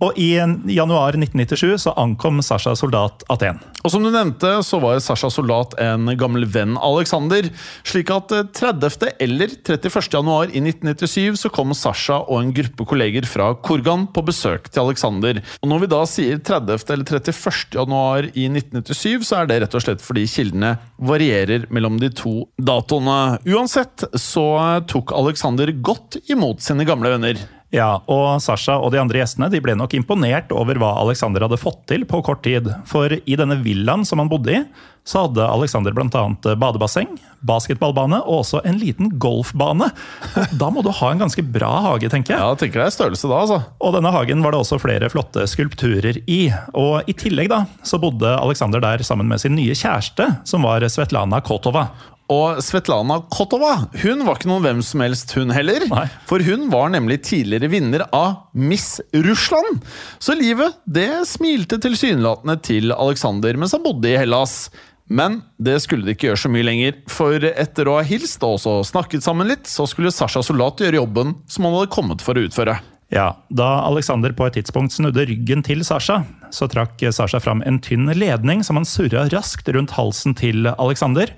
Og 0.02 0.16
i 0.18 0.32
januar 0.36 1.16
1997 1.18 1.84
så 1.86 1.94
ankom 1.96 2.42
Sasha 2.42 2.74
Soldat 2.78 3.22
Aten. 3.30 3.60
Og 3.86 3.92
som 3.92 4.02
du 4.02 4.10
nevnte, 4.10 4.50
så 4.66 4.80
var 4.82 4.98
Sasha 5.02 5.30
Soldat 5.30 5.76
en 5.78 6.10
gammel 6.18 6.46
venn 6.50 6.74
Alexander, 6.82 7.46
slik 7.86 8.10
at 8.10 8.32
eh, 8.34 8.46
30. 8.58 9.12
eller 9.22 9.52
31. 9.54 10.08
januar 10.18 10.50
i 10.50 10.62
1997 10.64 11.38
så 11.44 11.50
kom 11.54 11.74
Sasha 11.78 12.18
og 12.24 12.40
en 12.40 12.52
gruppe 12.56 12.86
kolleger 12.88 13.28
fra 13.28 13.52
Kurgan 13.64 14.08
på 14.14 14.24
besøk 14.26 14.66
til 14.72 14.82
Alexander. 14.82 15.38
Og 15.62 15.70
når 15.70 15.84
vi 15.84 15.90
da 15.94 16.02
sier 16.10 16.42
30. 16.42 16.88
eller 16.96 17.06
31. 17.06 17.78
januar 17.78 18.30
i 18.32 18.48
1997, 18.50 19.28
så 19.28 19.42
er 19.42 19.50
det 19.50 19.60
rett 19.62 19.78
og 19.78 19.84
slett 19.86 20.02
fordi 20.02 20.26
kildene 20.30 20.74
varierer 20.98 21.68
mellom 21.70 22.00
de 22.02 22.10
to 22.10 22.34
datoene. 22.58 23.38
Uansett 23.46 24.08
så 24.18 24.48
eh, 24.64 24.82
tok 24.90 25.14
Alexander 25.14 25.70
godt 25.70 26.18
imot 26.26 26.66
sine 26.66 26.88
gamle 26.88 27.14
venner. 27.14 27.46
Ja, 27.74 27.98
og 28.08 28.38
Sasha 28.40 28.78
og 28.80 28.94
de 28.94 29.00
andre 29.00 29.20
gjestene 29.20 29.50
de 29.52 29.60
ble 29.60 29.74
nok 29.76 29.92
imponert 29.98 30.52
over 30.56 30.78
hva 30.80 30.94
Alexander 31.02 31.44
hadde 31.44 31.60
fått 31.60 31.82
til 31.90 32.06
på 32.08 32.22
kort 32.24 32.40
tid. 32.46 32.70
For 32.88 33.12
i 33.12 33.36
denne 33.36 33.58
villaen 33.60 34.06
som 34.08 34.22
han 34.22 34.30
bodde 34.30 34.54
i, 34.56 34.62
så 35.08 35.26
hadde 35.26 35.44
Alexander 35.44 35.92
bl.a. 35.96 36.22
badebasseng, 36.60 37.14
basketballbane 37.48 38.22
og 38.24 38.42
også 38.42 38.62
en 38.68 38.80
liten 38.80 39.12
golfbane. 39.20 39.90
Og 40.36 40.56
da 40.60 40.68
må 40.72 40.84
du 40.84 40.90
ha 40.96 41.12
en 41.12 41.22
ganske 41.24 41.44
bra 41.44 41.70
hage, 41.90 42.10
tenker 42.12 42.34
jeg. 42.34 42.40
Ja, 42.40 42.50
jeg 42.52 42.62
tenker 42.64 42.82
det 42.82 42.88
er 42.88 42.96
størrelse 42.96 43.28
da, 43.28 43.44
altså. 43.44 43.60
Og 43.84 43.96
denne 43.96 44.12
hagen 44.16 44.44
var 44.44 44.56
det 44.56 44.64
også 44.64 44.80
flere 44.80 45.12
flotte 45.12 45.44
skulpturer 45.48 46.20
i. 46.24 46.42
Og 46.76 47.08
i 47.08 47.16
tillegg 47.16 47.52
da, 47.52 47.62
så 47.84 48.00
bodde 48.00 48.36
Alexander 48.36 48.84
der 48.84 49.04
sammen 49.04 49.28
med 49.28 49.44
sin 49.44 49.56
nye 49.56 49.76
kjæreste, 49.76 50.28
som 50.48 50.64
var 50.68 50.84
Svetlana 50.92 51.40
Kotova. 51.44 51.88
Og 52.28 52.58
Svetlana 52.60 53.22
Kotova 53.32 53.88
hun 54.02 54.24
var 54.26 54.36
ikke 54.36 54.50
noen 54.50 54.64
hvem 54.66 54.82
som 54.84 55.00
helst, 55.04 55.32
hun 55.38 55.52
heller. 55.54 55.86
Nei. 55.88 56.04
For 56.28 56.44
hun 56.44 56.66
var 56.72 56.92
nemlig 56.92 57.22
tidligere 57.24 57.70
vinner 57.72 58.04
av 58.12 58.50
Miss 58.52 58.98
Russland. 59.16 59.80
Så 60.20 60.36
livet 60.36 60.76
det 60.84 61.24
smilte 61.30 61.80
tilsynelatende 61.80 62.58
til 62.64 62.92
Alexander 62.92 63.56
mens 63.56 63.72
han 63.76 63.84
bodde 63.86 64.12
i 64.12 64.18
Hellas. 64.20 64.68
Men 65.08 65.40
det 65.56 65.78
skulle 65.80 66.04
de 66.04 66.12
ikke 66.12 66.28
gjøre 66.28 66.42
så 66.42 66.50
mye 66.52 66.66
lenger, 66.68 66.98
for 67.08 67.40
etter 67.48 67.88
å 67.88 67.96
ha 67.96 68.04
hilst 68.04 68.42
og 68.44 68.58
også 68.58 68.74
snakket 68.90 69.24
sammen 69.24 69.48
litt, 69.48 69.64
så 69.64 69.86
skulle 69.88 70.12
Sasha 70.12 70.42
Solat 70.44 70.82
gjøre 70.84 71.00
jobben 71.00 71.32
som 71.48 71.64
han 71.64 71.78
hadde 71.78 71.94
kommet 71.94 72.24
for 72.24 72.36
å 72.36 72.44
utføre. 72.44 72.76
Ja, 73.08 73.38
Da 73.48 73.86
Alexander 73.88 74.34
på 74.36 74.44
et 74.44 74.58
tidspunkt 74.58 74.92
snudde 74.92 75.24
ryggen 75.30 75.62
til 75.64 75.80
Sasha, 75.80 76.26
så 76.52 76.68
trakk 76.68 77.00
Sasha 77.08 77.40
fram 77.40 77.62
en 77.64 77.80
tynn 77.80 78.04
ledning 78.12 78.60
som 78.60 78.76
han 78.76 78.84
surra 78.84 79.24
raskt 79.32 79.70
rundt 79.72 79.96
halsen 79.96 80.36
til 80.36 80.68
Alexander. 80.76 81.32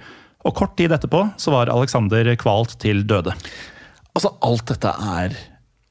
Og 0.46 0.54
kort 0.56 0.76
tid 0.78 0.92
etterpå 0.94 1.24
så 1.40 1.52
var 1.52 1.72
Alexander 1.72 2.32
kvalt 2.40 2.78
til 2.80 3.02
døde. 3.08 3.34
Altså, 4.14 4.32
alt 4.42 4.66
dette 4.70 4.92
er 5.16 5.36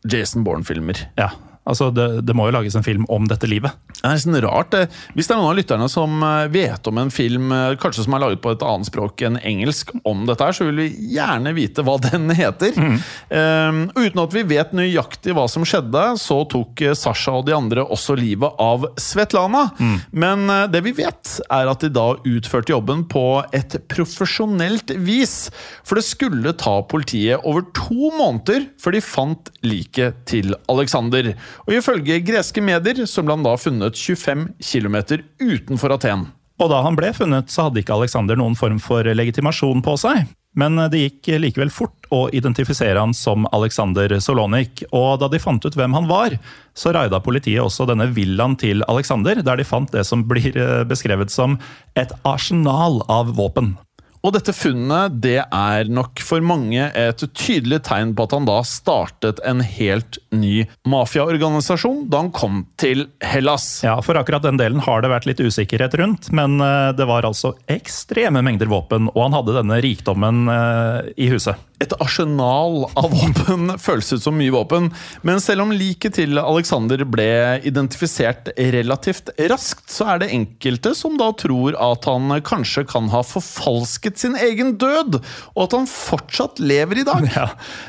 Jason 0.10 0.43
Bourne-filmer. 0.43 1.06
Ja, 1.20 1.30
Altså, 1.70 1.89
det, 1.93 2.07
det 2.26 2.36
må 2.38 2.49
jo 2.49 2.55
lages 2.57 2.78
en 2.78 2.86
film 2.86 3.05
om 3.13 3.28
dette 3.30 3.49
livet. 3.49 3.76
Det 3.99 4.05
er 4.07 4.15
nesten 4.15 4.38
rart. 4.45 4.76
Hvis 5.15 5.28
det 5.28 5.36
er 5.36 5.41
noen 5.41 5.51
av 5.51 5.57
lytterne 5.59 5.89
som 5.91 6.24
eh, 6.26 6.47
vet 6.53 6.88
om 6.89 7.01
en 7.01 7.11
film 7.13 7.51
eh, 7.55 7.76
kanskje 7.82 8.05
som 8.05 8.15
er 8.15 8.24
laget 8.24 8.41
på 8.43 8.53
et 8.53 8.65
annet 8.65 8.89
språk 8.89 9.24
enn 9.28 9.39
engelsk 9.43 9.91
om 10.07 10.26
dette, 10.28 10.45
her, 10.45 10.55
så 10.55 10.67
vil 10.70 10.82
vi 10.84 11.13
gjerne 11.15 11.53
vite 11.57 11.84
hva 11.86 11.97
den 12.09 12.32
heter. 12.36 12.78
Um, 12.80 13.82
uten 13.95 14.24
at 14.24 14.36
vi 14.36 14.45
vet 14.49 14.74
nøyaktig 14.78 15.36
hva 15.38 15.45
som 15.51 15.65
skjedde, 15.67 16.05
så 16.22 16.41
tok 16.49 16.84
eh, 16.86 16.95
Sasha 16.97 17.36
og 17.39 17.47
de 17.49 17.55
andre 17.57 17.84
også 17.86 18.15
livet 18.20 18.59
av 18.63 18.88
Svetlana. 18.99 19.67
Men 20.11 20.47
eh, 20.49 20.65
det 20.72 20.84
vi 20.86 20.95
vet, 20.97 21.36
er 21.49 21.70
at 21.70 21.84
de 21.84 21.91
da 21.93 22.07
utførte 22.17 22.74
jobben 22.74 23.05
på 23.11 23.26
et 23.55 23.78
profesjonelt 23.91 24.95
vis. 25.05 25.49
For 25.84 25.99
det 25.99 26.07
skulle 26.07 26.55
ta 26.59 26.80
politiet 26.89 27.43
over 27.43 27.67
to 27.76 28.11
måneder 28.15 28.70
før 28.80 28.95
de 28.95 29.03
fant 29.03 29.51
liket 29.65 30.24
til 30.30 30.55
Alexander. 30.72 31.34
Og 31.68 31.76
ifølge 31.78 32.22
greske 32.26 32.64
medier 32.64 33.05
så 33.10 33.24
ble 33.26 33.38
han 33.38 33.45
da 33.45 33.55
funnet 33.60 33.99
25 33.99 34.49
km 34.60 34.99
utenfor 35.41 35.95
Aten. 35.97 36.28
Og 36.60 36.68
da 36.72 36.82
han 36.84 36.97
ble 36.99 37.14
funnet, 37.16 37.51
så 37.51 37.68
hadde 37.68 37.82
ikke 37.84 37.95
Alexander 37.95 38.39
noen 38.39 38.57
form 38.60 38.82
for 38.84 39.07
legitimasjon 39.07 39.84
på 39.84 39.95
seg. 40.01 40.28
Men 40.60 40.80
det 40.91 40.99
gikk 41.03 41.30
likevel 41.39 41.70
fort 41.72 42.07
å 42.12 42.24
identifisere 42.36 42.99
han 42.99 43.14
som 43.16 43.45
Alexander 43.55 44.16
Solonik. 44.24 44.82
Og 44.89 45.22
da 45.22 45.30
de 45.32 45.39
fant 45.39 45.64
ut 45.64 45.78
hvem 45.78 45.95
han 45.95 46.10
var, 46.10 46.36
så 46.74 46.91
raida 46.95 47.22
politiet 47.24 47.62
også 47.64 47.88
denne 47.88 48.10
villaen 48.16 48.57
til 48.60 48.84
Alexander, 48.89 49.43
der 49.45 49.62
de 49.62 49.68
fant 49.68 49.91
det 49.93 50.03
som 50.10 50.26
blir 50.28 50.57
eh, 50.57 50.82
beskrevet 50.89 51.32
som 51.32 51.60
et 51.99 52.12
arsenal 52.28 53.03
av 53.07 53.36
våpen. 53.38 53.78
Og 54.26 54.34
dette 54.36 54.51
funnet 54.55 55.15
det 55.24 55.38
er 55.45 55.91
nok 55.91 56.20
for 56.26 56.43
mange 56.43 56.89
et 56.97 57.24
tydelig 57.38 57.82
tegn 57.88 58.11
på 58.17 58.26
at 58.28 58.36
han 58.36 58.47
da 58.49 58.57
startet 58.67 59.39
en 59.47 59.63
helt 59.63 60.20
ny 60.36 60.65
mafiaorganisasjon 60.89 62.05
da 62.11 62.24
han 62.26 62.34
kom 62.36 62.65
til 62.80 63.07
Hellas. 63.24 63.67
Ja, 63.86 63.95
For 64.03 64.20
akkurat 64.20 64.43
den 64.43 64.59
delen 64.59 64.84
har 64.84 65.03
det 65.03 65.13
vært 65.13 65.30
litt 65.30 65.39
usikkerhet 65.39 65.95
rundt, 66.01 66.32
men 66.36 66.59
eh, 66.63 66.91
det 66.97 67.07
var 67.07 67.28
altså 67.28 67.53
ekstreme 67.72 68.43
mengder 68.45 68.72
våpen, 68.72 69.07
og 69.15 69.24
han 69.28 69.39
hadde 69.39 69.55
denne 69.61 69.80
rikdommen 69.84 70.45
eh, 70.51 71.11
i 71.15 71.32
huset. 71.32 71.68
Et 71.80 71.93
arsenal 72.03 72.84
av 72.99 73.13
våpen 73.13 73.73
føles 73.86 74.11
ut 74.11 74.23
som 74.23 74.36
mye 74.36 74.51
våpen, 74.51 74.89
men 75.23 75.39
selv 75.43 75.63
om 75.63 75.71
liket 75.71 76.17
til 76.17 76.39
Alexander 76.41 77.05
ble 77.07 77.30
identifisert 77.67 78.51
relativt 78.57 79.32
raskt, 79.51 79.86
så 79.91 80.09
er 80.13 80.23
det 80.23 80.32
enkelte 80.36 80.91
som 80.97 81.15
da 81.19 81.30
tror 81.39 81.77
at 81.80 82.07
han 82.09 82.34
kanskje 82.45 82.84
kan 82.89 83.07
ha 83.13 83.21
forfalsket 83.23 84.19
sin 84.19 84.36
egen 84.39 84.75
død, 84.82 85.21
og 85.55 85.61
at 85.65 85.77
han 85.77 85.88
fortsatt 85.89 86.59
lever 86.59 87.03
i 87.03 87.07
dag. 87.07 87.27
Ja, 87.39 87.45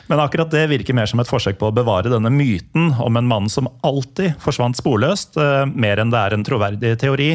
Men 0.06 0.20
akkurat 0.22 0.52
det 0.52 0.68
virker 0.70 0.94
mer 0.94 1.08
som 1.10 1.18
et 1.22 1.30
forsøk 1.30 1.56
på 1.58 1.70
å 1.70 1.74
bevare 1.74 2.12
denne 2.12 2.30
myten 2.30 2.92
om 3.02 3.16
en 3.18 3.26
mann 3.26 3.48
som 3.50 3.66
alltid 3.86 4.36
forsvant 4.42 4.78
sporløst, 4.78 5.34
eh, 5.40 5.64
mer 5.66 5.98
enn 5.98 6.12
det 6.12 6.20
er 6.20 6.36
en 6.36 6.46
troverdig 6.46 6.94
teori. 7.00 7.32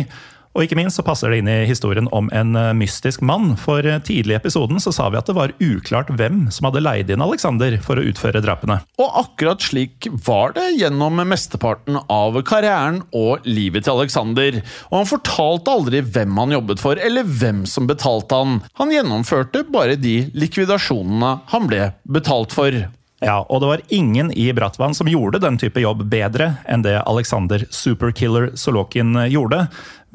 Og 0.55 0.63
ikke 0.63 0.77
minst 0.79 0.95
så 0.95 1.03
passer 1.03 1.31
det 1.31 1.41
inn 1.41 1.49
i 1.51 1.65
historien 1.67 2.07
om 2.15 2.29
en 2.31 2.55
eh, 2.55 2.71
mystisk 2.79 3.23
mann. 3.27 3.57
For 3.59 3.83
eh, 3.83 3.99
tidlig 4.07 4.37
i 4.37 4.39
episoden 4.39 4.79
så 4.79 4.93
sa 4.95 5.09
vi 5.11 5.19
at 5.19 5.27
det 5.27 5.35
var 5.35 5.53
uklart 5.59 6.13
hvem 6.15 6.45
som 6.55 6.69
hadde 6.69 6.83
leid 6.83 7.11
inn 7.11 7.23
Alexander 7.23 7.75
for 7.83 7.99
å 7.99 8.05
utføre 8.07 8.39
drapene. 8.43 8.79
Og 8.95 9.19
akkurat 9.25 9.63
slik 9.63 10.07
var 10.25 10.55
det 10.55 10.69
gjennom 10.79 11.19
mesteparten 11.27 11.99
av 12.07 12.39
karrieren 12.47 13.03
og 13.11 13.43
livet 13.43 13.83
til 13.85 13.99
Alexander. 13.99 14.61
Og 14.91 14.99
han 15.01 15.11
fortalte 15.11 15.75
aldri 15.75 16.03
hvem 16.07 16.39
han 16.39 16.55
jobbet 16.55 16.83
for, 16.83 17.03
eller 17.03 17.27
hvem 17.27 17.65
som 17.67 17.91
betalte 17.91 18.39
han. 18.39 18.61
Han 18.79 18.95
gjennomførte 18.95 19.65
bare 19.75 19.99
de 19.99 20.21
likvidasjonene 20.39 21.39
han 21.51 21.67
ble 21.67 21.89
betalt 22.07 22.55
for. 22.55 22.85
Ja, 23.23 23.39
og 23.47 23.61
det 23.63 23.67
var 23.69 23.83
ingen 23.95 24.31
i 24.35 24.49
Bratvann 24.53 24.93
som 24.95 25.07
gjorde 25.09 25.39
den 25.41 25.57
type 25.57 25.79
jobb 25.81 26.03
bedre 26.11 26.57
enn 26.69 26.83
det 26.85 26.97
Alexander 27.07 27.63
Superkiller 27.73 28.51
Solokin 28.59 29.15
gjorde. 29.31 29.65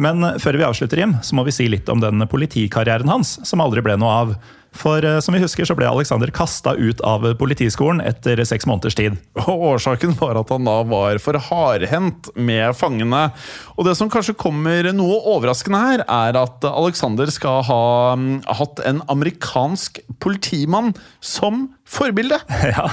Men 0.01 0.25
før 0.41 0.57
vi 0.57 0.65
avslutter, 0.65 1.03
Jim, 1.03 1.19
så 1.23 1.37
må 1.37 1.45
vi 1.45 1.55
si 1.55 1.69
litt 1.69 1.89
om 1.93 2.01
den 2.01 2.25
politikarrieren 2.31 3.11
hans, 3.13 3.37
som 3.47 3.61
aldri 3.61 3.85
ble 3.85 3.99
noe 4.01 4.17
av. 4.23 4.35
For 4.77 5.03
eh, 5.05 5.19
som 5.23 5.35
vi 5.35 5.43
husker 5.43 5.67
så 5.67 5.75
ble 5.79 5.89
Alexander 5.89 6.31
kasta 6.35 6.77
ut 6.79 7.01
av 7.07 7.25
politiskolen 7.41 8.03
etter 8.07 8.41
seks 8.47 8.69
måneders 8.71 8.97
tid. 8.99 9.19
Og 9.43 9.65
Årsaken 9.75 10.15
var 10.21 10.39
at 10.39 10.53
han 10.55 10.69
da 10.69 10.77
var 10.87 11.19
for 11.23 11.39
hardhendt 11.51 12.31
med 12.39 12.77
fangene. 12.79 13.29
Og 13.77 13.89
det 13.89 13.97
som 13.99 14.11
kanskje 14.13 14.39
kommer 14.39 14.93
noe 14.95 15.19
overraskende 15.35 15.83
her, 15.83 16.05
er 16.07 16.39
at 16.39 16.67
Alexander 16.71 17.31
skal 17.35 17.65
ha 17.67 17.83
mm, 18.15 18.31
hatt 18.61 18.83
en 18.87 19.03
amerikansk 19.11 20.03
politimann 20.23 20.95
som 21.19 21.67
forbilde. 21.91 22.39
Ja, 22.71 22.87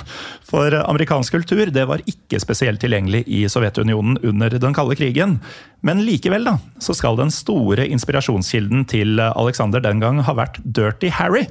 For 0.48 0.74
amerikansk 0.80 1.36
kultur 1.36 1.70
det 1.74 1.86
var 1.90 2.02
ikke 2.10 2.40
spesielt 2.42 2.82
tilgjengelig 2.82 3.24
i 3.28 3.44
Sovjetunionen 3.52 4.18
under 4.26 4.58
den 4.58 4.76
kalde 4.76 4.98
krigen. 4.98 5.38
Men 5.86 6.02
likevel 6.08 6.48
da, 6.48 6.58
så 6.82 6.96
skal 6.98 7.20
den 7.20 7.34
store 7.34 7.86
inspirasjonskilden 7.88 8.88
til 8.90 9.22
Alexander 9.28 9.84
den 9.84 10.02
gang 10.04 10.24
ha 10.26 10.38
vært 10.38 10.62
Dirty 10.64 11.12
Harry. 11.14 11.46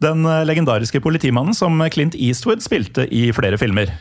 Den 0.00 0.24
legendariske 0.24 1.00
politimannen 1.04 1.56
som 1.56 1.80
Clint 1.92 2.16
Eastwood 2.16 2.64
spilte 2.64 3.06
i 3.12 3.28
flere 3.36 3.60
filmer. 3.60 3.92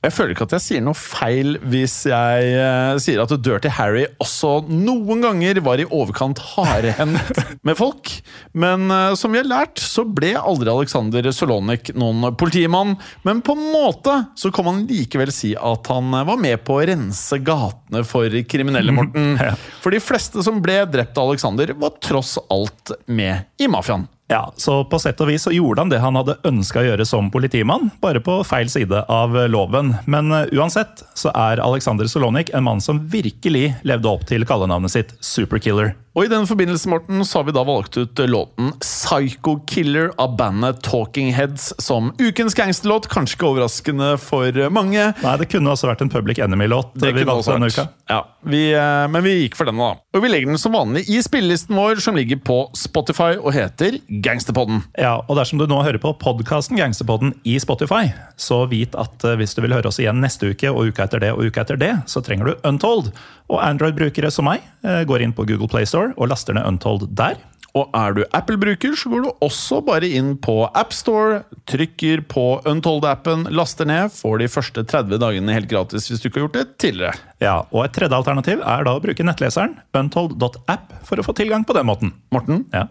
Jeg 0.00 0.14
føler 0.16 0.32
ikke 0.32 0.46
at 0.46 0.54
jeg 0.56 0.64
sier 0.64 0.84
noe 0.84 0.96
feil 0.96 1.58
hvis 1.68 1.94
jeg 2.08 2.52
uh, 2.56 2.96
sier 3.02 3.20
at 3.20 3.34
Dirty 3.44 3.68
Harry 3.76 4.06
også 4.22 4.62
noen 4.72 5.20
ganger 5.26 5.60
var 5.64 5.82
i 5.82 5.84
overkant 5.84 6.40
hardhendt 6.54 7.40
med 7.68 7.76
folk. 7.76 8.08
Men 8.56 8.86
uh, 8.88 9.12
som 9.20 9.34
vi 9.34 9.42
har 9.42 9.48
lært, 9.50 9.76
så 9.82 10.06
ble 10.08 10.32
aldri 10.40 10.72
Alexander 10.72 11.28
Solonik 11.36 11.92
noen 12.00 12.30
politimann. 12.40 12.94
Men 13.28 13.42
på 13.44 13.52
en 13.58 13.66
måte 13.74 14.14
så 14.40 14.48
kan 14.54 14.70
man 14.70 14.86
likevel 14.88 15.34
si 15.36 15.52
at 15.52 15.92
han 15.92 16.16
var 16.16 16.40
med 16.40 16.64
på 16.64 16.78
å 16.78 16.86
rense 16.88 17.36
gatene 17.44 18.00
for 18.08 18.40
kriminelle, 18.48 18.96
Morten. 18.96 19.36
For 19.84 19.92
de 19.92 20.00
fleste 20.00 20.40
som 20.46 20.62
ble 20.64 20.80
drept 20.88 21.20
av 21.20 21.28
Alexander, 21.34 21.74
var 21.76 22.00
tross 22.00 22.38
alt 22.48 22.96
med 23.04 23.52
i 23.60 23.68
mafiaen. 23.68 24.08
Ja, 24.30 24.52
så 24.56 24.84
på 24.86 24.98
sett 25.02 25.18
og 25.24 25.26
vis 25.26 25.42
så 25.42 25.50
gjorde 25.50 25.82
han 25.82 25.90
det 25.90 25.98
han 25.98 26.14
hadde 26.14 26.36
ønska 26.46 26.78
å 26.78 26.84
gjøre 26.86 27.06
som 27.08 27.32
politimann, 27.34 27.88
bare 27.98 28.22
på 28.22 28.36
feil 28.46 28.70
side 28.70 29.00
av 29.10 29.34
loven. 29.50 29.96
Men 30.06 30.30
uh, 30.30 30.44
uansett 30.54 31.02
så 31.18 31.32
er 31.34 31.58
Alexander 31.64 32.06
Solonik 32.06 32.52
en 32.54 32.62
mann 32.68 32.82
som 32.84 33.02
virkelig 33.10 33.72
levde 33.82 34.06
opp 34.12 34.22
til 34.30 34.46
kallenavnet 34.46 34.94
sitt 34.94 35.16
Superkiller. 35.18 35.96
Og 36.20 36.26
i 36.26 36.28
den 36.28 36.44
forbindelse, 36.44 36.84
Morten, 36.92 37.22
så 37.24 37.38
har 37.38 37.46
vi 37.48 37.52
da 37.56 37.62
valgt 37.64 37.96
ut 37.96 38.20
låten 38.28 38.74
Psycho 38.82 39.54
Killer 39.64 40.10
av 40.20 40.34
bandet 40.36 40.82
Talking 40.84 41.30
Heads 41.32 41.70
som 41.80 42.10
ukens 42.20 42.52
gangsterlåt. 42.58 43.08
Kanskje 43.08 43.38
ikke 43.38 43.48
overraskende 43.48 44.10
for 44.20 44.52
mange. 44.68 45.06
Nei, 45.22 45.32
det 45.40 45.48
kunne 45.48 45.72
også 45.72 45.88
vært 45.88 46.04
en 46.04 46.12
Public 46.12 46.42
Enemy-låt 46.44 46.92
Det 47.00 47.14
vi 47.16 47.24
valgte 47.24 47.54
denne 47.56 47.70
uka. 47.72 47.86
Ja, 48.12 48.18
vi, 48.44 48.60
eh, 48.76 49.06
men 49.08 49.24
vi 49.24 49.32
gikk 49.38 49.56
for 49.56 49.70
denne, 49.70 49.80
da. 49.80 50.04
Og 50.12 50.26
vi 50.26 50.28
legger 50.28 50.52
den 50.52 50.60
som 50.60 50.76
vanlig 50.76 51.06
i 51.08 51.22
spillelisten 51.24 51.80
vår, 51.80 52.04
som 52.04 52.20
ligger 52.20 52.42
på 52.44 52.58
Spotify 52.76 53.38
og 53.38 53.54
heter 53.56 53.96
Gangsterpodden. 54.20 54.84
Ja, 55.00 55.22
og 55.24 55.40
dersom 55.40 55.56
du 55.62 55.64
nå 55.70 55.80
hører 55.86 56.02
på 56.04 56.12
podkasten 56.20 56.76
Gangsterpodden 56.76 57.32
i 57.48 57.56
Spotify, 57.64 58.10
så 58.36 58.66
vit 58.68 58.92
at 58.92 59.24
eh, 59.24 59.40
hvis 59.40 59.56
du 59.56 59.64
vil 59.64 59.72
høre 59.78 59.88
oss 59.88 60.02
igjen 60.04 60.20
neste 60.20 60.52
uke 60.52 60.68
og 60.68 60.92
uka 60.92 61.08
etter 61.08 61.24
det 61.24 61.32
og 61.32 61.48
uka 61.48 61.64
etter 61.64 61.80
det, 61.80 61.94
så 62.04 62.20
trenger 62.20 62.52
du 62.52 62.68
Untold. 62.68 63.08
Og 63.50 63.58
Android-brukere 63.64 64.28
som 64.30 64.46
meg 64.46 64.60
eh, 64.84 65.00
går 65.08 65.24
inn 65.24 65.32
på 65.34 65.48
Google 65.48 65.70
Og 66.16 66.28
laster 66.32 66.56
ned 66.56 66.66
Untold 66.66 67.08
der. 67.14 67.38
Og 67.78 67.86
er 67.94 68.14
du 68.16 68.24
Apple-bruker, 68.34 68.96
så 68.98 69.06
går 69.12 69.20
du 69.22 69.28
også 69.46 69.76
bare 69.86 70.08
inn 70.10 70.32
på 70.42 70.56
AppStore, 70.74 71.44
trykker 71.70 72.24
på 72.26 72.42
Untold-appen, 72.66 73.44
laster 73.54 73.86
ned, 73.86 74.10
får 74.10 74.40
de 74.42 74.48
første 74.50 74.82
30 74.90 75.20
dagene 75.22 75.54
helt 75.54 75.68
gratis 75.70 76.08
hvis 76.10 76.18
du 76.18 76.26
ikke 76.26 76.40
har 76.40 76.48
gjort 76.48 76.56
det 76.58 76.64
tidligere. 76.82 77.14
Ja, 77.38 77.60
og 77.70 77.84
Et 77.84 77.94
tredje 77.94 78.18
alternativ 78.18 78.58
er 78.66 78.82
da 78.88 78.96
å 78.98 79.02
bruke 79.04 79.22
nettleseren 79.22 79.76
untold.app 79.94 80.96
for 81.06 81.22
å 81.22 81.26
få 81.28 81.36
tilgang 81.38 81.62
på 81.64 81.76
den 81.78 81.86
måten. 81.86 82.10
Morten, 82.34 82.64
Ja. 82.74 82.88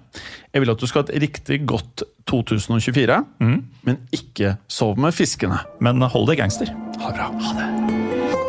jeg 0.53 0.61
vil 0.63 0.71
at 0.71 0.79
du 0.79 0.87
skal 0.87 1.03
ha 1.03 1.11
et 1.11 1.21
riktig 1.27 1.65
godt 1.67 2.03
2024, 2.31 3.19
men 3.83 3.99
ikke 4.15 4.57
sov 4.71 4.95
med 4.97 5.11
fiskene. 5.13 5.59
Men 5.81 5.99
hold 5.99 6.31
deg 6.31 6.37
gangster. 6.39 6.71
Ha 7.03 7.11
det 7.11 7.17
bra. 7.19 7.31
Ha 7.35 7.53
det. 7.59 8.48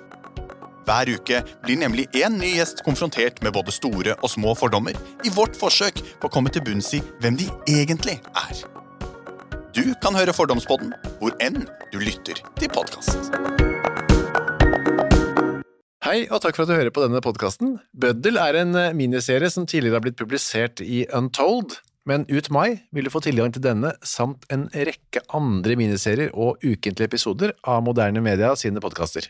Hver 0.87 1.11
uke 1.13 1.41
blir 1.61 1.77
nemlig 1.77 2.07
én 2.17 2.39
ny 2.41 2.55
gjest 2.55 2.81
konfrontert 2.85 3.41
med 3.45 3.53
både 3.53 3.73
store 3.75 4.15
og 4.17 4.31
små 4.33 4.55
fordommer 4.57 4.97
i 5.25 5.33
vårt 5.33 5.57
forsøk 5.57 6.01
på 6.21 6.29
å 6.29 6.33
komme 6.33 6.49
til 6.53 6.63
bunns 6.65 6.89
i 6.97 7.01
hvem 7.21 7.37
de 7.37 7.49
egentlig 7.69 8.17
er. 8.17 8.63
Du 9.71 9.83
kan 10.03 10.17
høre 10.17 10.33
Fordomspodden 10.35 10.91
hvor 11.21 11.35
enn 11.39 11.63
du 11.93 11.99
lytter 12.01 12.41
til 12.59 12.73
podkast. 12.73 13.29
Hei, 16.01 16.25
og 16.33 16.41
takk 16.43 16.57
for 16.57 16.65
at 16.65 16.71
du 16.71 16.75
hører 16.75 16.91
på 16.91 17.03
denne 17.05 17.21
podkasten. 17.23 17.77
Bøddel 17.93 18.39
er 18.41 18.57
en 18.63 18.73
eh, 18.75 18.95
miniserie 18.97 19.51
som 19.53 19.67
tidligere 19.69 19.99
har 19.99 20.03
blitt 20.03 20.17
publisert 20.19 20.81
i 20.81 21.05
Untold, 21.13 21.77
men 22.09 22.25
ut 22.25 22.49
mai 22.51 22.81
vil 22.91 23.05
du 23.05 23.13
få 23.13 23.21
tilgang 23.23 23.53
til 23.53 23.63
denne 23.63 23.93
samt 24.03 24.49
en 24.51 24.65
rekke 24.73 25.21
andre 25.37 25.77
miniserier 25.79 26.33
og 26.33 26.57
ukentlige 26.65 27.05
episoder 27.05 27.53
av 27.61 27.85
Moderne 27.85 28.25
Media 28.25 28.49
sine 28.59 28.81
podkaster. 28.83 29.29